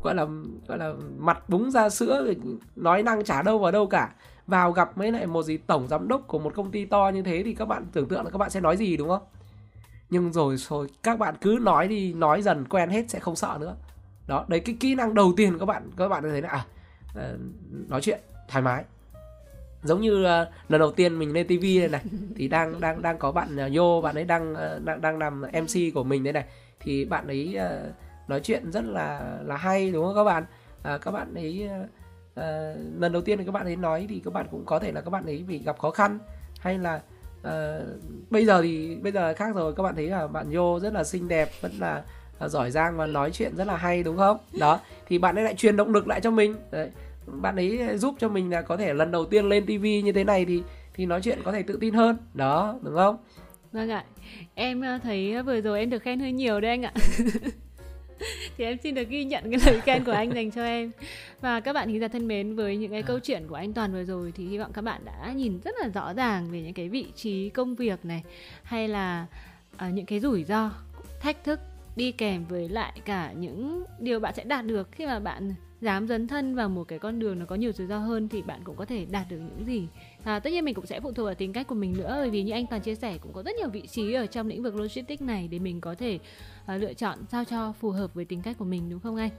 gọi 0.03 0.15
là 0.15 0.25
gọi 0.67 0.77
là 0.77 0.93
mặt 1.17 1.49
búng 1.49 1.71
ra 1.71 1.89
sữa 1.89 2.33
nói 2.75 3.03
năng 3.03 3.23
chả 3.23 3.41
đâu 3.41 3.59
vào 3.59 3.71
đâu 3.71 3.87
cả 3.87 4.13
vào 4.47 4.71
gặp 4.71 4.97
mấy 4.97 5.11
lại 5.11 5.27
một 5.27 5.43
gì 5.43 5.57
tổng 5.57 5.87
giám 5.87 6.07
đốc 6.07 6.27
của 6.27 6.39
một 6.39 6.53
công 6.55 6.71
ty 6.71 6.85
to 6.85 7.11
như 7.13 7.21
thế 7.21 7.43
thì 7.43 7.53
các 7.53 7.65
bạn 7.65 7.85
tưởng 7.93 8.07
tượng 8.07 8.23
là 8.23 8.29
các 8.29 8.37
bạn 8.37 8.49
sẽ 8.49 8.59
nói 8.59 8.77
gì 8.77 8.97
đúng 8.97 9.09
không? 9.09 9.23
Nhưng 10.09 10.33
rồi 10.33 10.57
rồi 10.57 10.87
các 11.03 11.19
bạn 11.19 11.35
cứ 11.41 11.57
nói 11.61 11.87
đi 11.87 12.13
nói 12.13 12.41
dần 12.41 12.65
quen 12.65 12.89
hết 12.89 13.09
sẽ 13.09 13.19
không 13.19 13.35
sợ 13.35 13.57
nữa. 13.61 13.75
Đó 14.27 14.45
đấy 14.47 14.59
cái 14.59 14.77
kỹ 14.79 14.95
năng 14.95 15.13
đầu 15.13 15.33
tiên 15.37 15.59
các 15.59 15.65
bạn 15.65 15.89
các 15.97 16.07
bạn 16.07 16.23
thấy 16.23 16.41
là 16.41 16.49
à 16.49 16.65
ờ, 17.15 17.37
nói 17.87 18.01
chuyện 18.01 18.19
thoải 18.47 18.61
mái. 18.61 18.83
Giống 19.83 20.01
như 20.01 20.21
uh, 20.21 20.47
lần 20.69 20.79
đầu 20.79 20.91
tiên 20.91 21.19
mình 21.19 21.33
lên 21.33 21.47
tivi 21.47 21.79
này 21.79 21.89
này 21.89 22.01
thì 22.35 22.47
đang 22.47 22.81
đang 22.81 23.01
đang 23.01 23.17
có 23.17 23.31
bạn 23.31 23.57
uh, 23.65 23.75
Yo 23.75 24.01
bạn 24.01 24.15
ấy 24.15 24.23
đang 24.23 24.51
uh, 24.51 24.83
đang 24.85 25.01
đang 25.01 25.17
làm 25.17 25.41
MC 25.41 25.93
của 25.93 26.03
mình 26.03 26.23
đây 26.23 26.33
này. 26.33 26.45
Thì 26.79 27.05
bạn 27.05 27.27
ấy 27.27 27.57
uh, 27.57 28.29
nói 28.29 28.39
chuyện 28.39 28.71
rất 28.71 28.85
là 28.85 29.37
là 29.43 29.57
hay 29.57 29.91
đúng 29.91 30.05
không 30.05 30.15
các 30.15 30.23
bạn? 30.23 30.45
Uh, 30.95 31.01
các 31.01 31.11
bạn 31.11 31.33
ấy 31.33 31.69
uh, 31.83 31.89
uh, 32.37 33.01
lần 33.01 33.11
đầu 33.11 33.21
tiên 33.21 33.37
thì 33.37 33.45
các 33.45 33.51
bạn 33.51 33.65
ấy 33.65 33.75
nói 33.75 34.05
thì 34.09 34.21
các 34.25 34.33
bạn 34.33 34.47
cũng 34.51 34.65
có 34.65 34.79
thể 34.79 34.91
là 34.91 35.01
các 35.01 35.09
bạn 35.09 35.25
ấy 35.25 35.43
bị 35.47 35.59
gặp 35.59 35.79
khó 35.79 35.91
khăn. 35.91 36.19
Hay 36.59 36.77
là 36.77 37.01
uh, 37.47 37.51
bây 38.29 38.45
giờ 38.45 38.61
thì 38.61 38.95
bây 38.95 39.11
giờ 39.11 39.33
khác 39.33 39.55
rồi 39.55 39.73
các 39.75 39.83
bạn 39.83 39.95
thấy 39.95 40.07
là 40.07 40.27
bạn 40.27 40.47
vô 40.51 40.79
rất 40.79 40.93
là 40.93 41.03
xinh 41.03 41.27
đẹp 41.27 41.49
vẫn 41.61 41.71
là 41.79 42.03
uh, 42.45 42.51
giỏi 42.51 42.71
giang 42.71 42.97
và 42.97 43.05
nói 43.05 43.31
chuyện 43.31 43.55
rất 43.55 43.67
là 43.67 43.77
hay 43.77 44.03
đúng 44.03 44.17
không? 44.17 44.37
Đó 44.59 44.79
thì 45.07 45.17
bạn 45.17 45.35
ấy 45.35 45.43
lại 45.43 45.55
truyền 45.55 45.77
động 45.77 45.93
lực 45.93 46.07
lại 46.07 46.21
cho 46.21 46.31
mình. 46.31 46.55
Đấy. 46.71 46.89
bạn 47.25 47.55
ấy 47.55 47.97
giúp 47.97 48.15
cho 48.19 48.29
mình 48.29 48.51
là 48.51 48.61
có 48.61 48.77
thể 48.77 48.93
lần 48.93 49.11
đầu 49.11 49.25
tiên 49.25 49.49
lên 49.49 49.65
tivi 49.65 50.01
như 50.01 50.11
thế 50.11 50.23
này 50.23 50.45
thì 50.45 50.63
thì 50.93 51.05
nói 51.05 51.21
chuyện 51.21 51.39
có 51.43 51.51
thể 51.51 51.63
tự 51.63 51.77
tin 51.81 51.93
hơn. 51.93 52.17
Đó 52.33 52.79
đúng 52.81 52.95
không? 52.95 53.17
Vâng 53.71 53.89
ạ. 53.89 54.05
Em 54.55 54.81
ờ, 54.81 54.99
thấy 55.03 55.43
vừa 55.43 55.61
rồi 55.61 55.79
em 55.79 55.89
được 55.89 56.03
khen 56.03 56.19
hơi 56.19 56.31
nhiều 56.31 56.59
đấy 56.59 56.71
anh 56.71 56.83
ạ. 56.83 56.93
thì 58.57 58.63
em 58.63 58.77
xin 58.83 58.95
được 58.95 59.09
ghi 59.09 59.23
nhận 59.25 59.43
cái 59.51 59.59
lời 59.65 59.81
khen 59.81 60.03
của 60.03 60.11
anh 60.11 60.33
dành 60.33 60.51
cho 60.51 60.63
em. 60.63 60.91
Và 61.41 61.59
các 61.59 61.73
bạn 61.73 61.87
thính 61.87 61.99
giả 61.99 62.07
thân 62.07 62.27
mến 62.27 62.55
với 62.55 62.77
những 62.77 62.91
cái 62.91 63.03
câu 63.03 63.19
chuyện 63.19 63.47
của 63.47 63.55
anh 63.55 63.73
toàn 63.73 63.93
vừa 63.93 64.03
rồi 64.03 64.31
thì 64.35 64.47
hy 64.47 64.57
vọng 64.57 64.71
các 64.73 64.81
bạn 64.81 65.05
đã 65.05 65.33
nhìn 65.35 65.59
rất 65.63 65.75
là 65.79 65.87
rõ 65.87 66.13
ràng 66.13 66.51
về 66.51 66.61
những 66.61 66.73
cái 66.73 66.89
vị 66.89 67.05
trí 67.15 67.49
công 67.49 67.75
việc 67.75 68.05
này 68.05 68.23
hay 68.63 68.87
là 68.87 69.25
uh, 69.75 69.93
những 69.93 70.05
cái 70.05 70.19
rủi 70.19 70.43
ro 70.43 70.71
thách 71.21 71.43
thức 71.43 71.59
đi 71.95 72.11
kèm 72.11 72.45
với 72.45 72.69
lại 72.69 73.01
cả 73.05 73.31
những 73.31 73.83
điều 73.99 74.19
bạn 74.19 74.33
sẽ 74.35 74.43
đạt 74.43 74.65
được. 74.65 74.91
Khi 74.91 75.05
mà 75.05 75.19
bạn 75.19 75.53
dám 75.81 76.07
dấn 76.07 76.27
thân 76.27 76.55
vào 76.55 76.69
một 76.69 76.83
cái 76.83 76.99
con 76.99 77.19
đường 77.19 77.39
nó 77.39 77.45
có 77.45 77.55
nhiều 77.55 77.71
rủi 77.71 77.87
ro 77.87 77.97
hơn 77.97 78.29
thì 78.29 78.41
bạn 78.41 78.61
cũng 78.63 78.75
có 78.75 78.85
thể 78.85 79.05
đạt 79.05 79.29
được 79.29 79.37
những 79.37 79.65
gì 79.65 79.87
à, 80.23 80.39
tất 80.39 80.49
nhiên 80.49 80.65
mình 80.65 80.75
cũng 80.75 80.85
sẽ 80.85 80.99
phụ 80.99 81.11
thuộc 81.11 81.25
vào 81.25 81.35
tính 81.35 81.53
cách 81.53 81.67
của 81.67 81.75
mình 81.75 81.93
nữa 81.97 82.15
bởi 82.19 82.29
vì 82.29 82.43
như 82.43 82.51
anh 82.51 82.67
toàn 82.67 82.81
chia 82.81 82.95
sẻ 82.95 83.17
cũng 83.21 83.33
có 83.33 83.43
rất 83.43 83.55
nhiều 83.55 83.69
vị 83.69 83.87
trí 83.87 84.13
ở 84.13 84.25
trong 84.25 84.47
lĩnh 84.47 84.63
vực 84.63 84.75
logistics 84.75 85.21
này 85.21 85.47
để 85.47 85.59
mình 85.59 85.81
có 85.81 85.95
thể 85.95 86.19
uh, 86.75 86.81
lựa 86.81 86.93
chọn 86.93 87.19
sao 87.31 87.45
cho 87.45 87.73
phù 87.79 87.89
hợp 87.89 88.13
với 88.13 88.25
tính 88.25 88.41
cách 88.41 88.55
của 88.59 88.65
mình 88.65 88.89
đúng 88.89 88.99
không 88.99 89.15
anh? 89.15 89.29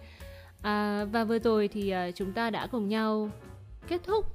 À, 0.62 1.04
và 1.04 1.24
vừa 1.24 1.38
rồi 1.38 1.68
thì 1.68 1.94
uh, 1.94 2.14
chúng 2.14 2.32
ta 2.32 2.50
đã 2.50 2.66
cùng 2.66 2.88
nhau 2.88 3.30
kết 3.88 4.00
thúc 4.04 4.26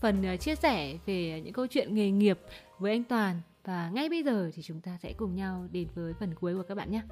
phần 0.00 0.34
uh, 0.34 0.40
chia 0.40 0.54
sẻ 0.54 0.98
về 1.06 1.40
những 1.44 1.52
câu 1.52 1.66
chuyện 1.66 1.94
nghề 1.94 2.10
nghiệp 2.10 2.38
với 2.78 2.92
anh 2.92 3.04
toàn. 3.04 3.40
Và 3.64 3.90
ngay 3.94 4.08
bây 4.08 4.22
giờ 4.22 4.50
thì 4.54 4.62
chúng 4.62 4.80
ta 4.80 4.98
sẽ 5.02 5.12
cùng 5.12 5.36
nhau 5.36 5.66
đến 5.72 5.88
với 5.94 6.12
phần 6.20 6.34
cuối 6.34 6.54
của 6.54 6.62
các 6.62 6.74
bạn 6.74 6.90
nhé. 6.90 7.02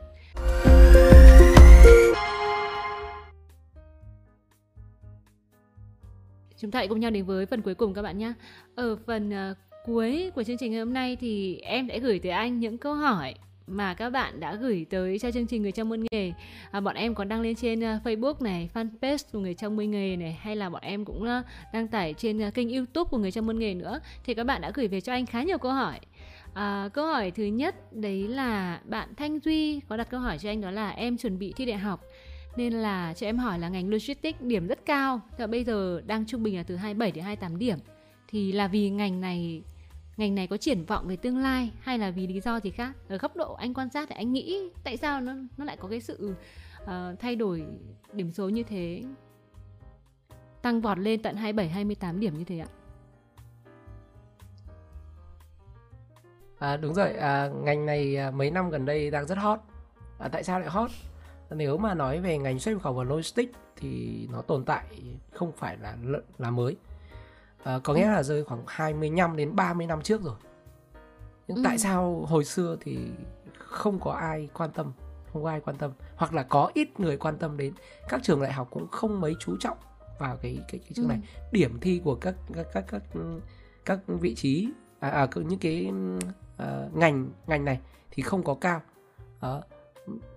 Chúng 6.58 6.70
ta 6.70 6.78
hãy 6.78 6.88
cùng 6.88 7.00
nhau 7.00 7.10
đến 7.10 7.24
với 7.24 7.46
phần 7.46 7.62
cuối 7.62 7.74
cùng 7.74 7.94
các 7.94 8.02
bạn 8.02 8.18
nhé. 8.18 8.32
Ở 8.74 8.96
phần 9.06 9.28
uh, 9.28 9.56
cuối 9.84 10.30
của 10.34 10.42
chương 10.42 10.56
trình 10.56 10.72
ngày 10.72 10.80
hôm 10.80 10.92
nay 10.92 11.16
thì 11.20 11.56
em 11.56 11.86
đã 11.86 11.96
gửi 11.98 12.18
tới 12.18 12.32
anh 12.32 12.58
những 12.58 12.78
câu 12.78 12.94
hỏi 12.94 13.34
mà 13.66 13.94
các 13.94 14.10
bạn 14.10 14.40
đã 14.40 14.54
gửi 14.54 14.86
tới 14.90 15.18
cho 15.18 15.30
chương 15.30 15.46
trình 15.46 15.62
người 15.62 15.72
trong 15.72 15.88
môn 15.88 16.04
nghề. 16.10 16.32
À, 16.70 16.80
bọn 16.80 16.94
em 16.94 17.14
còn 17.14 17.28
đăng 17.28 17.40
lên 17.40 17.54
trên 17.54 17.80
uh, 17.80 18.02
Facebook 18.04 18.34
này 18.40 18.68
fanpage 18.74 19.18
của 19.32 19.38
người 19.38 19.54
trong 19.54 19.76
môn 19.76 19.90
nghề 19.90 20.16
này 20.16 20.38
hay 20.40 20.56
là 20.56 20.70
bọn 20.70 20.82
em 20.82 21.04
cũng 21.04 21.22
uh, 21.22 21.44
đăng 21.72 21.88
tải 21.88 22.14
trên 22.14 22.48
uh, 22.48 22.54
kênh 22.54 22.70
YouTube 22.70 23.08
của 23.10 23.18
người 23.18 23.30
trong 23.30 23.46
môn 23.46 23.58
nghề 23.58 23.74
nữa. 23.74 24.00
Thì 24.24 24.34
các 24.34 24.44
bạn 24.44 24.60
đã 24.60 24.70
gửi 24.74 24.88
về 24.88 25.00
cho 25.00 25.12
anh 25.12 25.26
khá 25.26 25.42
nhiều 25.42 25.58
câu 25.58 25.72
hỏi. 25.72 26.00
À, 26.54 26.88
câu 26.92 27.06
hỏi 27.06 27.30
thứ 27.30 27.44
nhất 27.44 27.92
đấy 27.92 28.28
là 28.28 28.80
bạn 28.84 29.14
Thanh 29.16 29.38
Duy 29.44 29.80
có 29.88 29.96
đặt 29.96 30.10
câu 30.10 30.20
hỏi 30.20 30.38
cho 30.38 30.50
anh 30.50 30.60
đó 30.60 30.70
là 30.70 30.90
em 30.90 31.16
chuẩn 31.16 31.38
bị 31.38 31.52
thi 31.56 31.64
đại 31.64 31.78
học 31.78 32.04
nên 32.58 32.72
là 32.72 33.14
cho 33.14 33.26
em 33.26 33.38
hỏi 33.38 33.58
là 33.58 33.68
ngành 33.68 33.90
logistics 33.90 34.40
điểm 34.40 34.66
rất 34.66 34.86
cao. 34.86 35.20
Và 35.38 35.46
bây 35.46 35.64
giờ 35.64 36.02
đang 36.06 36.26
trung 36.26 36.42
bình 36.42 36.56
là 36.56 36.62
từ 36.62 36.76
27 36.76 37.12
đến 37.12 37.24
28 37.24 37.58
điểm. 37.58 37.78
Thì 38.28 38.52
là 38.52 38.68
vì 38.68 38.90
ngành 38.90 39.20
này 39.20 39.62
ngành 40.16 40.34
này 40.34 40.46
có 40.46 40.56
triển 40.56 40.84
vọng 40.84 41.08
về 41.08 41.16
tương 41.16 41.38
lai 41.38 41.70
hay 41.80 41.98
là 41.98 42.10
vì 42.10 42.26
lý 42.26 42.40
do 42.40 42.60
gì 42.60 42.70
khác? 42.70 42.92
Ở 43.08 43.18
góc 43.18 43.36
độ 43.36 43.54
anh 43.54 43.74
quan 43.74 43.90
sát 43.90 44.08
thì 44.08 44.14
anh 44.14 44.32
nghĩ 44.32 44.70
tại 44.84 44.96
sao 44.96 45.20
nó 45.20 45.32
nó 45.56 45.64
lại 45.64 45.76
có 45.76 45.88
cái 45.88 46.00
sự 46.00 46.34
uh, 46.82 46.88
thay 47.20 47.36
đổi 47.36 47.64
điểm 48.12 48.32
số 48.32 48.48
như 48.48 48.62
thế? 48.62 49.02
Tăng 50.62 50.80
vọt 50.80 50.98
lên 50.98 51.22
tận 51.22 51.36
27 51.36 51.68
28 51.68 52.20
điểm 52.20 52.38
như 52.38 52.44
thế 52.44 52.58
ạ. 52.58 52.68
À, 56.58 56.76
đúng 56.76 56.94
rồi, 56.94 57.12
à, 57.12 57.48
ngành 57.62 57.86
này 57.86 58.16
à, 58.16 58.30
mấy 58.30 58.50
năm 58.50 58.70
gần 58.70 58.84
đây 58.84 59.10
đang 59.10 59.26
rất 59.26 59.38
hot. 59.38 59.60
À, 60.18 60.28
tại 60.28 60.44
sao 60.44 60.60
lại 60.60 60.68
hot? 60.70 60.90
Nếu 61.50 61.78
mà 61.78 61.94
nói 61.94 62.20
về 62.20 62.38
ngành 62.38 62.58
xuất 62.58 62.72
nhập 62.72 62.82
khẩu 62.82 62.92
và 62.92 63.04
logistics 63.04 63.58
thì 63.76 64.26
nó 64.32 64.42
tồn 64.42 64.64
tại 64.64 64.84
không 65.32 65.52
phải 65.52 65.76
là 65.76 65.96
là 66.38 66.50
mới. 66.50 66.76
À, 67.64 67.80
có 67.84 67.94
nghĩa 67.94 68.06
là 68.06 68.22
rơi 68.22 68.44
khoảng 68.44 68.62
25 68.66 69.37
đến 69.37 69.56
30 69.56 69.87
năm 69.87 70.02
trước 70.02 70.22
rồi. 70.22 70.37
Nhưng 71.48 71.56
ừ. 71.56 71.62
tại 71.64 71.78
sao 71.78 72.24
hồi 72.28 72.44
xưa 72.44 72.76
thì 72.80 73.11
không 73.58 74.00
có 74.00 74.12
ai 74.12 74.48
quan 74.54 74.70
tâm, 74.70 74.92
không 75.32 75.42
có 75.42 75.50
ai 75.50 75.61
quan 75.61 75.76
tâm 75.76 75.90
hoặc 76.16 76.34
là 76.34 76.42
có 76.42 76.70
ít 76.74 77.00
người 77.00 77.16
quan 77.16 77.38
tâm 77.38 77.56
đến. 77.56 77.72
Các 78.08 78.20
trường 78.22 78.42
đại 78.42 78.52
học 78.52 78.68
cũng 78.70 78.88
không 78.88 79.20
mấy 79.20 79.37
chú 79.40 79.56
trọng 79.61 79.78
vào 80.18 80.37
cái 80.42 80.58
cái 80.68 80.80
cái 80.80 80.90
trường 80.94 81.04
ừ. 81.04 81.08
này. 81.08 81.18
Điểm 81.52 81.78
thi 81.80 82.00
của 82.04 82.14
các 82.14 82.34
các 82.54 82.66
các 82.72 82.84
các 82.88 83.02
các 83.84 83.98
vị 84.06 84.34
trí 84.34 84.68
à, 85.00 85.11
à 85.11 85.28
những 85.34 85.58
cái 85.58 85.92
uh, 86.62 86.96
ngành 86.96 87.30
ngành 87.46 87.64
này 87.64 87.80
thì 88.11 88.22
không 88.22 88.42
có 88.42 88.54
cao 88.54 88.80
đó 89.40 89.62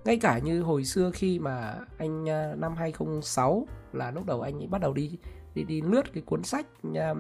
ngay 0.06 0.18
cả 0.18 0.40
như 0.40 0.62
hồi 0.62 0.86
xưa 0.86 1.12
khi 1.14 1.40
mà 1.40 1.76
anh 1.98 2.30
à, 2.30 2.54
năm 2.58 2.76
2006 2.76 3.68
là 3.94 4.12
lúc 4.12 4.26
đầu 4.26 4.42
anh 4.42 4.62
ấy 4.62 4.68
bắt 4.68 4.82
đầu 4.82 4.94
đi 4.94 5.18
đi 5.56 5.64
đi 5.64 5.82
lướt 5.82 6.14
cái 6.14 6.24
cuốn 6.26 6.44
sách 6.44 6.66
à, 6.96 7.14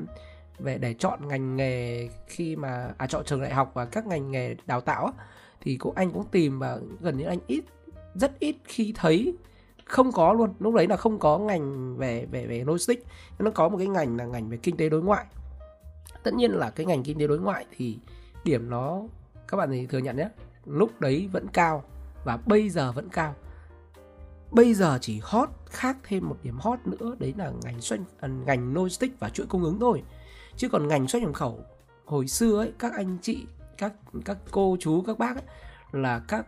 về 0.59 0.77
để 0.77 0.93
chọn 0.93 1.27
ngành 1.27 1.55
nghề 1.55 2.09
khi 2.27 2.55
mà 2.55 2.93
à 2.97 3.07
chọn 3.07 3.25
trường 3.25 3.41
đại 3.41 3.53
học 3.53 3.71
và 3.73 3.85
các 3.85 4.07
ngành 4.07 4.31
nghề 4.31 4.55
đào 4.65 4.81
tạo 4.81 5.13
thì 5.61 5.75
cũng 5.75 5.95
anh 5.95 6.11
cũng 6.11 6.25
tìm 6.31 6.59
và 6.59 6.79
gần 6.99 7.17
như 7.17 7.25
anh 7.25 7.39
ít, 7.47 7.63
rất 8.15 8.39
ít 8.39 8.55
khi 8.63 8.93
thấy, 8.95 9.35
không 9.85 10.11
có 10.11 10.33
luôn. 10.33 10.53
Lúc 10.59 10.73
đấy 10.73 10.87
là 10.87 10.97
không 10.97 11.19
có 11.19 11.37
ngành 11.37 11.97
về 11.97 12.25
về 12.31 12.45
về 12.45 12.63
logistics 12.67 13.05
nó 13.39 13.51
có 13.51 13.69
một 13.69 13.77
cái 13.77 13.87
ngành 13.87 14.17
là 14.17 14.25
ngành 14.25 14.49
về 14.49 14.57
kinh 14.57 14.77
tế 14.77 14.89
đối 14.89 15.01
ngoại. 15.01 15.25
Tất 16.23 16.33
nhiên 16.33 16.51
là 16.51 16.69
cái 16.69 16.85
ngành 16.85 17.03
kinh 17.03 17.19
tế 17.19 17.27
đối 17.27 17.39
ngoại 17.39 17.65
thì 17.77 17.97
điểm 18.43 18.69
nó, 18.69 19.01
các 19.47 19.57
bạn 19.57 19.71
thì 19.71 19.85
thừa 19.85 19.97
nhận 19.97 20.17
nhé, 20.17 20.29
lúc 20.65 21.01
đấy 21.01 21.29
vẫn 21.31 21.47
cao 21.53 21.83
và 22.23 22.38
bây 22.45 22.69
giờ 22.69 22.91
vẫn 22.91 23.10
cao. 23.10 23.36
Bây 24.51 24.73
giờ 24.73 24.97
chỉ 25.01 25.19
hot 25.23 25.49
khác 25.65 25.97
thêm 26.03 26.29
một 26.29 26.38
điểm 26.43 26.57
hot 26.60 26.79
nữa 26.86 27.15
đấy 27.19 27.34
là 27.38 27.51
ngành 27.63 27.81
xuất 27.81 27.99
à, 28.19 28.27
ngành 28.27 28.73
logistics 28.73 29.19
và 29.19 29.29
chuỗi 29.29 29.47
cung 29.47 29.63
ứng 29.63 29.79
thôi. 29.79 30.03
Chứ 30.55 30.69
còn 30.69 30.88
ngành 30.88 31.07
xuất 31.07 31.21
nhập 31.21 31.34
khẩu 31.34 31.60
hồi 32.05 32.27
xưa 32.27 32.57
ấy 32.57 32.73
các 32.79 32.93
anh 32.93 33.17
chị 33.21 33.45
các 33.77 33.93
các 34.25 34.38
cô 34.51 34.77
chú 34.79 35.03
các 35.07 35.19
bác 35.19 35.36
ấy, 35.36 35.43
là 35.91 36.21
các 36.27 36.45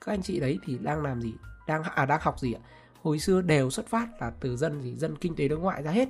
các 0.00 0.12
anh 0.12 0.22
chị 0.22 0.40
đấy 0.40 0.58
thì 0.64 0.78
đang 0.78 1.02
làm 1.02 1.22
gì? 1.22 1.34
Đang 1.66 1.82
à 1.82 2.06
đang 2.06 2.20
học 2.22 2.38
gì 2.40 2.52
ạ? 2.52 2.60
Hồi 3.02 3.18
xưa 3.18 3.40
đều 3.40 3.70
xuất 3.70 3.86
phát 3.86 4.08
là 4.20 4.30
từ 4.40 4.56
dân 4.56 4.82
gì? 4.82 4.94
Dân 4.94 5.16
kinh 5.16 5.36
tế 5.36 5.48
đối 5.48 5.58
ngoại 5.58 5.82
ra 5.82 5.90
hết. 5.90 6.08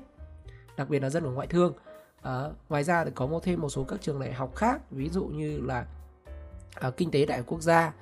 Đặc 0.77 0.88
biệt 0.88 1.03
là 1.03 1.11
dân 1.11 1.25
ở 1.25 1.31
ngoại 1.31 1.46
thương. 1.46 1.72
À, 2.22 2.44
ngoài 2.68 2.85
ra 2.85 3.05
thì 3.05 3.11
có 3.14 3.27
một 3.27 3.42
thêm 3.42 3.61
một 3.61 3.68
số 3.68 3.85
các 3.85 4.01
trường 4.03 4.20
đại 4.20 4.33
học 4.33 4.55
khác 4.57 4.90
ví 4.90 5.09
dụ 5.09 5.25
như 5.25 5.61
là 5.61 5.87
à, 6.75 6.90
kinh 6.96 7.11
tế 7.11 7.27
đại 7.27 7.38
học 7.38 7.46
quốc 7.49 7.61
gia 7.61 7.92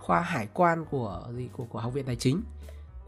khoa 0.00 0.20
hải 0.20 0.48
quan 0.54 0.84
của 0.90 1.28
gì 1.36 1.48
của 1.52 1.64
của 1.64 1.78
học 1.78 1.92
viện 1.92 2.06
tài 2.06 2.16
chính 2.16 2.42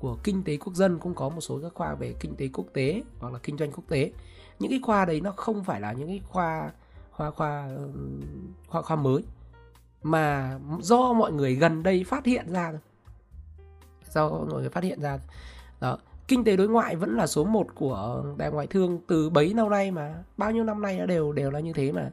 của 0.01 0.17
kinh 0.25 0.45
tế 0.45 0.57
quốc 0.57 0.75
dân 0.75 0.99
cũng 0.99 1.15
có 1.15 1.29
một 1.29 1.41
số 1.41 1.59
các 1.63 1.73
khoa 1.75 1.95
về 1.95 2.15
kinh 2.21 2.37
tế 2.37 2.49
quốc 2.53 2.67
tế 2.73 3.03
hoặc 3.21 3.33
là 3.33 3.39
kinh 3.43 3.59
doanh 3.59 3.73
quốc 3.73 3.85
tế. 3.89 4.13
Những 4.59 4.71
cái 4.71 4.81
khoa 4.83 5.05
đấy 5.05 5.21
nó 5.21 5.33
không 5.37 5.65
phải 5.65 5.81
là 5.81 5.93
những 5.93 6.09
cái 6.09 6.21
khoa 6.29 6.71
khoa 7.11 7.31
khoa 7.31 7.69
khoa 8.69 8.83
khoa 8.83 8.97
mới 8.97 9.25
mà 10.03 10.59
do 10.81 11.13
mọi 11.13 11.33
người 11.33 11.55
gần 11.55 11.83
đây 11.83 12.05
phát 12.05 12.27
hiện 12.27 12.53
ra 12.53 12.73
do 14.11 14.29
mọi 14.29 14.47
người 14.47 14.69
phát 14.69 14.85
hiện 14.85 15.01
ra 15.01 15.19
đó 15.81 15.99
kinh 16.29 16.45
tế 16.45 16.57
đối 16.57 16.69
ngoại 16.69 16.97
vẫn 16.97 17.17
là 17.17 17.27
số 17.27 17.45
1 17.45 17.67
của 17.75 18.25
đại 18.37 18.51
ngoại 18.51 18.67
thương 18.67 19.01
từ 19.09 19.31
bấy 19.31 19.55
lâu 19.55 19.69
nay 19.69 19.91
mà 19.91 20.15
bao 20.37 20.51
nhiêu 20.51 20.65
năm 20.65 20.83
nay 20.83 20.99
nó 20.99 21.07
đều 21.07 21.33
đều 21.33 21.51
là 21.51 21.61
như 21.61 21.73
thế 21.73 21.93
mà. 21.93 22.11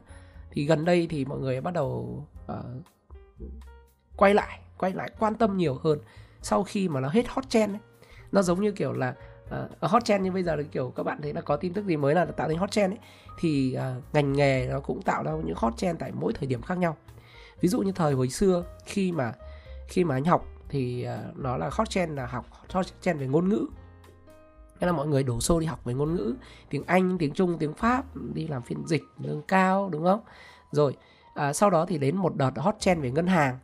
Thì 0.50 0.64
gần 0.64 0.84
đây 0.84 1.06
thì 1.10 1.24
mọi 1.24 1.38
người 1.38 1.60
bắt 1.60 1.74
đầu 1.74 2.24
uh, 2.52 2.64
quay 4.16 4.34
lại 4.34 4.60
quay 4.80 4.92
lại 4.92 5.10
quan 5.18 5.34
tâm 5.34 5.56
nhiều 5.56 5.78
hơn 5.82 5.98
sau 6.42 6.64
khi 6.64 6.88
mà 6.88 7.00
nó 7.00 7.08
hết 7.08 7.28
hot 7.28 7.48
trend 7.48 7.74
ấy. 7.74 7.80
nó 8.32 8.42
giống 8.42 8.60
như 8.60 8.72
kiểu 8.72 8.92
là 8.92 9.14
uh, 9.82 9.90
hot 9.90 10.04
trend 10.04 10.24
như 10.24 10.32
bây 10.32 10.42
giờ 10.42 10.56
là 10.56 10.62
kiểu 10.62 10.92
các 10.96 11.02
bạn 11.02 11.22
thấy 11.22 11.32
là 11.32 11.40
có 11.40 11.56
tin 11.56 11.72
tức 11.72 11.84
gì 11.86 11.96
mới 11.96 12.14
là 12.14 12.24
tạo 12.24 12.48
thành 12.48 12.58
hot 12.58 12.70
trend 12.70 12.92
ấy 12.92 12.98
thì 13.38 13.76
uh, 13.76 14.14
ngành 14.14 14.32
nghề 14.32 14.68
nó 14.70 14.80
cũng 14.80 15.02
tạo 15.02 15.22
ra 15.22 15.32
những 15.44 15.56
hot 15.56 15.76
trend 15.76 16.00
tại 16.00 16.12
mỗi 16.14 16.32
thời 16.32 16.46
điểm 16.46 16.62
khác 16.62 16.78
nhau 16.78 16.96
ví 17.60 17.68
dụ 17.68 17.80
như 17.80 17.92
thời 17.92 18.12
hồi 18.12 18.28
xưa 18.28 18.64
khi 18.84 19.12
mà 19.12 19.32
khi 19.88 20.04
mà 20.04 20.16
anh 20.16 20.24
học 20.24 20.46
thì 20.68 21.06
uh, 21.06 21.38
nó 21.38 21.56
là 21.56 21.70
hot 21.72 21.90
trend 21.90 22.12
là 22.12 22.26
học 22.26 22.46
hot 22.70 22.86
trend 23.00 23.20
về 23.20 23.26
ngôn 23.26 23.48
ngữ 23.48 23.66
nên 24.80 24.86
là 24.86 24.92
mọi 24.92 25.06
người 25.06 25.22
đổ 25.22 25.40
xô 25.40 25.60
đi 25.60 25.66
học 25.66 25.84
về 25.84 25.94
ngôn 25.94 26.14
ngữ 26.14 26.34
tiếng 26.68 26.84
Anh, 26.86 27.18
tiếng 27.18 27.34
Trung, 27.34 27.56
tiếng 27.58 27.74
Pháp 27.74 28.04
đi 28.34 28.48
làm 28.48 28.62
phiên 28.62 28.86
dịch 28.86 29.02
lương 29.18 29.42
cao 29.42 29.88
đúng 29.92 30.04
không? 30.04 30.20
Rồi 30.72 30.96
à, 31.34 31.52
sau 31.52 31.70
đó 31.70 31.86
thì 31.86 31.98
đến 31.98 32.16
một 32.16 32.36
đợt 32.36 32.50
hot 32.56 32.74
trend 32.78 33.02
về 33.02 33.10
ngân 33.10 33.26
hàng 33.26 33.58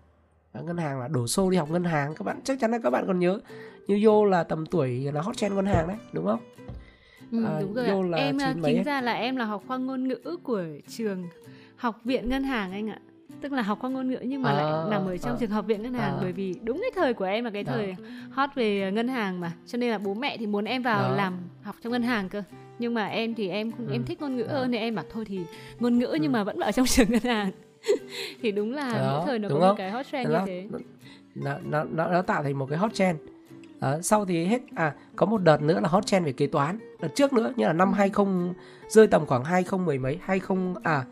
ngân 0.62 0.76
hàng 0.76 1.00
là 1.00 1.08
đổ 1.08 1.26
xô 1.26 1.50
đi 1.50 1.56
học 1.56 1.70
ngân 1.70 1.84
hàng 1.84 2.14
các 2.14 2.24
bạn 2.24 2.40
chắc 2.44 2.60
chắn 2.60 2.70
là 2.70 2.78
các 2.78 2.90
bạn 2.90 3.04
còn 3.06 3.18
nhớ 3.18 3.40
như 3.86 3.98
vô 4.02 4.24
là 4.24 4.44
tầm 4.44 4.66
tuổi 4.66 5.12
là 5.12 5.20
hot 5.20 5.36
trend 5.36 5.54
ngân 5.54 5.66
hàng 5.66 5.88
đấy 5.88 5.96
đúng 6.12 6.26
không? 6.26 6.40
Ừ, 7.32 7.44
à, 7.44 7.60
đúng 7.60 7.74
rồi 7.74 8.08
là 8.08 8.18
em 8.18 8.38
chính 8.64 8.82
ra 8.82 9.00
là 9.00 9.12
em 9.12 9.36
là 9.36 9.44
học 9.44 9.62
khoa 9.66 9.76
ngôn 9.76 10.08
ngữ 10.08 10.36
của 10.42 10.62
trường 10.88 11.28
học 11.76 12.00
viện 12.04 12.28
ngân 12.28 12.42
hàng 12.42 12.72
anh 12.72 12.90
ạ 12.90 12.98
tức 13.40 13.52
là 13.52 13.62
học 13.62 13.78
khoa 13.80 13.90
ngôn 13.90 14.10
ngữ 14.10 14.18
nhưng 14.22 14.42
mà 14.42 14.50
à, 14.50 14.54
lại 14.54 14.90
nằm 14.90 15.06
ở 15.06 15.16
trong 15.16 15.34
à, 15.34 15.36
trường 15.40 15.50
học 15.50 15.66
viện 15.66 15.82
ngân 15.82 15.94
hàng 15.94 16.14
à. 16.14 16.18
bởi 16.20 16.32
vì 16.32 16.54
đúng 16.62 16.80
cái 16.80 16.90
thời 16.94 17.14
của 17.14 17.24
em 17.24 17.44
là 17.44 17.50
cái 17.50 17.64
thời 17.64 17.90
à. 17.90 17.96
hot 18.30 18.50
về 18.54 18.90
ngân 18.92 19.08
hàng 19.08 19.40
mà 19.40 19.52
cho 19.66 19.78
nên 19.78 19.90
là 19.90 19.98
bố 19.98 20.14
mẹ 20.14 20.36
thì 20.36 20.46
muốn 20.46 20.64
em 20.64 20.82
vào 20.82 21.04
à. 21.04 21.16
làm 21.16 21.38
học 21.62 21.76
trong 21.82 21.92
ngân 21.92 22.02
hàng 22.02 22.28
cơ 22.28 22.42
nhưng 22.78 22.94
mà 22.94 23.06
em 23.06 23.34
thì 23.34 23.48
em 23.48 23.70
ừ. 23.78 23.92
em 23.92 24.04
thích 24.04 24.20
ngôn 24.20 24.36
ngữ 24.36 24.42
à. 24.42 24.52
hơn 24.52 24.72
thì 24.72 24.78
em 24.78 24.94
bảo 24.94 25.04
thôi 25.12 25.24
thì 25.24 25.40
ngôn 25.80 25.98
ngữ 25.98 26.06
ừ. 26.06 26.18
nhưng 26.20 26.32
mà 26.32 26.44
vẫn 26.44 26.60
ở 26.60 26.72
trong 26.72 26.86
trường 26.86 27.10
ngân 27.10 27.22
hàng 27.22 27.50
thì 28.42 28.52
đúng 28.52 28.72
là 28.72 28.92
đó, 28.92 29.16
mỗi 29.16 29.26
thời 29.26 29.38
nó 29.38 29.48
có 29.48 29.54
không? 29.54 29.68
một 29.68 29.74
cái 29.78 29.90
hot 29.90 30.06
trend 30.12 30.30
như 30.30 30.38
thế. 30.46 30.68
nó 31.34 31.58
nó 31.64 31.84
nó, 31.84 32.08
nó 32.08 32.22
tạo 32.22 32.42
thành 32.42 32.58
một 32.58 32.66
cái 32.70 32.78
hot 32.78 32.94
trend. 32.94 33.18
Đó, 33.80 33.98
sau 34.02 34.24
thì 34.24 34.44
hết 34.44 34.60
à 34.74 34.94
có 35.16 35.26
một 35.26 35.42
đợt 35.42 35.62
nữa 35.62 35.80
là 35.80 35.88
hot 35.88 36.06
trend 36.06 36.26
về 36.26 36.32
kế 36.32 36.46
toán. 36.46 36.78
Đợt 37.00 37.08
trước 37.14 37.32
nữa 37.32 37.52
như 37.56 37.66
là 37.66 37.72
năm 37.72 37.92
20 37.92 38.26
rơi 38.88 39.06
tầm 39.06 39.26
khoảng 39.26 39.44
20 39.44 39.98
mấy 39.98 40.18
20 40.22 40.58
à 40.82 41.04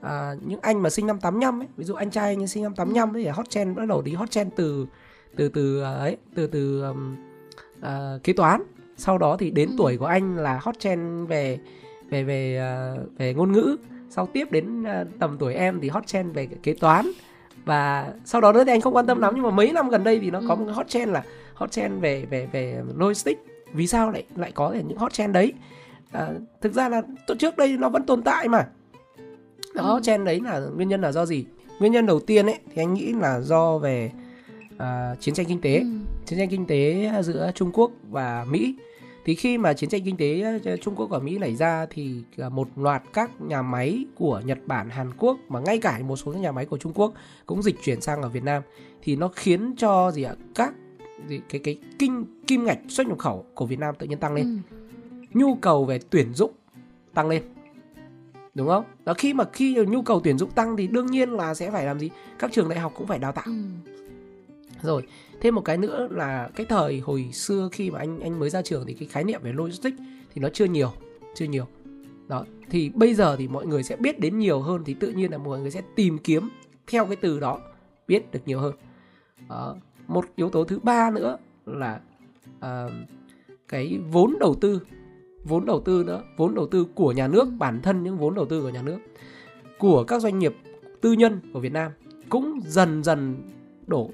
à, 0.00 0.34
những 0.46 0.60
anh 0.62 0.82
mà 0.82 0.90
sinh 0.90 1.06
năm 1.06 1.20
85 1.20 1.60
ấy, 1.60 1.68
ví 1.76 1.84
dụ 1.84 1.94
anh 1.94 2.10
trai 2.10 2.36
như 2.36 2.46
sinh 2.46 2.62
năm 2.62 2.74
85 2.74 3.12
thì 3.12 3.26
hot 3.26 3.50
trend 3.50 3.76
bắt 3.76 3.86
đầu 3.88 4.02
đi 4.02 4.12
hot 4.12 4.30
trend 4.30 4.52
từ 4.56 4.86
từ 5.36 5.48
từ 5.48 5.82
à, 5.82 5.92
ấy 5.94 6.16
từ 6.34 6.46
từ 6.46 6.82
um, 6.82 7.16
à, 7.80 8.18
kế 8.24 8.32
toán. 8.32 8.62
Sau 8.96 9.18
đó 9.18 9.36
thì 9.36 9.50
đến 9.50 9.68
ừ. 9.68 9.74
tuổi 9.78 9.96
của 9.96 10.06
anh 10.06 10.36
là 10.36 10.60
hot 10.62 10.78
trend 10.78 11.28
về 11.28 11.58
về 12.10 12.24
về 12.24 12.60
uh, 12.94 13.18
về 13.18 13.34
ngôn 13.34 13.52
ngữ 13.52 13.76
sau 14.10 14.26
tiếp 14.26 14.52
đến 14.52 14.82
uh, 14.82 14.88
tầm 15.18 15.36
tuổi 15.38 15.54
em 15.54 15.80
thì 15.80 15.88
hot 15.88 16.06
trend 16.06 16.34
về 16.34 16.46
kế 16.46 16.74
toán. 16.74 17.06
Và 17.64 18.12
sau 18.24 18.40
đó 18.40 18.52
nữa 18.52 18.64
thì 18.64 18.72
anh 18.72 18.80
không 18.80 18.96
quan 18.96 19.06
tâm 19.06 19.20
lắm 19.20 19.32
nhưng 19.34 19.44
mà 19.44 19.50
mấy 19.50 19.72
năm 19.72 19.88
gần 19.88 20.04
đây 20.04 20.18
thì 20.18 20.30
nó 20.30 20.40
có 20.48 20.54
ừ. 20.54 20.58
một 20.58 20.64
cái 20.66 20.74
hot 20.74 20.88
trend 20.88 21.12
là 21.12 21.22
hot 21.54 21.70
trend 21.70 22.00
về 22.00 22.24
về 22.30 22.46
về 22.52 22.82
logistics. 22.96 23.40
Vì 23.72 23.86
sao 23.86 24.10
lại 24.10 24.24
lại 24.36 24.52
có 24.52 24.72
những 24.72 24.98
hot 24.98 25.12
trend 25.12 25.34
đấy? 25.34 25.52
À, 26.12 26.28
thực 26.60 26.72
ra 26.72 26.88
là 26.88 27.02
trước 27.38 27.56
đây 27.56 27.76
nó 27.78 27.88
vẫn 27.88 28.06
tồn 28.06 28.22
tại 28.22 28.48
mà. 28.48 28.66
Đó 29.74 29.82
hot 29.82 30.02
trend 30.02 30.26
đấy 30.26 30.40
là 30.44 30.60
nguyên 30.76 30.88
nhân 30.88 31.00
là 31.00 31.12
do 31.12 31.26
gì? 31.26 31.44
Nguyên 31.78 31.92
nhân 31.92 32.06
đầu 32.06 32.20
tiên 32.20 32.46
ấy 32.46 32.58
thì 32.74 32.82
anh 32.82 32.94
nghĩ 32.94 33.12
là 33.12 33.40
do 33.40 33.78
về 33.78 34.10
uh, 34.74 35.20
chiến 35.20 35.34
tranh 35.34 35.46
kinh 35.46 35.60
tế. 35.60 35.78
Ừ. 35.78 35.86
chiến 36.26 36.38
tranh 36.38 36.48
kinh 36.48 36.66
tế 36.66 37.10
giữa 37.22 37.50
Trung 37.54 37.70
Quốc 37.72 37.90
và 38.10 38.46
Mỹ 38.50 38.74
thì 39.24 39.34
khi 39.34 39.58
mà 39.58 39.72
chiến 39.72 39.90
tranh 39.90 40.02
kinh 40.04 40.16
tế 40.16 40.60
Trung 40.82 40.94
Quốc 40.94 41.06
và 41.06 41.18
Mỹ 41.18 41.38
nảy 41.38 41.56
ra 41.56 41.86
thì 41.90 42.22
một 42.50 42.68
loạt 42.76 43.02
các 43.12 43.40
nhà 43.40 43.62
máy 43.62 44.04
của 44.14 44.42
Nhật 44.44 44.58
Bản, 44.66 44.90
Hàn 44.90 45.10
Quốc 45.18 45.38
mà 45.48 45.60
ngay 45.60 45.78
cả 45.78 45.98
một 45.98 46.16
số 46.16 46.32
nhà 46.32 46.52
máy 46.52 46.66
của 46.66 46.78
Trung 46.78 46.92
Quốc 46.94 47.12
cũng 47.46 47.62
dịch 47.62 47.76
chuyển 47.84 48.00
sang 48.00 48.22
ở 48.22 48.28
Việt 48.28 48.44
Nam 48.44 48.62
thì 49.02 49.16
nó 49.16 49.28
khiến 49.28 49.74
cho 49.76 50.10
gì 50.10 50.22
ạ 50.22 50.34
các 50.54 50.74
gì 51.28 51.40
cái 51.48 51.60
cái 51.64 51.78
kinh 51.98 52.24
kim 52.46 52.64
ngạch 52.64 52.78
xuất 52.88 53.06
nhập 53.06 53.18
khẩu 53.18 53.44
của 53.54 53.66
Việt 53.66 53.78
Nam 53.78 53.94
tự 53.98 54.06
nhiên 54.06 54.18
tăng 54.18 54.34
lên. 54.34 54.62
Ừ. 54.70 54.76
Nhu 55.34 55.54
cầu 55.54 55.84
về 55.84 56.00
tuyển 56.10 56.34
dụng 56.34 56.52
tăng 57.14 57.28
lên. 57.28 57.42
Đúng 58.54 58.68
không? 58.68 58.84
Đó 59.04 59.14
khi 59.14 59.34
mà 59.34 59.44
khi 59.52 59.74
nhu 59.88 60.02
cầu 60.02 60.20
tuyển 60.24 60.38
dụng 60.38 60.50
tăng 60.50 60.76
thì 60.76 60.86
đương 60.86 61.06
nhiên 61.06 61.30
là 61.30 61.54
sẽ 61.54 61.70
phải 61.70 61.84
làm 61.84 61.98
gì? 61.98 62.10
Các 62.38 62.52
trường 62.52 62.68
đại 62.68 62.78
học 62.78 62.92
cũng 62.96 63.06
phải 63.06 63.18
đào 63.18 63.32
tạo. 63.32 63.44
Ừ. 63.46 63.52
Rồi, 64.82 65.02
thêm 65.40 65.54
một 65.54 65.64
cái 65.64 65.78
nữa 65.78 66.08
là 66.10 66.50
cái 66.54 66.66
thời 66.66 67.00
hồi 67.00 67.28
xưa 67.32 67.68
khi 67.72 67.90
mà 67.90 67.98
anh 67.98 68.20
anh 68.20 68.38
mới 68.38 68.50
ra 68.50 68.62
trường 68.62 68.86
thì 68.86 68.94
cái 68.94 69.08
khái 69.08 69.24
niệm 69.24 69.40
về 69.42 69.52
logistics 69.52 69.98
thì 70.34 70.40
nó 70.40 70.48
chưa 70.48 70.64
nhiều, 70.64 70.92
chưa 71.34 71.46
nhiều. 71.46 71.66
Đó, 72.28 72.44
thì 72.70 72.90
bây 72.94 73.14
giờ 73.14 73.36
thì 73.36 73.48
mọi 73.48 73.66
người 73.66 73.82
sẽ 73.82 73.96
biết 73.96 74.20
đến 74.20 74.38
nhiều 74.38 74.60
hơn 74.60 74.82
thì 74.84 74.94
tự 74.94 75.08
nhiên 75.08 75.30
là 75.30 75.38
mọi 75.38 75.60
người 75.60 75.70
sẽ 75.70 75.82
tìm 75.96 76.18
kiếm 76.18 76.48
theo 76.86 77.06
cái 77.06 77.16
từ 77.16 77.40
đó 77.40 77.60
biết 78.08 78.32
được 78.32 78.40
nhiều 78.46 78.60
hơn. 78.60 78.74
Đó, 79.48 79.76
một 80.06 80.24
yếu 80.36 80.50
tố 80.50 80.64
thứ 80.64 80.78
ba 80.78 81.10
nữa 81.10 81.36
là 81.66 82.00
uh, 82.58 82.92
cái 83.68 83.98
vốn 84.10 84.36
đầu 84.40 84.54
tư 84.54 84.80
vốn 85.44 85.66
đầu 85.66 85.80
tư 85.80 86.04
nữa 86.06 86.22
vốn 86.36 86.54
đầu 86.54 86.66
tư 86.66 86.86
của 86.94 87.12
nhà 87.12 87.28
nước 87.28 87.48
bản 87.58 87.82
thân 87.82 88.02
những 88.02 88.18
vốn 88.18 88.34
đầu 88.34 88.46
tư 88.46 88.62
của 88.62 88.68
nhà 88.68 88.82
nước 88.82 88.98
của 89.78 90.04
các 90.04 90.22
doanh 90.22 90.38
nghiệp 90.38 90.56
tư 91.00 91.12
nhân 91.12 91.40
của 91.52 91.60
Việt 91.60 91.72
Nam 91.72 91.92
cũng 92.28 92.60
dần 92.64 93.02
dần 93.02 93.36
đổ 93.86 94.10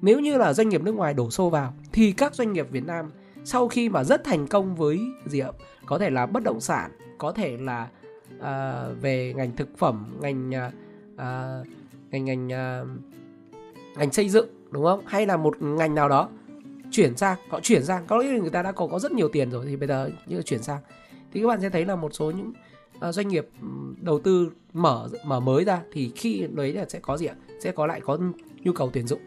nếu 0.00 0.20
như 0.20 0.36
là 0.36 0.52
doanh 0.52 0.68
nghiệp 0.68 0.82
nước 0.82 0.94
ngoài 0.94 1.14
đổ 1.14 1.30
xô 1.30 1.50
vào 1.50 1.74
thì 1.92 2.12
các 2.12 2.34
doanh 2.34 2.52
nghiệp 2.52 2.66
Việt 2.70 2.86
Nam 2.86 3.10
sau 3.44 3.68
khi 3.68 3.88
mà 3.88 4.04
rất 4.04 4.24
thành 4.24 4.46
công 4.46 4.74
với 4.74 5.00
gì 5.26 5.38
ạ? 5.38 5.50
Có 5.86 5.98
thể 5.98 6.10
là 6.10 6.26
bất 6.26 6.42
động 6.42 6.60
sản 6.60 6.90
có 7.18 7.32
thể 7.32 7.56
là 7.56 7.88
uh, 8.36 9.02
về 9.02 9.32
ngành 9.36 9.56
thực 9.56 9.78
phẩm 9.78 10.16
ngành 10.20 10.50
uh, 11.14 11.66
ngành 12.10 12.24
ngành 12.24 12.46
uh, 12.46 13.98
ngành 13.98 14.12
xây 14.12 14.28
dựng 14.28 14.48
đúng 14.70 14.84
không? 14.84 15.00
Hay 15.06 15.26
là 15.26 15.36
một 15.36 15.62
ngành 15.62 15.94
nào 15.94 16.08
đó 16.08 16.28
chuyển 16.90 17.16
sang 17.16 17.38
họ 17.48 17.60
chuyển 17.60 17.84
sang. 17.84 18.06
Có 18.06 18.20
nghĩa 18.20 18.32
là 18.32 18.38
người 18.38 18.50
ta 18.50 18.62
đã 18.62 18.72
có 18.72 18.86
có 18.86 18.98
rất 18.98 19.12
nhiều 19.12 19.28
tiền 19.28 19.50
rồi 19.50 19.66
thì 19.66 19.76
bây 19.76 19.88
giờ 19.88 20.10
như 20.26 20.42
chuyển 20.42 20.62
sang. 20.62 20.80
Thì 21.32 21.40
các 21.40 21.46
bạn 21.46 21.60
sẽ 21.60 21.70
thấy 21.70 21.84
là 21.84 21.96
một 21.96 22.14
số 22.14 22.30
những 22.30 22.52
uh, 23.08 23.14
doanh 23.14 23.28
nghiệp 23.28 23.48
ừ, 23.62 23.68
đầu 24.00 24.18
tư 24.18 24.50
mở 24.72 25.08
mở 25.24 25.40
mới 25.40 25.64
ra 25.64 25.82
thì 25.92 26.12
khi 26.16 26.46
đấy 26.52 26.72
là 26.72 26.84
sẽ 26.88 26.98
có 26.98 27.16
gì 27.16 27.26
ạ? 27.26 27.34
Sẽ 27.60 27.72
có 27.72 27.86
lại 27.86 28.00
có 28.00 28.18
nhu 28.60 28.72
cầu 28.72 28.90
tuyển 28.92 29.06
dụng 29.06 29.20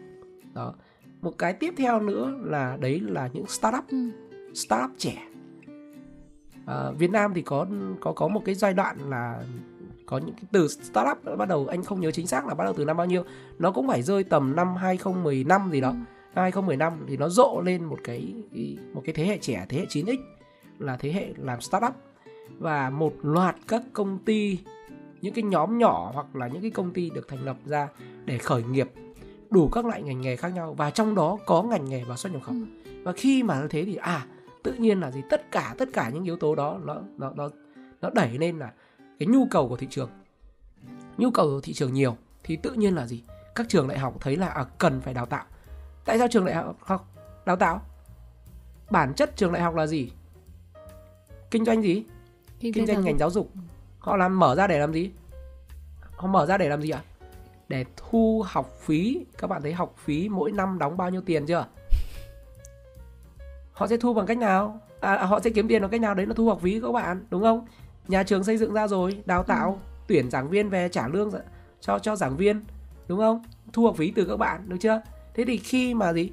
đó. 0.54 0.74
Một 1.20 1.38
cái 1.38 1.52
tiếp 1.52 1.74
theo 1.76 2.00
nữa 2.00 2.34
là 2.44 2.76
đấy 2.80 3.00
là 3.00 3.30
những 3.32 3.46
startup 3.46 3.84
ừ. 3.88 4.10
startup 4.54 4.90
trẻ. 4.98 5.28
À, 6.66 6.90
Việt 6.98 7.10
Nam 7.10 7.32
thì 7.34 7.42
có 7.42 7.66
có 8.00 8.12
có 8.12 8.28
một 8.28 8.42
cái 8.44 8.54
giai 8.54 8.74
đoạn 8.74 9.10
là 9.10 9.44
có 10.06 10.18
những 10.18 10.34
cái 10.34 10.44
từ 10.52 10.68
startup 10.68 11.38
bắt 11.38 11.48
đầu 11.48 11.66
anh 11.66 11.84
không 11.84 12.00
nhớ 12.00 12.10
chính 12.10 12.26
xác 12.26 12.46
là 12.46 12.54
bắt 12.54 12.64
đầu 12.64 12.74
từ 12.76 12.84
năm 12.84 12.96
bao 12.96 13.06
nhiêu. 13.06 13.24
Nó 13.58 13.72
cũng 13.72 13.88
phải 13.88 14.02
rơi 14.02 14.24
tầm 14.24 14.56
năm 14.56 14.74
2015 14.76 15.70
gì 15.70 15.80
đó. 15.80 15.88
Ừ. 15.88 15.94
năm 16.34 16.42
2015 16.42 17.04
thì 17.08 17.16
nó 17.16 17.28
rộ 17.28 17.60
lên 17.64 17.84
một 17.84 17.98
cái 18.04 18.34
một 18.94 19.02
cái 19.04 19.14
thế 19.14 19.26
hệ 19.26 19.38
trẻ 19.38 19.66
thế 19.68 19.78
hệ 19.78 19.86
9x 19.86 20.16
là 20.78 20.96
thế 20.96 21.12
hệ 21.12 21.28
làm 21.36 21.60
startup. 21.60 21.92
Và 22.58 22.90
một 22.90 23.12
loạt 23.22 23.56
các 23.68 23.82
công 23.92 24.18
ty 24.18 24.58
những 25.20 25.34
cái 25.34 25.42
nhóm 25.42 25.78
nhỏ 25.78 26.10
hoặc 26.14 26.36
là 26.36 26.48
những 26.48 26.62
cái 26.62 26.70
công 26.70 26.92
ty 26.92 27.10
được 27.10 27.28
thành 27.28 27.44
lập 27.44 27.56
ra 27.64 27.88
để 28.24 28.38
khởi 28.38 28.62
nghiệp 28.62 28.90
đủ 29.52 29.68
các 29.68 29.86
loại 29.86 30.02
ngành 30.02 30.20
nghề 30.20 30.36
khác 30.36 30.48
nhau 30.48 30.74
và 30.74 30.90
trong 30.90 31.14
đó 31.14 31.38
có 31.46 31.62
ngành 31.62 31.84
nghề 31.84 32.04
và 32.04 32.16
xuất 32.16 32.32
nhập 32.32 32.42
khẩu. 32.42 32.54
Ừ. 32.54 32.92
và 33.02 33.12
khi 33.12 33.42
mà 33.42 33.60
như 33.60 33.68
thế 33.68 33.84
thì 33.84 33.96
à 33.96 34.26
tự 34.62 34.72
nhiên 34.72 35.00
là 35.00 35.10
gì 35.10 35.22
tất 35.30 35.50
cả 35.50 35.74
tất 35.78 35.88
cả 35.92 36.10
những 36.10 36.24
yếu 36.24 36.36
tố 36.36 36.54
đó 36.54 36.78
nó 36.84 36.96
nó 37.18 37.32
nó 37.36 37.48
nó 38.00 38.10
đẩy 38.10 38.38
lên 38.38 38.58
là 38.58 38.72
cái 39.18 39.26
nhu 39.26 39.46
cầu 39.50 39.68
của 39.68 39.76
thị 39.76 39.86
trường. 39.90 40.10
Nhu 41.18 41.30
cầu 41.30 41.46
của 41.46 41.60
thị 41.60 41.72
trường 41.72 41.94
nhiều 41.94 42.16
thì 42.44 42.56
tự 42.56 42.72
nhiên 42.72 42.94
là 42.94 43.06
gì? 43.06 43.22
Các 43.54 43.68
trường 43.68 43.88
đại 43.88 43.98
học 43.98 44.14
thấy 44.20 44.36
là 44.36 44.48
à, 44.48 44.64
cần 44.78 45.00
phải 45.00 45.14
đào 45.14 45.26
tạo. 45.26 45.44
Tại 46.04 46.18
sao 46.18 46.28
trường 46.30 46.44
đại 46.44 46.54
học 46.54 46.76
học 46.80 47.08
đào 47.46 47.56
tạo? 47.56 47.80
Bản 48.90 49.14
chất 49.14 49.36
trường 49.36 49.52
đại 49.52 49.62
học 49.62 49.74
là 49.74 49.86
gì? 49.86 50.12
Kinh 51.50 51.64
doanh 51.64 51.82
gì? 51.82 52.04
Kinh, 52.60 52.72
kinh 52.72 52.86
doanh 52.86 53.04
ngành 53.04 53.18
giáo 53.18 53.30
dục. 53.30 53.50
Họ 53.98 54.16
làm 54.16 54.38
mở 54.38 54.54
ra 54.54 54.66
để 54.66 54.78
làm 54.78 54.92
gì? 54.92 55.10
Họ 56.16 56.28
mở 56.28 56.46
ra 56.46 56.58
để 56.58 56.68
làm 56.68 56.82
gì 56.82 56.90
ạ? 56.90 57.02
à? 57.04 57.11
Để 57.72 57.84
thu 57.96 58.44
học 58.46 58.70
phí. 58.80 59.26
Các 59.38 59.46
bạn 59.46 59.62
thấy 59.62 59.72
học 59.72 59.94
phí 59.98 60.28
mỗi 60.28 60.52
năm 60.52 60.78
đóng 60.78 60.96
bao 60.96 61.10
nhiêu 61.10 61.20
tiền 61.20 61.46
chưa? 61.46 61.66
Họ 63.72 63.86
sẽ 63.86 63.96
thu 63.96 64.14
bằng 64.14 64.26
cách 64.26 64.38
nào? 64.38 64.80
À, 65.00 65.14
à, 65.14 65.26
họ 65.26 65.40
sẽ 65.40 65.50
kiếm 65.50 65.68
tiền 65.68 65.82
bằng 65.82 65.90
cách 65.90 66.00
nào? 66.00 66.14
Đấy 66.14 66.26
là 66.26 66.34
thu 66.34 66.48
học 66.48 66.58
phí 66.62 66.80
các 66.80 66.92
bạn 66.92 67.26
đúng 67.30 67.42
không? 67.42 67.66
Nhà 68.08 68.22
trường 68.22 68.44
xây 68.44 68.56
dựng 68.56 68.72
ra 68.72 68.88
rồi 68.88 69.22
đào 69.24 69.42
tạo 69.42 69.70
ừ. 69.70 69.76
tuyển 70.06 70.30
giảng 70.30 70.48
viên 70.50 70.68
về 70.68 70.88
trả 70.88 71.08
lương 71.08 71.30
cho 71.80 71.98
cho 71.98 72.16
giảng 72.16 72.36
viên 72.36 72.64
đúng 73.08 73.18
không? 73.18 73.42
Thu 73.72 73.84
học 73.84 73.96
phí 73.96 74.10
từ 74.10 74.24
các 74.24 74.36
bạn 74.36 74.68
được 74.68 74.76
chưa? 74.80 75.02
Thế 75.34 75.44
thì 75.44 75.58
khi 75.58 75.94
mà 75.94 76.12
gì? 76.12 76.32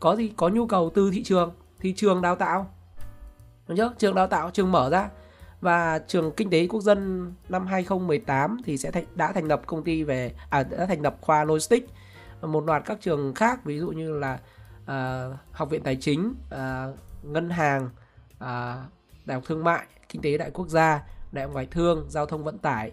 Có 0.00 0.16
gì? 0.16 0.32
Có 0.36 0.48
nhu 0.48 0.66
cầu 0.66 0.90
từ 0.94 1.10
thị 1.10 1.22
trường 1.22 1.52
thì 1.80 1.92
trường 1.92 2.22
đào 2.22 2.36
tạo 2.36 2.66
đúng 3.68 3.76
chưa? 3.76 3.92
Trường 3.98 4.14
đào 4.14 4.26
tạo 4.26 4.50
trường 4.50 4.72
mở 4.72 4.90
ra 4.90 5.08
và 5.64 5.98
trường 5.98 6.32
kinh 6.36 6.50
tế 6.50 6.66
quốc 6.66 6.80
dân 6.80 7.32
năm 7.48 7.66
2018 7.66 8.60
thì 8.64 8.78
sẽ 8.78 8.90
thành, 8.90 9.04
đã 9.14 9.32
thành 9.32 9.44
lập 9.44 9.62
công 9.66 9.84
ty 9.84 10.02
về 10.02 10.32
à 10.50 10.62
đã 10.62 10.86
thành 10.86 11.02
lập 11.02 11.16
khoa 11.20 11.44
logistics 11.44 11.90
một 12.42 12.64
loạt 12.64 12.82
các 12.86 12.98
trường 13.00 13.34
khác 13.34 13.64
ví 13.64 13.78
dụ 13.78 13.88
như 13.88 14.18
là 14.18 14.38
uh, 14.82 15.38
học 15.52 15.70
viện 15.70 15.82
tài 15.82 15.96
chính 15.96 16.34
uh, 16.54 16.96
ngân 17.22 17.50
hàng 17.50 17.84
uh, 18.34 18.40
đại 19.24 19.34
học 19.34 19.42
thương 19.46 19.64
mại 19.64 19.86
kinh 20.08 20.22
tế 20.22 20.38
đại 20.38 20.50
quốc 20.50 20.68
gia 20.68 21.02
đại 21.32 21.44
học 21.44 21.52
ngoại 21.52 21.66
thương 21.70 22.06
giao 22.08 22.26
thông 22.26 22.44
vận 22.44 22.58
tải 22.58 22.92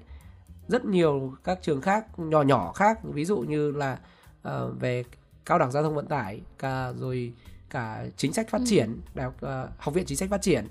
rất 0.68 0.86
nhiều 0.86 1.34
các 1.44 1.60
trường 1.62 1.82
khác 1.82 2.20
nhỏ 2.20 2.42
nhỏ 2.42 2.72
khác 2.72 3.00
ví 3.04 3.26
dụ 3.26 3.38
như 3.38 3.72
là 3.72 4.00
uh, 4.48 4.80
về 4.80 5.04
cao 5.46 5.60
đẳng 5.60 5.72
giao 5.72 5.84
thông 5.84 5.96
vận 5.96 6.08
tải 6.08 6.42
cả 6.60 6.94
rồi 6.98 7.34
cả 7.70 8.06
chính 8.18 8.34
sách 8.34 8.50
phát 8.50 8.62
ừ. 8.62 8.66
triển 8.68 9.02
đại 9.14 9.26
học 9.26 9.36
uh, 9.36 9.70
học 9.78 9.94
viện 9.94 10.06
chính 10.06 10.18
sách 10.18 10.30
phát 10.30 10.42
triển 10.42 10.68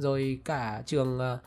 rồi 0.00 0.40
cả 0.44 0.82
trường 0.86 1.18
uh, 1.18 1.38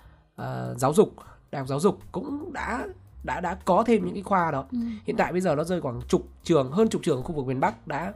uh, 0.41 0.77
giáo 0.77 0.93
dục 0.93 1.13
đại 1.51 1.59
học 1.59 1.67
giáo 1.67 1.79
dục 1.79 1.99
cũng 2.11 2.53
đã 2.53 2.87
đã 3.23 3.41
đã 3.41 3.57
có 3.65 3.83
thêm 3.87 4.05
những 4.05 4.13
cái 4.13 4.23
khoa 4.23 4.51
đó. 4.51 4.65
Ừ. 4.71 4.77
hiện 5.05 5.15
tại 5.17 5.31
bây 5.31 5.41
giờ 5.41 5.55
nó 5.55 5.63
rơi 5.63 5.81
khoảng 5.81 6.01
chục 6.07 6.27
trường 6.43 6.71
hơn 6.71 6.89
chục 6.89 7.01
trường 7.03 7.17
ở 7.17 7.23
khu 7.23 7.35
vực 7.35 7.45
miền 7.45 7.59
bắc 7.59 7.87
đã 7.87 8.13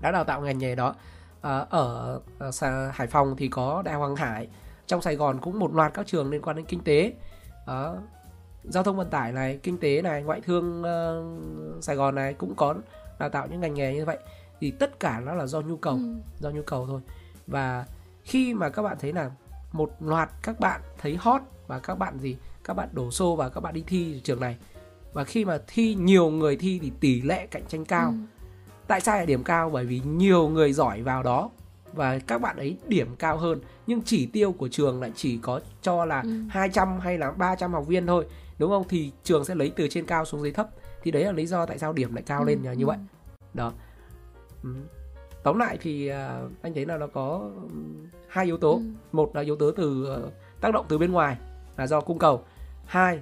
đã 0.00 0.10
đào 0.10 0.24
tạo 0.24 0.40
ngành 0.40 0.58
nghề 0.58 0.74
đó. 0.74 0.88
Uh, 1.38 1.70
ở 1.70 2.20
uh, 2.48 2.54
hải 2.92 3.06
phòng 3.06 3.36
thì 3.36 3.48
có 3.48 3.82
đại 3.82 3.94
hoàng 3.94 4.16
hải. 4.16 4.48
Trong 4.86 5.02
sài 5.02 5.16
gòn 5.16 5.38
cũng 5.40 5.58
một 5.58 5.74
loạt 5.74 5.94
các 5.94 6.06
trường 6.06 6.30
liên 6.30 6.42
quan 6.42 6.56
đến 6.56 6.66
kinh 6.66 6.80
tế. 6.80 7.12
Uh, 7.62 7.98
giao 8.64 8.82
thông 8.82 8.96
vận 8.96 9.10
tải 9.10 9.32
này 9.32 9.58
kinh 9.62 9.78
tế 9.78 10.02
này 10.02 10.22
ngoại 10.22 10.40
thương 10.40 10.82
uh, 10.82 11.84
sài 11.84 11.96
gòn 11.96 12.14
này 12.14 12.34
cũng 12.34 12.54
có 12.54 12.74
đào 13.18 13.28
tạo 13.28 13.46
những 13.50 13.60
ngành 13.60 13.74
nghề 13.74 13.94
như 13.94 14.04
vậy. 14.04 14.18
Thì 14.60 14.70
tất 14.70 15.00
cả 15.00 15.20
nó 15.20 15.34
là 15.34 15.46
do 15.46 15.60
nhu 15.60 15.76
cầu 15.76 15.94
ừ. 15.94 16.14
do 16.38 16.50
nhu 16.50 16.62
cầu 16.62 16.86
thôi. 16.86 17.00
Và 17.46 17.86
khi 18.22 18.54
mà 18.54 18.68
các 18.68 18.82
bạn 18.82 18.96
thấy 19.00 19.12
là 19.12 19.30
một 19.74 19.90
loạt 20.00 20.30
các 20.42 20.60
bạn 20.60 20.80
thấy 20.98 21.16
hot 21.20 21.42
và 21.66 21.78
các 21.78 21.98
bạn 21.98 22.18
gì 22.18 22.36
các 22.64 22.74
bạn 22.74 22.88
đổ 22.92 23.10
xô 23.10 23.36
và 23.36 23.48
các 23.48 23.60
bạn 23.60 23.74
đi 23.74 23.84
thi 23.86 24.20
trường 24.24 24.40
này 24.40 24.56
và 25.12 25.24
khi 25.24 25.44
mà 25.44 25.58
thi 25.66 25.94
nhiều 25.94 26.30
người 26.30 26.56
thi 26.56 26.78
thì 26.82 26.92
tỷ 27.00 27.22
lệ 27.22 27.46
cạnh 27.46 27.62
tranh 27.68 27.84
cao 27.84 28.08
ừ. 28.08 28.14
tại 28.86 29.00
sao 29.00 29.16
lại 29.16 29.26
điểm 29.26 29.44
cao 29.44 29.70
bởi 29.70 29.84
vì 29.84 30.00
nhiều 30.00 30.48
người 30.48 30.72
giỏi 30.72 31.02
vào 31.02 31.22
đó 31.22 31.50
và 31.92 32.18
các 32.18 32.40
bạn 32.40 32.56
ấy 32.56 32.76
điểm 32.88 33.16
cao 33.18 33.36
hơn 33.36 33.60
nhưng 33.86 34.02
chỉ 34.02 34.26
tiêu 34.26 34.52
của 34.52 34.68
trường 34.68 35.00
lại 35.00 35.12
chỉ 35.16 35.38
có 35.42 35.60
cho 35.82 36.04
là 36.04 36.20
ừ. 36.20 36.30
200 36.48 37.00
hay 37.00 37.18
là 37.18 37.30
300 37.30 37.72
học 37.72 37.86
viên 37.86 38.06
thôi 38.06 38.26
đúng 38.58 38.70
không 38.70 38.88
thì 38.88 39.12
trường 39.24 39.44
sẽ 39.44 39.54
lấy 39.54 39.72
từ 39.76 39.88
trên 39.88 40.06
cao 40.06 40.24
xuống 40.24 40.42
dưới 40.42 40.52
thấp 40.52 40.68
thì 41.02 41.10
đấy 41.10 41.24
là 41.24 41.32
lý 41.32 41.46
do 41.46 41.66
tại 41.66 41.78
sao 41.78 41.92
điểm 41.92 42.14
lại 42.14 42.22
cao 42.26 42.40
ừ. 42.40 42.44
lên 42.46 42.78
như 42.78 42.86
vậy 42.86 42.98
đó 43.54 43.72
ừ. 44.62 44.70
Tóm 45.44 45.58
lại 45.58 45.78
thì 45.80 46.10
uh, 46.10 46.50
anh 46.62 46.74
thấy 46.74 46.86
là 46.86 46.96
nó 46.96 47.06
có 47.06 47.50
hai 48.28 48.44
yếu 48.44 48.56
tố. 48.56 48.72
Ừ. 48.72 48.82
một 49.12 49.36
là 49.36 49.42
yếu 49.42 49.56
tố 49.56 49.70
từ 49.70 50.16
uh, 50.26 50.32
tác 50.60 50.72
động 50.72 50.86
từ 50.88 50.98
bên 50.98 51.12
ngoài 51.12 51.36
là 51.76 51.86
do 51.86 52.00
cung 52.00 52.18
cầu. 52.18 52.44
Hai 52.86 53.20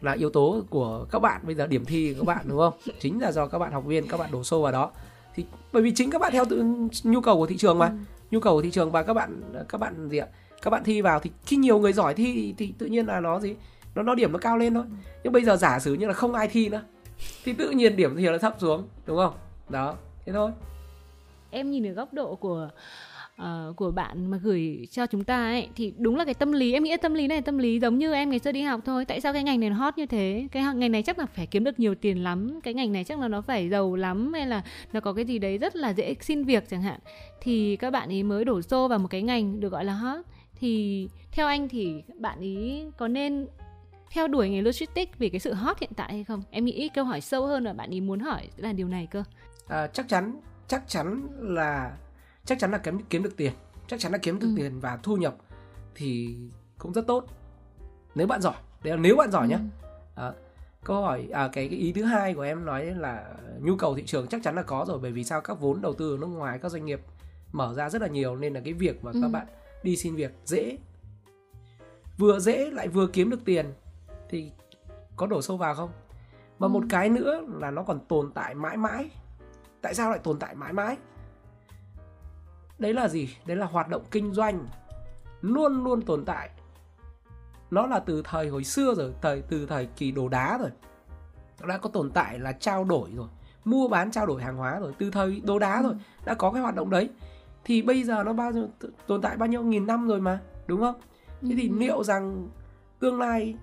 là 0.00 0.12
yếu 0.12 0.30
tố 0.30 0.62
của 0.70 1.06
các 1.10 1.18
bạn 1.18 1.40
bây 1.44 1.54
giờ 1.54 1.66
điểm 1.66 1.84
thi 1.84 2.14
các 2.14 2.24
bạn 2.26 2.44
đúng 2.48 2.58
không? 2.58 2.72
Chính 3.00 3.20
là 3.20 3.32
do 3.32 3.46
các 3.46 3.58
bạn 3.58 3.72
học 3.72 3.84
viên 3.84 4.06
các 4.06 4.16
bạn 4.20 4.30
đổ 4.32 4.44
xô 4.44 4.62
vào 4.62 4.72
đó. 4.72 4.90
Thì 5.34 5.44
bởi 5.72 5.82
vì 5.82 5.92
chính 5.94 6.10
các 6.10 6.20
bạn 6.20 6.32
theo 6.32 6.44
tự 6.44 6.64
nhu 7.04 7.20
cầu 7.20 7.36
của 7.36 7.46
thị 7.46 7.56
trường 7.56 7.78
mà. 7.78 7.86
Ừ. 7.86 7.92
nhu 8.30 8.40
cầu 8.40 8.54
của 8.54 8.62
thị 8.62 8.70
trường 8.70 8.90
và 8.90 9.02
các 9.02 9.14
bạn 9.14 9.42
các 9.68 9.78
bạn 9.78 10.08
gì 10.08 10.18
ạ? 10.18 10.26
Các 10.62 10.70
bạn 10.70 10.84
thi 10.84 11.00
vào 11.00 11.20
thì 11.20 11.30
khi 11.46 11.56
nhiều 11.56 11.78
người 11.78 11.92
giỏi 11.92 12.14
thi 12.14 12.32
thì, 12.34 12.54
thì 12.58 12.74
tự 12.78 12.86
nhiên 12.86 13.06
là 13.06 13.20
nó 13.20 13.40
gì? 13.40 13.54
Nó 13.94 14.02
nó 14.02 14.14
điểm 14.14 14.32
nó 14.32 14.38
cao 14.38 14.58
lên 14.58 14.74
thôi. 14.74 14.84
Nhưng 15.24 15.32
bây 15.32 15.44
giờ 15.44 15.56
giả 15.56 15.78
sử 15.78 15.94
như 15.94 16.06
là 16.06 16.12
không 16.12 16.34
ai 16.34 16.48
thi 16.48 16.68
nữa 16.68 16.82
thì 17.44 17.52
tự 17.52 17.70
nhiên 17.70 17.96
điểm 17.96 18.16
thì 18.16 18.26
nó 18.26 18.38
thấp 18.38 18.56
xuống 18.58 18.88
đúng 19.06 19.16
không? 19.16 19.34
Đó 19.68 19.94
thế 20.26 20.32
thôi 20.32 20.50
em 21.50 21.70
nhìn 21.70 21.86
ở 21.86 21.92
góc 21.92 22.14
độ 22.14 22.34
của 22.34 22.70
uh, 23.42 23.76
của 23.76 23.90
bạn 23.90 24.30
mà 24.30 24.36
gửi 24.36 24.86
cho 24.90 25.06
chúng 25.06 25.24
ta 25.24 25.44
ấy 25.44 25.68
thì 25.76 25.94
đúng 25.98 26.16
là 26.16 26.24
cái 26.24 26.34
tâm 26.34 26.52
lý 26.52 26.72
em 26.72 26.82
nghĩ 26.82 26.96
tâm 26.96 27.14
lý 27.14 27.26
này 27.26 27.42
tâm 27.42 27.58
lý 27.58 27.80
giống 27.80 27.98
như 27.98 28.12
em 28.12 28.30
ngày 28.30 28.38
xưa 28.38 28.52
đi 28.52 28.62
học 28.62 28.80
thôi. 28.84 29.04
Tại 29.04 29.20
sao 29.20 29.32
cái 29.32 29.42
ngành 29.42 29.60
này 29.60 29.70
nó 29.70 29.76
hot 29.76 29.98
như 29.98 30.06
thế? 30.06 30.48
Cái 30.52 30.62
ngành 30.74 30.92
này 30.92 31.02
chắc 31.02 31.18
là 31.18 31.26
phải 31.26 31.46
kiếm 31.46 31.64
được 31.64 31.80
nhiều 31.80 31.94
tiền 31.94 32.24
lắm. 32.24 32.60
Cái 32.62 32.74
ngành 32.74 32.92
này 32.92 33.04
chắc 33.04 33.18
là 33.18 33.28
nó 33.28 33.40
phải 33.40 33.68
giàu 33.68 33.94
lắm 33.96 34.32
hay 34.32 34.46
là 34.46 34.62
nó 34.92 35.00
có 35.00 35.12
cái 35.12 35.24
gì 35.24 35.38
đấy 35.38 35.58
rất 35.58 35.76
là 35.76 35.90
dễ 35.90 36.14
xin 36.20 36.44
việc 36.44 36.68
chẳng 36.70 36.82
hạn. 36.82 37.00
Thì 37.40 37.76
các 37.76 37.90
bạn 37.90 38.08
ấy 38.08 38.22
mới 38.22 38.44
đổ 38.44 38.62
xô 38.62 38.88
vào 38.88 38.98
một 38.98 39.08
cái 39.10 39.22
ngành 39.22 39.60
được 39.60 39.68
gọi 39.68 39.84
là 39.84 39.92
hot. 39.92 40.24
Thì 40.60 41.08
theo 41.32 41.46
anh 41.46 41.68
thì 41.68 42.02
bạn 42.18 42.40
ý 42.40 42.82
có 42.96 43.08
nên 43.08 43.46
theo 44.10 44.28
đuổi 44.28 44.48
nghề 44.48 44.62
logistics 44.62 45.18
vì 45.18 45.28
cái 45.28 45.40
sự 45.40 45.52
hot 45.52 45.78
hiện 45.80 45.90
tại 45.96 46.12
hay 46.12 46.24
không? 46.24 46.42
Em 46.50 46.64
nghĩ 46.64 46.88
câu 46.94 47.04
hỏi 47.04 47.20
sâu 47.20 47.46
hơn 47.46 47.64
là 47.64 47.72
bạn 47.72 47.90
ý 47.90 48.00
muốn 48.00 48.20
hỏi 48.20 48.48
là 48.56 48.72
điều 48.72 48.88
này 48.88 49.08
cơ. 49.10 49.24
À, 49.68 49.86
chắc 49.86 50.08
chắn 50.08 50.40
chắc 50.70 50.82
chắn 50.88 51.28
là 51.38 51.96
chắc 52.44 52.58
chắn 52.58 52.70
là 52.70 52.78
kiếm 52.78 52.98
kiếm 53.10 53.22
được 53.22 53.36
tiền 53.36 53.52
chắc 53.86 54.00
chắn 54.00 54.12
là 54.12 54.18
kiếm 54.18 54.38
được 54.38 54.46
ừ. 54.46 54.54
tiền 54.56 54.80
và 54.80 54.98
thu 55.02 55.16
nhập 55.16 55.36
thì 55.94 56.36
cũng 56.78 56.92
rất 56.92 57.06
tốt 57.06 57.24
nếu 58.14 58.26
bạn 58.26 58.40
giỏi 58.40 58.54
đấy 58.82 58.96
là 58.96 59.02
nếu 59.02 59.16
bạn 59.16 59.30
giỏi 59.30 59.46
ừ. 59.46 59.50
nhé 59.50 59.58
à, 60.14 60.32
câu 60.84 61.02
hỏi 61.02 61.28
à, 61.32 61.48
cái, 61.52 61.68
cái 61.68 61.78
ý 61.78 61.92
thứ 61.92 62.04
hai 62.04 62.34
của 62.34 62.42
em 62.42 62.64
nói 62.64 62.84
là 62.84 63.34
nhu 63.60 63.76
cầu 63.76 63.94
thị 63.94 64.02
trường 64.06 64.26
chắc 64.26 64.40
chắn 64.44 64.54
là 64.54 64.62
có 64.62 64.84
rồi 64.88 64.98
bởi 64.98 65.12
vì 65.12 65.24
sao 65.24 65.40
các 65.40 65.60
vốn 65.60 65.80
đầu 65.80 65.94
tư 65.94 66.14
ở 66.14 66.18
nước 66.18 66.26
ngoài 66.26 66.58
các 66.58 66.68
doanh 66.68 66.84
nghiệp 66.84 67.00
mở 67.52 67.74
ra 67.74 67.90
rất 67.90 68.02
là 68.02 68.08
nhiều 68.08 68.36
nên 68.36 68.54
là 68.54 68.60
cái 68.64 68.72
việc 68.72 69.04
mà 69.04 69.10
ừ. 69.14 69.18
các 69.22 69.28
bạn 69.28 69.46
đi 69.82 69.96
xin 69.96 70.14
việc 70.14 70.32
dễ 70.44 70.78
vừa 72.18 72.38
dễ 72.38 72.70
lại 72.70 72.88
vừa 72.88 73.06
kiếm 73.06 73.30
được 73.30 73.44
tiền 73.44 73.72
thì 74.28 74.50
có 75.16 75.26
đổ 75.26 75.42
sâu 75.42 75.56
vào 75.56 75.74
không 75.74 75.90
và 76.58 76.66
ừ. 76.66 76.70
một 76.70 76.82
cái 76.88 77.08
nữa 77.08 77.40
là 77.60 77.70
nó 77.70 77.82
còn 77.82 78.00
tồn 78.08 78.32
tại 78.34 78.54
mãi 78.54 78.76
mãi 78.76 79.10
tại 79.82 79.94
sao 79.94 80.10
lại 80.10 80.18
tồn 80.18 80.38
tại 80.38 80.54
mãi 80.54 80.72
mãi? 80.72 80.96
Đấy 82.78 82.94
là 82.94 83.08
gì? 83.08 83.36
Đấy 83.46 83.56
là 83.56 83.66
hoạt 83.66 83.88
động 83.88 84.02
kinh 84.10 84.32
doanh 84.32 84.66
luôn 85.40 85.84
luôn 85.84 86.02
tồn 86.02 86.24
tại. 86.24 86.50
Nó 87.70 87.86
là 87.86 87.98
từ 87.98 88.22
thời 88.24 88.48
hồi 88.48 88.64
xưa 88.64 88.94
rồi 88.94 89.14
thời 89.22 89.42
từ 89.42 89.66
thời 89.66 89.86
kỳ 89.86 90.10
đồ 90.10 90.28
đá 90.28 90.58
rồi. 90.58 90.70
Nó 91.60 91.66
đã 91.66 91.78
có 91.78 91.90
tồn 91.90 92.10
tại 92.10 92.38
là 92.38 92.52
trao 92.52 92.84
đổi 92.84 93.10
rồi 93.16 93.28
mua 93.64 93.88
bán 93.88 94.10
trao 94.10 94.26
đổi 94.26 94.42
hàng 94.42 94.56
hóa 94.56 94.78
rồi 94.80 94.94
từ 94.98 95.10
thời 95.10 95.40
đồ 95.44 95.58
đá 95.58 95.82
rồi 95.82 95.94
đã 96.24 96.34
có 96.34 96.50
cái 96.50 96.62
hoạt 96.62 96.74
động 96.74 96.90
đấy. 96.90 97.10
Thì 97.64 97.82
bây 97.82 98.02
giờ 98.02 98.22
nó 98.24 98.32
bao 98.32 98.50
nhiêu 98.50 98.68
tồn 99.06 99.22
tại 99.22 99.36
bao 99.36 99.48
nhiêu 99.48 99.62
nghìn 99.62 99.86
năm 99.86 100.08
rồi 100.08 100.20
mà 100.20 100.40
đúng 100.66 100.80
không? 100.80 101.00
Thế 101.42 101.54
thì 101.56 101.68
ừ. 101.68 101.74
liệu 101.78 102.04
rằng 102.04 102.48
tương 102.98 103.18
lai 103.20 103.56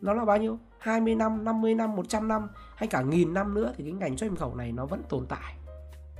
nó 0.00 0.14
là 0.14 0.24
bao 0.24 0.38
nhiêu? 0.38 0.58
20 0.78 1.14
năm 1.14 1.44
50 1.44 1.74
năm 1.74 1.96
100 1.96 2.28
năm 2.28 2.48
hay 2.76 2.88
cả 2.88 3.02
nghìn 3.02 3.34
năm 3.34 3.54
nữa 3.54 3.72
thì 3.76 3.84
cái 3.84 3.92
ngành 3.92 4.16
xuất 4.16 4.26
nhập 4.26 4.38
khẩu 4.38 4.54
này 4.54 4.72
nó 4.72 4.86
vẫn 4.86 5.02
tồn 5.08 5.26
tại 5.26 5.54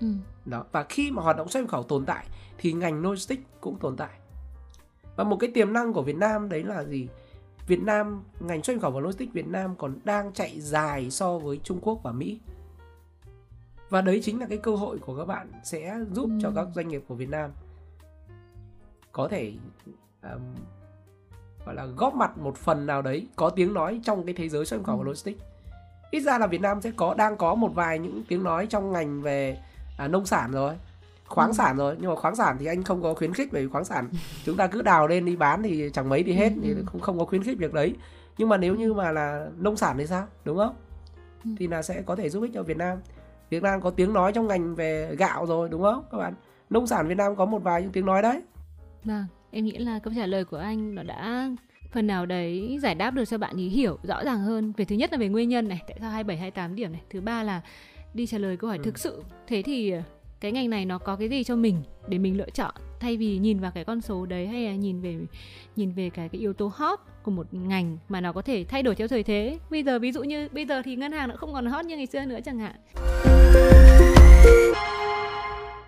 ừ. 0.01 0.07
đó 0.45 0.65
và 0.73 0.85
khi 0.89 1.11
mà 1.11 1.23
hoạt 1.23 1.37
động 1.37 1.49
xuất 1.49 1.61
nhập 1.61 1.71
khẩu 1.71 1.83
tồn 1.83 2.07
tại 2.07 2.27
thì 2.59 2.73
ngành 2.73 3.03
logistics 3.03 3.43
cũng 3.61 3.79
tồn 3.79 3.97
tại 3.97 4.19
và 5.17 5.25
một 5.25 5.37
cái 5.41 5.51
tiềm 5.55 5.73
năng 5.73 5.93
của 5.93 6.03
Việt 6.03 6.17
Nam 6.17 6.49
đấy 6.49 6.65
là 6.65 6.85
gì 6.85 7.09
Việt 7.67 7.83
Nam 7.83 8.23
ngành 8.41 8.63
xuất 8.63 8.75
nhập 8.75 8.83
khẩu 8.83 8.91
và 8.91 9.01
logistics 9.01 9.33
Việt 9.33 9.49
Nam 9.49 9.77
còn 9.77 9.99
đang 10.05 10.33
chạy 10.33 10.61
dài 10.61 11.11
so 11.11 11.39
với 11.39 11.61
Trung 11.63 11.79
Quốc 11.83 12.01
và 12.03 12.13
Mỹ 12.13 12.41
và 13.89 14.01
đấy 14.01 14.21
chính 14.23 14.41
là 14.41 14.47
cái 14.47 14.59
cơ 14.59 14.77
hội 14.77 14.99
của 14.99 15.17
các 15.17 15.25
bạn 15.25 15.53
sẽ 15.65 15.99
giúp 16.13 16.31
ừ. 16.31 16.39
cho 16.43 16.53
các 16.55 16.67
doanh 16.75 16.89
nghiệp 16.89 17.05
của 17.09 17.15
Việt 17.15 17.29
Nam 17.29 17.51
có 19.13 19.29
thể 19.29 19.53
um, 20.23 20.41
gọi 21.67 21.75
là 21.75 21.87
góp 21.87 22.15
mặt 22.15 22.39
một 22.39 22.57
phần 22.57 22.87
nào 22.87 23.03
đấy 23.03 23.27
có 23.37 23.51
tiếng 23.51 23.75
nói 23.75 24.01
trong 24.05 24.27
cái 24.27 24.35
thế 24.35 24.49
giới 24.49 24.67
xuất 24.67 24.77
nhập 24.77 24.87
khẩu 24.87 24.97
và 24.97 25.03
ừ. 25.03 25.07
logistics 25.07 25.43
ít 26.11 26.21
ra 26.21 26.39
là 26.39 26.47
Việt 26.47 26.61
Nam 26.61 26.81
sẽ 26.81 26.91
có 26.97 27.15
đang 27.15 27.37
có 27.37 27.55
một 27.55 27.71
vài 27.75 27.99
những 27.99 28.25
tiếng 28.29 28.43
nói 28.43 28.67
trong 28.67 28.93
ngành 28.93 29.23
về 29.23 29.59
à, 29.97 30.09
nông 30.09 30.27
sản 30.27 30.53
rồi 30.53 30.75
khoáng 31.27 31.49
ừ. 31.49 31.53
sản 31.53 31.77
rồi. 31.77 31.97
Nhưng 32.01 32.11
mà 32.11 32.17
khoáng 32.17 32.37
sản 32.37 32.57
thì 32.61 32.67
anh 32.67 32.83
không 32.83 33.03
có 33.03 33.15
khuyến 33.15 33.33
khích 33.33 33.49
bởi 33.53 33.63
vì 33.63 33.69
khoáng 33.69 33.85
sản 33.85 34.09
chúng 34.45 34.57
ta 34.57 34.67
cứ 34.67 34.83
đào 34.83 35.07
lên 35.07 35.25
đi 35.25 35.37
bán 35.37 35.63
thì 35.63 35.91
chẳng 35.93 36.09
mấy 36.09 36.23
đi 36.23 36.33
hết 36.33 36.53
ừ. 36.55 36.61
thì 36.63 36.75
không 36.87 37.01
không 37.01 37.19
có 37.19 37.25
khuyến 37.25 37.43
khích 37.43 37.59
việc 37.59 37.73
đấy. 37.73 37.95
Nhưng 38.39 38.49
mà 38.49 38.57
nếu 38.57 38.75
như 38.75 38.95
mà 38.95 39.13
là 39.13 39.49
nông 39.57 39.77
sản 39.77 39.99
thì 39.99 40.07
sao? 40.07 40.27
Đúng 40.45 40.57
không? 40.57 40.75
Ừ. 41.45 41.51
thì 41.59 41.67
là 41.67 41.83
sẽ 41.83 42.03
có 42.03 42.17
thể 42.17 42.29
giúp 42.29 42.43
ích 42.43 42.51
cho 42.55 42.63
Việt 42.63 42.77
Nam. 42.77 42.99
Việt 43.51 43.63
Nam 43.63 43.81
có 43.81 43.91
tiếng 43.91 44.13
nói 44.13 44.33
trong 44.33 44.47
ngành 44.47 44.75
về 44.75 45.15
gạo 45.19 45.47
rồi 45.47 45.69
đúng 45.69 45.83
không 45.83 46.05
các 46.13 46.19
bạn? 46.19 46.35
Nông 46.71 46.87
sản 46.87 47.09
Việt 47.09 47.17
Nam 47.17 47.37
có 47.37 47.45
một 47.45 47.63
vài 47.63 47.83
những 47.83 47.93
tiếng 47.93 48.07
nói 48.07 48.23
đấy. 48.23 48.43
Vâng 49.05 49.25
em 49.51 49.65
nghĩ 49.65 49.79
là 49.79 49.99
câu 49.99 50.13
trả 50.17 50.27
lời 50.27 50.45
của 50.45 50.57
anh 50.57 50.95
nó 50.95 51.03
đã 51.03 51.49
phần 51.97 52.07
nào 52.07 52.27
đấy 52.27 52.79
giải 52.83 52.95
đáp 52.95 53.11
được 53.11 53.25
cho 53.25 53.39
bạn 53.39 53.57
ý 53.57 53.69
hiểu 53.69 53.99
rõ 54.03 54.25
ràng 54.25 54.41
hơn 54.41 54.73
về 54.77 54.85
thứ 54.85 54.97
nhất 54.97 55.13
là 55.13 55.19
về 55.19 55.29
nguyên 55.29 55.49
nhân 55.49 55.69
này 55.69 55.81
tại 55.89 55.97
sao 56.01 56.11
27 56.11 56.37
28 56.37 56.75
điểm 56.77 56.93
này. 56.93 57.01
Thứ 57.11 57.21
ba 57.21 57.43
là 57.43 57.61
đi 58.15 58.27
trả 58.27 58.39
lời 58.39 58.57
câu 58.57 58.69
hỏi 58.69 58.79
ừ. 58.79 58.83
thực 58.83 58.99
sự. 58.99 59.23
Thế 59.47 59.63
thì 59.63 59.91
ờ, 59.91 60.03
cái 60.41 60.53
ngành 60.53 60.71
này 60.71 60.85
nó 60.85 60.99
có 60.99 61.17
cái 61.17 61.29
gì 61.29 61.45
cho 61.45 61.57
mình 61.57 61.83
để 62.09 62.19
mình 62.19 62.37
lựa 62.37 62.51
chọn? 62.51 62.75
Thay 63.01 63.17
vì 63.17 63.39
nhìn 63.39 63.59
vào 63.59 63.71
cái 63.71 63.85
con 63.85 64.01
số 64.01 64.27
đấy 64.27 64.47
hay 64.47 64.65
là 64.65 64.75
nhìn 64.75 65.01
về 65.01 65.17
nhìn 65.77 65.93
về 65.93 66.11
cái 66.11 66.29
cái 66.29 66.41
yếu 66.41 66.53
tố 66.53 66.71
hot 66.75 66.99
của 67.23 67.31
một 67.31 67.47
ngành 67.55 67.99
mà 68.09 68.21
nó 68.21 68.33
có 68.33 68.43
thể 68.43 68.65
thay 68.65 68.83
đổi 68.83 68.95
theo 68.95 69.09
thời 69.09 69.23
thế. 69.23 69.59
Bây 69.71 69.83
giờ 69.83 69.99
ví 69.99 70.13
dụ 70.13 70.23
như 70.23 70.49
bây 70.53 70.67
giờ 70.67 70.83
thì 70.85 70.97
ngân 70.97 71.13
hàng 71.13 71.29
nó 71.29 71.37
không 71.37 71.53
còn 71.53 71.67
hot 71.67 71.85
như 71.85 71.97
ngày 71.97 72.07
xưa 72.07 72.25
nữa 72.25 72.39
chẳng 72.45 72.59
hạn. 72.59 72.77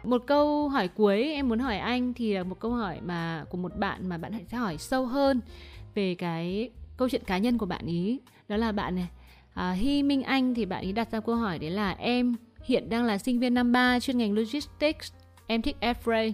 Một 0.05 0.23
câu 0.27 0.69
hỏi 0.69 0.89
cuối 0.89 1.23
em 1.23 1.49
muốn 1.49 1.59
hỏi 1.59 1.79
anh 1.79 2.15
thì 2.15 2.35
là 2.35 2.43
một 2.43 2.61
câu 2.61 2.71
hỏi 2.71 2.99
mà 3.03 3.45
của 3.51 3.59
một 3.59 3.77
bạn 3.77 4.09
mà 4.09 4.19
bạn 4.19 4.33
sẽ 4.49 4.57
hỏi 4.57 4.77
sâu 4.79 5.07
hơn 5.07 5.41
về 5.95 6.15
cái 6.15 6.71
câu 6.97 7.09
chuyện 7.09 7.23
cá 7.27 7.39
nhân 7.39 7.59
của 7.59 7.67
bạn 7.67 7.87
ý 7.87 8.21
đó 8.49 8.57
là 8.57 8.73
bạn 8.73 8.95
này 8.95 9.09
à, 9.55 9.73
Hy 9.73 10.03
Minh 10.03 10.23
Anh 10.23 10.55
thì 10.55 10.65
bạn 10.65 10.83
ý 10.83 10.93
đặt 10.93 11.11
ra 11.11 11.21
câu 11.21 11.35
hỏi 11.35 11.59
đấy 11.59 11.71
là 11.71 11.91
em 11.91 12.37
hiện 12.65 12.89
đang 12.89 13.05
là 13.05 13.19
sinh 13.19 13.41
viên 13.41 13.55
năm 13.55 13.73
3 13.73 14.01
chuyên 14.01 14.19
ngành 14.19 14.33
logistics 14.33 15.13
em 15.49 15.63
thích 15.63 15.77
air 15.81 15.97
freight 16.05 16.33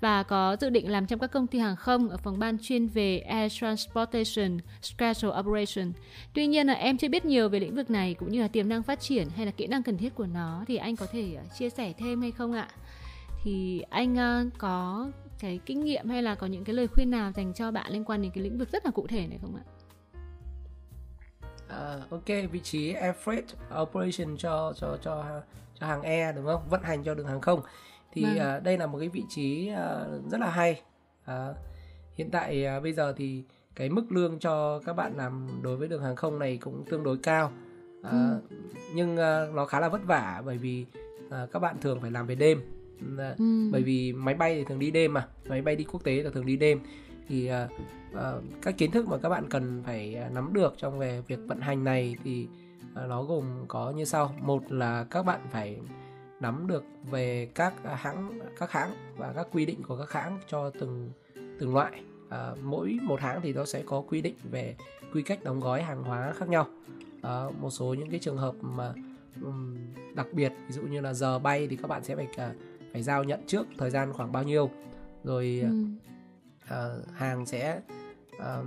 và 0.00 0.22
có 0.22 0.56
dự 0.60 0.70
định 0.70 0.90
làm 0.90 1.06
trong 1.06 1.18
các 1.18 1.30
công 1.30 1.46
ty 1.46 1.58
hàng 1.58 1.76
không 1.76 2.08
ở 2.08 2.16
phòng 2.16 2.38
ban 2.38 2.58
chuyên 2.58 2.86
về 2.86 3.18
air 3.18 3.52
transportation, 3.52 4.58
schedule 4.82 5.38
operation. 5.38 5.92
Tuy 6.34 6.46
nhiên 6.46 6.66
là 6.66 6.72
em 6.72 6.96
chưa 6.96 7.08
biết 7.08 7.24
nhiều 7.24 7.48
về 7.48 7.60
lĩnh 7.60 7.74
vực 7.74 7.90
này 7.90 8.14
cũng 8.14 8.32
như 8.32 8.40
là 8.40 8.48
tiềm 8.48 8.68
năng 8.68 8.82
phát 8.82 9.00
triển 9.00 9.28
hay 9.36 9.46
là 9.46 9.52
kỹ 9.52 9.66
năng 9.66 9.82
cần 9.82 9.98
thiết 9.98 10.14
của 10.14 10.26
nó 10.26 10.64
thì 10.68 10.76
anh 10.76 10.96
có 10.96 11.06
thể 11.12 11.36
à, 11.36 11.44
chia 11.58 11.70
sẻ 11.70 11.92
thêm 11.98 12.20
hay 12.20 12.30
không 12.30 12.52
ạ? 12.52 12.68
Thì 13.44 13.82
anh 13.90 14.18
à, 14.18 14.44
có 14.58 15.08
cái 15.40 15.60
kinh 15.66 15.84
nghiệm 15.84 16.08
hay 16.08 16.22
là 16.22 16.34
có 16.34 16.46
những 16.46 16.64
cái 16.64 16.74
lời 16.74 16.88
khuyên 16.88 17.10
nào 17.10 17.32
dành 17.32 17.54
cho 17.54 17.70
bạn 17.70 17.92
liên 17.92 18.04
quan 18.04 18.22
đến 18.22 18.30
cái 18.34 18.44
lĩnh 18.44 18.58
vực 18.58 18.70
rất 18.72 18.84
là 18.84 18.90
cụ 18.90 19.06
thể 19.06 19.26
này 19.26 19.38
không 19.42 19.56
ạ? 19.56 19.64
Uh, 21.66 22.10
ok 22.10 22.26
vị 22.52 22.60
trí 22.62 22.92
air 22.92 23.14
freight 23.24 23.82
operation 23.82 24.36
cho 24.36 24.72
cho 24.76 24.98
cho 25.02 25.42
cho 25.80 25.86
hàng 25.86 26.02
air 26.02 26.36
đúng 26.36 26.46
không 26.46 26.62
vận 26.68 26.82
hành 26.82 27.04
cho 27.04 27.14
đường 27.14 27.26
hàng 27.26 27.40
không 27.40 27.60
thì 28.12 28.22
vâng. 28.22 28.56
uh, 28.56 28.62
đây 28.62 28.78
là 28.78 28.86
một 28.86 28.98
cái 28.98 29.08
vị 29.08 29.22
trí 29.28 29.70
uh, 29.72 30.30
rất 30.30 30.40
là 30.40 30.50
hay 30.50 30.82
uh, 31.24 31.56
hiện 32.14 32.30
tại 32.30 32.66
uh, 32.76 32.82
bây 32.82 32.92
giờ 32.92 33.14
thì 33.16 33.42
cái 33.74 33.88
mức 33.88 34.12
lương 34.12 34.38
cho 34.38 34.78
các 34.86 34.92
bạn 34.92 35.16
làm 35.16 35.48
đối 35.62 35.76
với 35.76 35.88
đường 35.88 36.02
hàng 36.02 36.16
không 36.16 36.38
này 36.38 36.56
cũng 36.56 36.84
tương 36.90 37.02
đối 37.02 37.18
cao 37.18 37.52
uh, 38.00 38.10
ừ. 38.10 38.40
nhưng 38.94 39.12
uh, 39.12 39.54
nó 39.54 39.64
khá 39.64 39.80
là 39.80 39.88
vất 39.88 40.04
vả 40.04 40.42
bởi 40.46 40.58
vì 40.58 40.86
uh, 41.26 41.32
các 41.52 41.58
bạn 41.58 41.76
thường 41.80 42.00
phải 42.00 42.10
làm 42.10 42.26
về 42.26 42.34
đêm 42.34 42.75
uh, 43.14 43.38
ừ. 43.38 43.68
bởi 43.72 43.82
vì 43.82 44.12
máy 44.12 44.34
bay 44.34 44.54
thì 44.54 44.64
thường 44.64 44.78
đi 44.78 44.90
đêm 44.90 45.14
mà 45.14 45.28
máy 45.48 45.62
bay 45.62 45.76
đi 45.76 45.84
quốc 45.84 46.04
tế 46.04 46.22
là 46.22 46.30
thường 46.30 46.46
đi 46.46 46.56
đêm. 46.56 46.80
Thì 47.28 47.50
uh, 47.50 47.72
uh, 48.12 48.44
các 48.62 48.78
kiến 48.78 48.90
thức 48.90 49.08
mà 49.08 49.18
các 49.18 49.28
bạn 49.28 49.44
cần 49.50 49.82
phải 49.86 50.16
uh, 50.26 50.32
nắm 50.32 50.52
được 50.52 50.74
trong 50.76 50.98
về 50.98 51.22
việc 51.26 51.38
vận 51.46 51.60
hành 51.60 51.84
này 51.84 52.16
thì 52.24 52.46
uh, 52.92 53.08
nó 53.08 53.22
gồm 53.22 53.44
có 53.68 53.90
như 53.90 54.04
sau. 54.04 54.34
Một 54.40 54.72
là 54.72 55.04
các 55.10 55.22
bạn 55.22 55.40
phải 55.50 55.78
nắm 56.40 56.66
được 56.66 56.84
về 57.10 57.48
các 57.54 57.74
hãng 57.96 58.38
các 58.58 58.72
hãng 58.72 58.90
và 59.16 59.32
các 59.36 59.46
quy 59.52 59.66
định 59.66 59.82
của 59.82 59.96
các 59.96 60.12
hãng 60.12 60.38
cho 60.48 60.70
từng 60.70 61.10
từng 61.58 61.74
loại. 61.74 62.02
À, 62.28 62.50
mỗi 62.62 62.98
một 63.02 63.20
hãng 63.20 63.40
thì 63.42 63.52
nó 63.52 63.64
sẽ 63.64 63.82
có 63.86 64.00
quy 64.00 64.20
định 64.20 64.34
về 64.50 64.76
quy 65.12 65.22
cách 65.22 65.44
đóng 65.44 65.60
gói 65.60 65.82
hàng 65.82 66.02
hóa 66.02 66.32
khác 66.36 66.48
nhau. 66.48 66.66
À, 67.22 67.44
một 67.60 67.70
số 67.70 67.94
những 67.94 68.10
cái 68.10 68.20
trường 68.20 68.36
hợp 68.36 68.54
mà 68.60 68.92
um, 69.42 69.76
đặc 70.14 70.26
biệt 70.32 70.52
ví 70.66 70.72
dụ 70.72 70.82
như 70.82 71.00
là 71.00 71.14
giờ 71.14 71.38
bay 71.38 71.66
thì 71.68 71.76
các 71.76 71.88
bạn 71.88 72.04
sẽ 72.04 72.16
phải 72.16 72.26
uh, 72.26 72.56
phải 72.92 73.02
giao 73.02 73.24
nhận 73.24 73.40
trước 73.46 73.66
thời 73.78 73.90
gian 73.90 74.12
khoảng 74.12 74.32
bao 74.32 74.42
nhiêu 74.42 74.70
rồi 75.24 75.62
ừ. 75.62 75.84
uh, 76.64 77.14
hàng 77.14 77.46
sẽ 77.46 77.80
uh, 78.36 78.66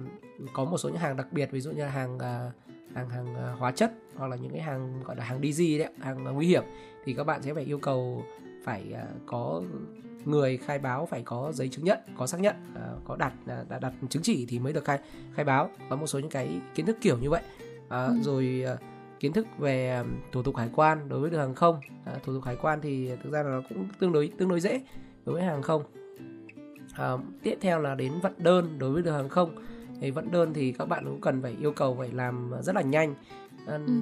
có 0.54 0.66
một 0.66 0.78
số 0.78 0.90
những 0.90 0.98
hàng 0.98 1.18
đặc 1.18 1.28
biệt 1.32 1.52
ví 1.52 1.62
dụ 1.62 1.72
như 1.72 1.84
là 1.84 1.90
hàng 1.90 2.16
uh, 2.16 2.54
hàng 2.96 3.10
hàng 3.10 3.36
à, 3.36 3.56
hóa 3.60 3.72
chất 3.72 3.92
hoặc 4.16 4.28
là 4.28 4.36
những 4.36 4.52
cái 4.52 4.62
hàng 4.62 5.04
gọi 5.04 5.16
là 5.16 5.24
hàng 5.24 5.42
DG 5.42 5.60
đấy 5.60 5.88
hàng 6.00 6.24
nguy 6.24 6.48
hiểm 6.48 6.64
thì 7.06 7.14
các 7.14 7.24
bạn 7.24 7.42
sẽ 7.42 7.54
phải 7.54 7.64
yêu 7.64 7.80
cầu 7.80 8.24
phải 8.64 8.94
à, 8.94 9.06
có 9.26 9.62
người 10.26 10.58
khai 10.58 10.80
báo 10.80 11.06
phải 11.06 11.22
có 11.26 11.52
giấy 11.52 11.70
chứng 11.70 11.86
nhận 11.86 12.00
có 12.18 12.28
xác 12.28 12.40
nhận 12.40 12.56
à, 12.76 12.88
có 13.06 13.16
đặt 13.16 13.34
đã 13.70 13.80
đặt 13.80 13.94
chứng 14.10 14.24
chỉ 14.24 14.46
thì 14.50 14.60
mới 14.60 14.74
được 14.74 14.86
khai 14.86 15.00
khai 15.36 15.46
báo 15.46 15.70
có 15.90 15.96
một 15.96 16.08
số 16.08 16.20
những 16.20 16.30
cái 16.30 16.62
kiến 16.76 16.86
thức 16.86 16.98
kiểu 17.02 17.18
như 17.18 17.30
vậy 17.30 17.42
à, 17.90 18.06
ừ. 18.06 18.14
rồi 18.22 18.66
kiến 19.20 19.34
thức 19.34 19.48
về 19.58 20.04
thủ 20.32 20.44
tục 20.44 20.56
hải 20.56 20.70
quan 20.76 21.10
đối 21.10 21.20
với 21.20 21.30
đường 21.30 21.40
hàng 21.40 21.56
không. 21.56 21.80
À, 22.06 22.14
thủ 22.24 22.34
tục 22.34 22.44
hải 22.44 22.56
quan 22.56 22.82
thì 22.82 23.10
thực 23.24 23.34
ra 23.34 23.44
là 23.44 23.50
nó 23.50 23.62
cũng 23.70 23.88
tương 24.00 24.12
đối 24.12 24.32
tương 24.38 24.50
đối 24.50 24.60
dễ 24.60 24.82
đối 25.26 25.36
với 25.36 25.44
hàng 25.44 25.62
không. 25.62 25.84
À, 26.94 27.12
tiếp 27.44 27.58
theo 27.62 27.80
là 27.80 27.96
đến 27.96 28.12
vận 28.22 28.34
đơn 28.38 28.80
đối 28.80 28.92
với 28.92 29.02
đường 29.02 29.16
hàng 29.16 29.30
không. 29.30 29.56
Thì 30.02 30.12
vận 30.12 30.32
đơn 30.32 30.54
thì 30.54 30.72
các 30.72 30.86
bạn 30.86 31.06
cũng 31.06 31.22
cần 31.22 31.42
phải 31.42 31.56
yêu 31.62 31.72
cầu 31.72 31.96
phải 32.00 32.12
làm 32.12 32.52
rất 32.62 32.76
là 32.76 32.82
nhanh. 32.82 33.16
À, 33.68 33.80
ừ. 33.88 33.94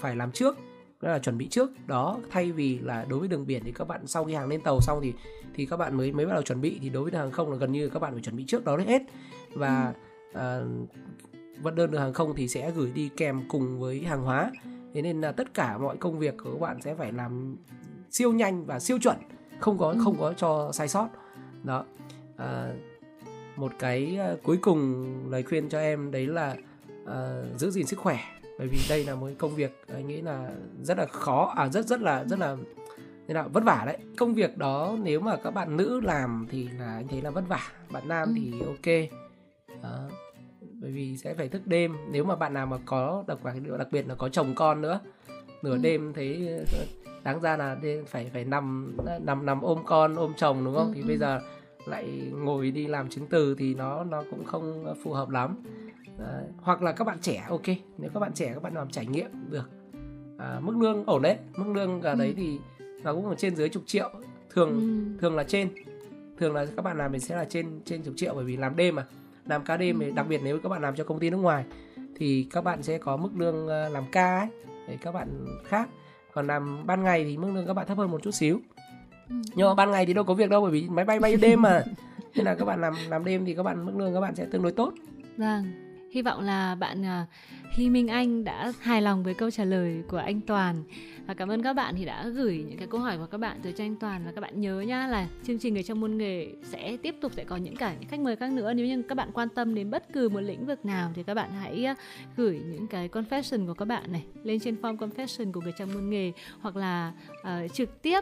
phải 0.00 0.16
làm 0.16 0.32
trước 0.32 0.58
đó 1.00 1.10
là 1.10 1.18
chuẩn 1.18 1.38
bị 1.38 1.48
trước. 1.48 1.70
Đó 1.86 2.18
thay 2.30 2.52
vì 2.52 2.78
là 2.78 3.06
đối 3.08 3.18
với 3.18 3.28
đường 3.28 3.46
biển 3.46 3.62
thì 3.64 3.72
các 3.72 3.88
bạn 3.88 4.06
sau 4.06 4.24
khi 4.24 4.34
hàng 4.34 4.48
lên 4.48 4.60
tàu 4.60 4.80
xong 4.80 5.00
thì 5.02 5.12
thì 5.54 5.66
các 5.66 5.76
bạn 5.76 5.96
mới 5.96 6.12
mới 6.12 6.26
bắt 6.26 6.32
đầu 6.32 6.42
chuẩn 6.42 6.60
bị. 6.60 6.78
Thì 6.82 6.88
đối 6.88 7.02
với 7.02 7.12
đường 7.12 7.20
hàng 7.20 7.30
không 7.30 7.50
là 7.50 7.56
gần 7.56 7.72
như 7.72 7.88
các 7.88 7.98
bạn 7.98 8.12
phải 8.12 8.22
chuẩn 8.22 8.36
bị 8.36 8.44
trước 8.44 8.64
đó 8.64 8.76
hết. 8.86 9.02
Và 9.54 9.94
ừ. 10.32 10.40
à, 10.40 10.60
vận 11.62 11.74
đơn 11.74 11.90
đường 11.90 12.00
hàng 12.00 12.12
không 12.12 12.34
thì 12.36 12.48
sẽ 12.48 12.70
gửi 12.70 12.90
đi 12.94 13.10
kèm 13.16 13.48
cùng 13.48 13.80
với 13.80 14.00
hàng 14.00 14.22
hóa. 14.22 14.50
Thế 14.94 15.02
nên 15.02 15.20
là 15.20 15.32
tất 15.32 15.54
cả 15.54 15.78
mọi 15.78 15.96
công 15.96 16.18
việc 16.18 16.34
của 16.44 16.52
các 16.52 16.60
bạn 16.60 16.80
sẽ 16.82 16.94
phải 16.94 17.12
làm 17.12 17.56
siêu 18.10 18.32
nhanh 18.32 18.66
và 18.66 18.80
siêu 18.80 18.98
chuẩn 18.98 19.16
không 19.60 19.78
có 19.78 19.94
không 20.04 20.16
có 20.18 20.32
cho 20.32 20.72
sai 20.72 20.88
sót. 20.88 21.08
Đó. 21.62 21.84
À, 22.36 22.72
một 23.56 23.72
cái 23.78 24.18
uh, 24.32 24.42
cuối 24.42 24.58
cùng 24.62 25.06
lời 25.30 25.42
khuyên 25.42 25.68
cho 25.68 25.78
em 25.78 26.10
đấy 26.10 26.26
là 26.26 26.56
uh, 27.02 27.58
giữ 27.60 27.70
gìn 27.70 27.86
sức 27.86 27.98
khỏe. 27.98 28.18
Bởi 28.58 28.68
vì 28.68 28.78
đây 28.88 29.04
là 29.04 29.14
một 29.14 29.28
công 29.38 29.54
việc 29.54 29.84
anh 29.88 30.08
nghĩ 30.08 30.22
là 30.22 30.50
rất 30.82 30.98
là 30.98 31.06
khó 31.06 31.54
à 31.56 31.68
rất 31.68 31.86
rất 31.86 32.00
là 32.00 32.24
rất 32.24 32.38
là 32.38 32.56
thế 33.28 33.34
nào 33.34 33.48
vất 33.52 33.64
vả 33.64 33.82
đấy. 33.86 33.98
Công 34.16 34.34
việc 34.34 34.58
đó 34.58 34.96
nếu 35.02 35.20
mà 35.20 35.36
các 35.36 35.50
bạn 35.50 35.76
nữ 35.76 36.00
làm 36.00 36.46
thì 36.50 36.68
là 36.78 36.94
anh 36.94 37.08
thấy 37.08 37.22
là 37.22 37.30
vất 37.30 37.44
vả 37.48 37.60
bạn 37.90 38.08
nam 38.08 38.28
ừ. 38.28 38.34
thì 38.36 38.52
ok. 38.60 39.10
Đó. 39.82 40.08
Bởi 40.80 40.90
vì 40.90 41.16
sẽ 41.16 41.34
phải 41.34 41.48
thức 41.48 41.66
đêm 41.66 41.96
nếu 42.10 42.24
mà 42.24 42.36
bạn 42.36 42.54
nào 42.54 42.66
mà 42.66 42.76
có 42.86 43.24
đặc 43.26 43.38
đặc 43.78 43.88
biệt 43.92 44.08
là 44.08 44.14
có 44.14 44.28
chồng 44.28 44.54
con 44.54 44.80
nữa 44.80 45.00
nửa 45.62 45.72
ừ. 45.72 45.78
đêm 45.82 46.12
thấy 46.12 46.58
đáng 47.24 47.40
ra 47.40 47.56
là 47.56 47.76
phải 48.06 48.30
phải 48.32 48.44
nằm 48.44 48.96
nằm 49.20 49.46
nằm 49.46 49.60
ôm 49.60 49.78
con 49.86 50.16
ôm 50.16 50.32
chồng 50.36 50.64
đúng 50.64 50.74
không 50.74 50.88
ừ. 50.88 50.92
thì 50.94 51.02
bây 51.02 51.14
ừ. 51.14 51.18
giờ 51.18 51.40
lại 51.86 52.30
ngồi 52.32 52.70
đi 52.70 52.86
làm 52.86 53.08
chứng 53.08 53.26
từ 53.26 53.54
thì 53.58 53.74
nó 53.74 54.04
nó 54.04 54.24
cũng 54.30 54.44
không 54.44 54.94
phù 55.02 55.12
hợp 55.12 55.28
lắm 55.28 55.56
Đấy. 56.18 56.44
hoặc 56.62 56.82
là 56.82 56.92
các 56.92 57.04
bạn 57.04 57.18
trẻ 57.20 57.46
ok 57.48 57.66
nếu 57.98 58.10
các 58.14 58.20
bạn 58.20 58.32
trẻ 58.34 58.50
các 58.54 58.62
bạn 58.62 58.74
làm 58.74 58.90
trải 58.90 59.06
nghiệm 59.06 59.30
được 59.50 59.70
à, 60.38 60.60
mức 60.60 60.76
lương 60.76 61.04
ổn 61.04 61.22
đấy 61.22 61.36
mức 61.56 61.72
lương 61.74 62.02
ở 62.02 62.14
đấy 62.14 62.28
ừ. 62.28 62.34
thì 62.36 62.58
nó 63.02 63.14
cũng 63.14 63.28
ở 63.28 63.34
trên 63.34 63.56
dưới 63.56 63.68
chục 63.68 63.82
triệu 63.86 64.10
thường 64.50 64.70
ừ. 64.70 65.20
thường 65.20 65.36
là 65.36 65.44
trên 65.44 65.68
thường 66.38 66.54
là 66.54 66.66
các 66.76 66.82
bạn 66.82 66.98
làm 66.98 67.12
thì 67.12 67.18
sẽ 67.18 67.36
là 67.36 67.44
trên 67.44 67.80
trên 67.84 68.02
chục 68.02 68.14
triệu 68.16 68.34
bởi 68.34 68.44
vì 68.44 68.56
làm 68.56 68.76
đêm 68.76 68.94
mà 68.94 69.06
làm 69.48 69.64
ca 69.64 69.76
đêm 69.76 70.00
ừ. 70.00 70.10
đặc 70.14 70.26
biệt 70.28 70.40
nếu 70.44 70.58
các 70.58 70.68
bạn 70.68 70.82
làm 70.82 70.96
cho 70.96 71.04
công 71.04 71.18
ty 71.18 71.30
nước 71.30 71.36
ngoài 71.36 71.64
thì 72.16 72.46
các 72.50 72.64
bạn 72.64 72.82
sẽ 72.82 72.98
có 72.98 73.16
mức 73.16 73.30
lương 73.36 73.68
à, 73.68 73.88
làm 73.88 74.04
ca 74.12 74.38
ấy 74.38 74.48
để 74.88 74.98
các 75.02 75.12
bạn 75.12 75.46
khác 75.64 75.88
còn 76.32 76.46
làm 76.46 76.86
ban 76.86 77.02
ngày 77.02 77.24
thì 77.24 77.36
mức 77.36 77.50
lương 77.54 77.66
các 77.66 77.74
bạn 77.74 77.86
thấp 77.86 77.98
hơn 77.98 78.10
một 78.10 78.22
chút 78.22 78.30
xíu 78.30 78.60
ừ. 79.28 79.36
nhưng 79.54 79.68
mà 79.68 79.74
ban 79.74 79.90
ngày 79.90 80.06
thì 80.06 80.14
đâu 80.14 80.24
có 80.24 80.34
việc 80.34 80.50
đâu 80.50 80.62
bởi 80.62 80.70
vì 80.70 80.88
máy 80.88 81.04
bay 81.04 81.20
bay 81.20 81.36
đêm 81.36 81.62
mà 81.62 81.84
nên 82.34 82.46
là 82.46 82.54
các 82.54 82.64
bạn 82.64 82.80
làm 82.80 82.94
làm 83.08 83.24
đêm 83.24 83.44
thì 83.44 83.54
các 83.54 83.62
bạn 83.62 83.86
mức 83.86 83.92
lương 83.96 84.14
các 84.14 84.20
bạn 84.20 84.34
sẽ 84.34 84.46
tương 84.46 84.62
đối 84.62 84.72
tốt 84.72 84.92
vâng 85.36 85.87
hy 86.10 86.22
vọng 86.22 86.40
là 86.40 86.74
bạn 86.74 87.02
uh, 87.02 87.28
Hy 87.72 87.90
Minh 87.90 88.08
Anh 88.08 88.44
đã 88.44 88.72
hài 88.80 89.02
lòng 89.02 89.24
với 89.24 89.34
câu 89.34 89.50
trả 89.50 89.64
lời 89.64 90.02
của 90.08 90.16
anh 90.16 90.40
Toàn. 90.40 90.82
Và 91.26 91.34
cảm 91.34 91.48
ơn 91.48 91.62
các 91.62 91.72
bạn 91.72 91.94
thì 91.98 92.04
đã 92.04 92.28
gửi 92.28 92.64
những 92.68 92.78
cái 92.78 92.88
câu 92.90 93.00
hỏi 93.00 93.18
của 93.18 93.26
các 93.26 93.38
bạn 93.38 93.58
tới 93.62 93.72
cho 93.72 93.84
anh 93.84 93.96
Toàn. 93.96 94.22
Và 94.24 94.32
các 94.32 94.40
bạn 94.40 94.60
nhớ 94.60 94.80
nhá 94.80 95.06
là 95.06 95.28
chương 95.44 95.58
trình 95.58 95.74
người 95.74 95.82
trong 95.82 96.00
môn 96.00 96.18
nghề 96.18 96.48
sẽ 96.62 96.96
tiếp 96.96 97.14
tục 97.20 97.32
sẽ 97.32 97.44
có 97.44 97.56
những 97.56 97.76
cả 97.76 97.94
những 98.00 98.08
khách 98.08 98.20
mời 98.20 98.36
khác 98.36 98.52
nữa. 98.52 98.72
Nếu 98.74 98.86
như 98.86 99.02
các 99.02 99.14
bạn 99.14 99.30
quan 99.32 99.48
tâm 99.48 99.74
đến 99.74 99.90
bất 99.90 100.12
cứ 100.12 100.28
một 100.28 100.40
lĩnh 100.40 100.66
vực 100.66 100.84
nào 100.84 101.10
thì 101.14 101.22
các 101.22 101.34
bạn 101.34 101.50
hãy 101.52 101.84
à, 101.84 101.94
gửi 102.36 102.60
những 102.66 102.86
cái 102.86 103.08
confession 103.08 103.66
của 103.66 103.74
các 103.74 103.84
bạn 103.84 104.12
này 104.12 104.24
lên 104.42 104.60
trên 104.60 104.76
form 104.82 104.96
confession 104.96 105.52
của 105.52 105.60
người 105.60 105.72
trong 105.78 105.94
môn 105.94 106.10
nghề 106.10 106.32
hoặc 106.60 106.76
là 106.76 107.12
uh, 107.40 107.74
trực 107.74 108.02
tiếp 108.02 108.20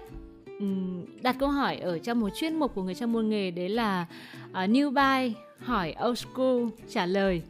đặt 1.23 1.37
câu 1.39 1.49
hỏi 1.49 1.77
ở 1.77 1.99
trong 1.99 2.21
một 2.21 2.31
chuyên 2.35 2.59
mục 2.59 2.75
của 2.75 2.83
người 2.83 2.95
trong 2.95 3.13
môn 3.13 3.29
nghề. 3.29 3.51
Đấy 3.51 3.69
là 3.69 4.07
uh, 4.51 4.57
new 4.57 4.91
buy 4.91 5.35
hỏi 5.59 5.95
old 6.09 6.19
school 6.19 6.65
trả 6.89 7.07
lời 7.07 7.43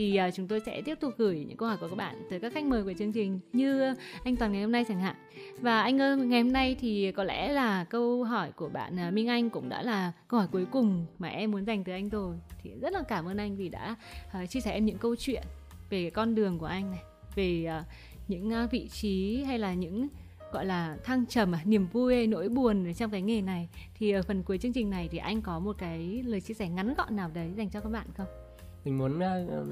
thì 0.00 0.20
uh, 0.28 0.34
chúng 0.34 0.48
tôi 0.48 0.60
sẽ 0.66 0.82
tiếp 0.82 1.00
tục 1.00 1.14
gửi 1.18 1.44
những 1.48 1.56
câu 1.56 1.68
hỏi 1.68 1.76
của 1.80 1.88
các 1.88 1.96
bạn 1.96 2.22
tới 2.30 2.40
các 2.40 2.52
khách 2.52 2.64
mời 2.64 2.84
của 2.84 2.92
chương 2.98 3.12
trình 3.12 3.40
như 3.52 3.94
anh 4.24 4.36
Toàn 4.36 4.52
ngày 4.52 4.62
hôm 4.62 4.72
nay 4.72 4.84
chẳng 4.88 5.00
hạn. 5.00 5.16
Và 5.60 5.82
anh 5.82 6.00
ơi 6.00 6.16
ngày 6.16 6.42
hôm 6.42 6.52
nay 6.52 6.76
thì 6.80 7.12
có 7.12 7.24
lẽ 7.24 7.52
là 7.52 7.84
câu 7.84 8.24
hỏi 8.24 8.52
của 8.52 8.68
bạn 8.68 9.08
uh, 9.08 9.14
Minh 9.14 9.28
Anh 9.28 9.50
cũng 9.50 9.68
đã 9.68 9.82
là 9.82 10.12
câu 10.28 10.40
hỏi 10.40 10.48
cuối 10.52 10.66
cùng 10.70 11.06
mà 11.18 11.28
em 11.28 11.50
muốn 11.50 11.64
dành 11.64 11.84
tới 11.84 11.94
anh 11.94 12.08
rồi. 12.08 12.36
Thì 12.62 12.70
rất 12.80 12.92
là 12.92 13.02
cảm 13.08 13.26
ơn 13.26 13.36
anh 13.36 13.56
vì 13.56 13.68
đã 13.68 13.96
uh, 14.42 14.50
chia 14.50 14.60
sẻ 14.60 14.72
em 14.72 14.86
những 14.86 14.98
câu 14.98 15.16
chuyện 15.16 15.42
về 15.90 16.10
con 16.10 16.34
đường 16.34 16.58
của 16.58 16.66
anh 16.66 16.90
này 16.90 17.02
về 17.34 17.66
uh, 17.80 17.84
những 18.28 18.48
uh, 18.64 18.70
vị 18.70 18.88
trí 18.88 19.42
hay 19.42 19.58
là 19.58 19.74
những 19.74 20.08
gọi 20.52 20.66
là 20.66 20.96
thăng 21.04 21.26
trầm 21.26 21.52
niềm 21.64 21.86
vui 21.86 22.26
nỗi 22.26 22.48
buồn 22.48 22.94
trong 22.94 23.10
cái 23.10 23.22
nghề 23.22 23.42
này. 23.42 23.68
Thì 23.98 24.10
ở 24.10 24.22
phần 24.22 24.42
cuối 24.42 24.58
chương 24.58 24.72
trình 24.72 24.90
này 24.90 25.08
thì 25.12 25.18
anh 25.18 25.42
có 25.42 25.58
một 25.58 25.76
cái 25.78 26.22
lời 26.26 26.40
chia 26.40 26.54
sẻ 26.54 26.68
ngắn 26.68 26.94
gọn 26.94 27.16
nào 27.16 27.30
đấy 27.34 27.50
dành 27.56 27.70
cho 27.70 27.80
các 27.80 27.92
bạn 27.92 28.06
không? 28.16 28.39
Mình 28.84 28.98
muốn 28.98 29.18
uh, 29.18 29.66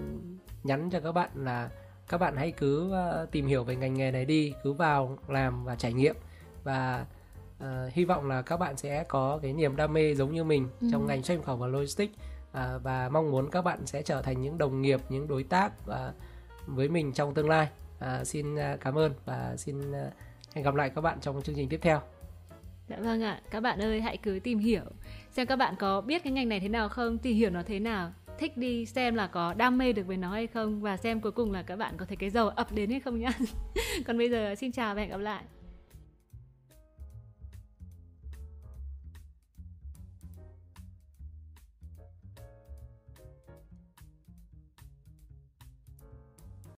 nhắn 0.64 0.90
cho 0.90 1.00
các 1.00 1.12
bạn 1.12 1.30
là 1.34 1.70
các 2.08 2.18
bạn 2.18 2.36
hãy 2.36 2.50
cứ 2.50 2.92
uh, 3.22 3.30
tìm 3.30 3.46
hiểu 3.46 3.64
về 3.64 3.76
ngành 3.76 3.94
nghề 3.94 4.10
này 4.10 4.24
đi 4.24 4.54
cứ 4.62 4.72
vào 4.72 5.18
làm 5.28 5.64
và 5.64 5.76
trải 5.76 5.92
nghiệm. 5.92 6.16
Và 6.64 7.06
uh, 7.62 7.92
hy 7.92 8.04
vọng 8.04 8.28
là 8.28 8.42
các 8.42 8.56
bạn 8.56 8.76
sẽ 8.76 9.04
có 9.04 9.38
cái 9.42 9.52
niềm 9.52 9.76
đam 9.76 9.92
mê 9.92 10.14
giống 10.14 10.32
như 10.32 10.44
mình 10.44 10.68
ừ. 10.80 10.88
trong 10.92 11.06
ngành 11.06 11.22
xuất 11.22 11.34
nhập 11.34 11.44
khẩu 11.44 11.56
và 11.56 11.66
logistics 11.66 12.14
uh, 12.50 12.82
và 12.82 13.08
mong 13.12 13.30
muốn 13.30 13.50
các 13.50 13.62
bạn 13.62 13.86
sẽ 13.86 14.02
trở 14.02 14.22
thành 14.22 14.40
những 14.40 14.58
đồng 14.58 14.82
nghiệp 14.82 15.00
những 15.08 15.28
đối 15.28 15.42
tác 15.42 15.72
uh, 15.90 15.94
với 16.66 16.88
mình 16.88 17.12
trong 17.12 17.34
tương 17.34 17.48
lai. 17.48 17.68
Uh, 17.98 18.26
xin 18.26 18.54
uh, 18.54 18.60
cảm 18.80 18.98
ơn 18.98 19.12
và 19.24 19.56
xin 19.56 19.90
uh, 19.90 20.12
hẹn 20.54 20.64
gặp 20.64 20.74
lại 20.74 20.90
các 20.90 21.00
bạn 21.00 21.20
trong 21.20 21.42
chương 21.42 21.56
trình 21.56 21.68
tiếp 21.68 21.80
theo. 21.82 22.00
Dạ 22.88 22.96
vâng 23.00 23.22
ạ, 23.22 23.40
các 23.50 23.60
bạn 23.60 23.82
ơi 23.82 24.00
hãy 24.00 24.16
cứ 24.16 24.40
tìm 24.44 24.58
hiểu 24.58 24.82
xem 25.32 25.46
các 25.46 25.56
bạn 25.56 25.74
có 25.78 26.00
biết 26.00 26.24
cái 26.24 26.32
ngành 26.32 26.48
này 26.48 26.60
thế 26.60 26.68
nào 26.68 26.88
không, 26.88 27.18
tìm 27.18 27.36
hiểu 27.36 27.50
nó 27.50 27.62
thế 27.66 27.78
nào 27.78 28.12
thích 28.38 28.56
đi 28.56 28.86
xem 28.86 29.14
là 29.14 29.26
có 29.26 29.54
đam 29.54 29.78
mê 29.78 29.92
được 29.92 30.06
với 30.06 30.16
nó 30.16 30.30
hay 30.30 30.46
không? 30.46 30.80
Và 30.80 30.96
xem 30.96 31.20
cuối 31.20 31.32
cùng 31.32 31.52
là 31.52 31.62
các 31.62 31.76
bạn 31.76 31.94
có 31.96 32.04
thấy 32.04 32.16
cái 32.16 32.30
dầu 32.30 32.48
ập 32.48 32.72
đến 32.72 32.90
hay 32.90 33.00
không 33.00 33.18
nhá. 33.18 33.30
Còn 34.06 34.18
bây 34.18 34.30
giờ 34.30 34.54
xin 34.54 34.72
chào 34.72 34.94
và 34.94 35.00
hẹn 35.00 35.10
gặp 35.10 35.20
lại. 35.20 35.44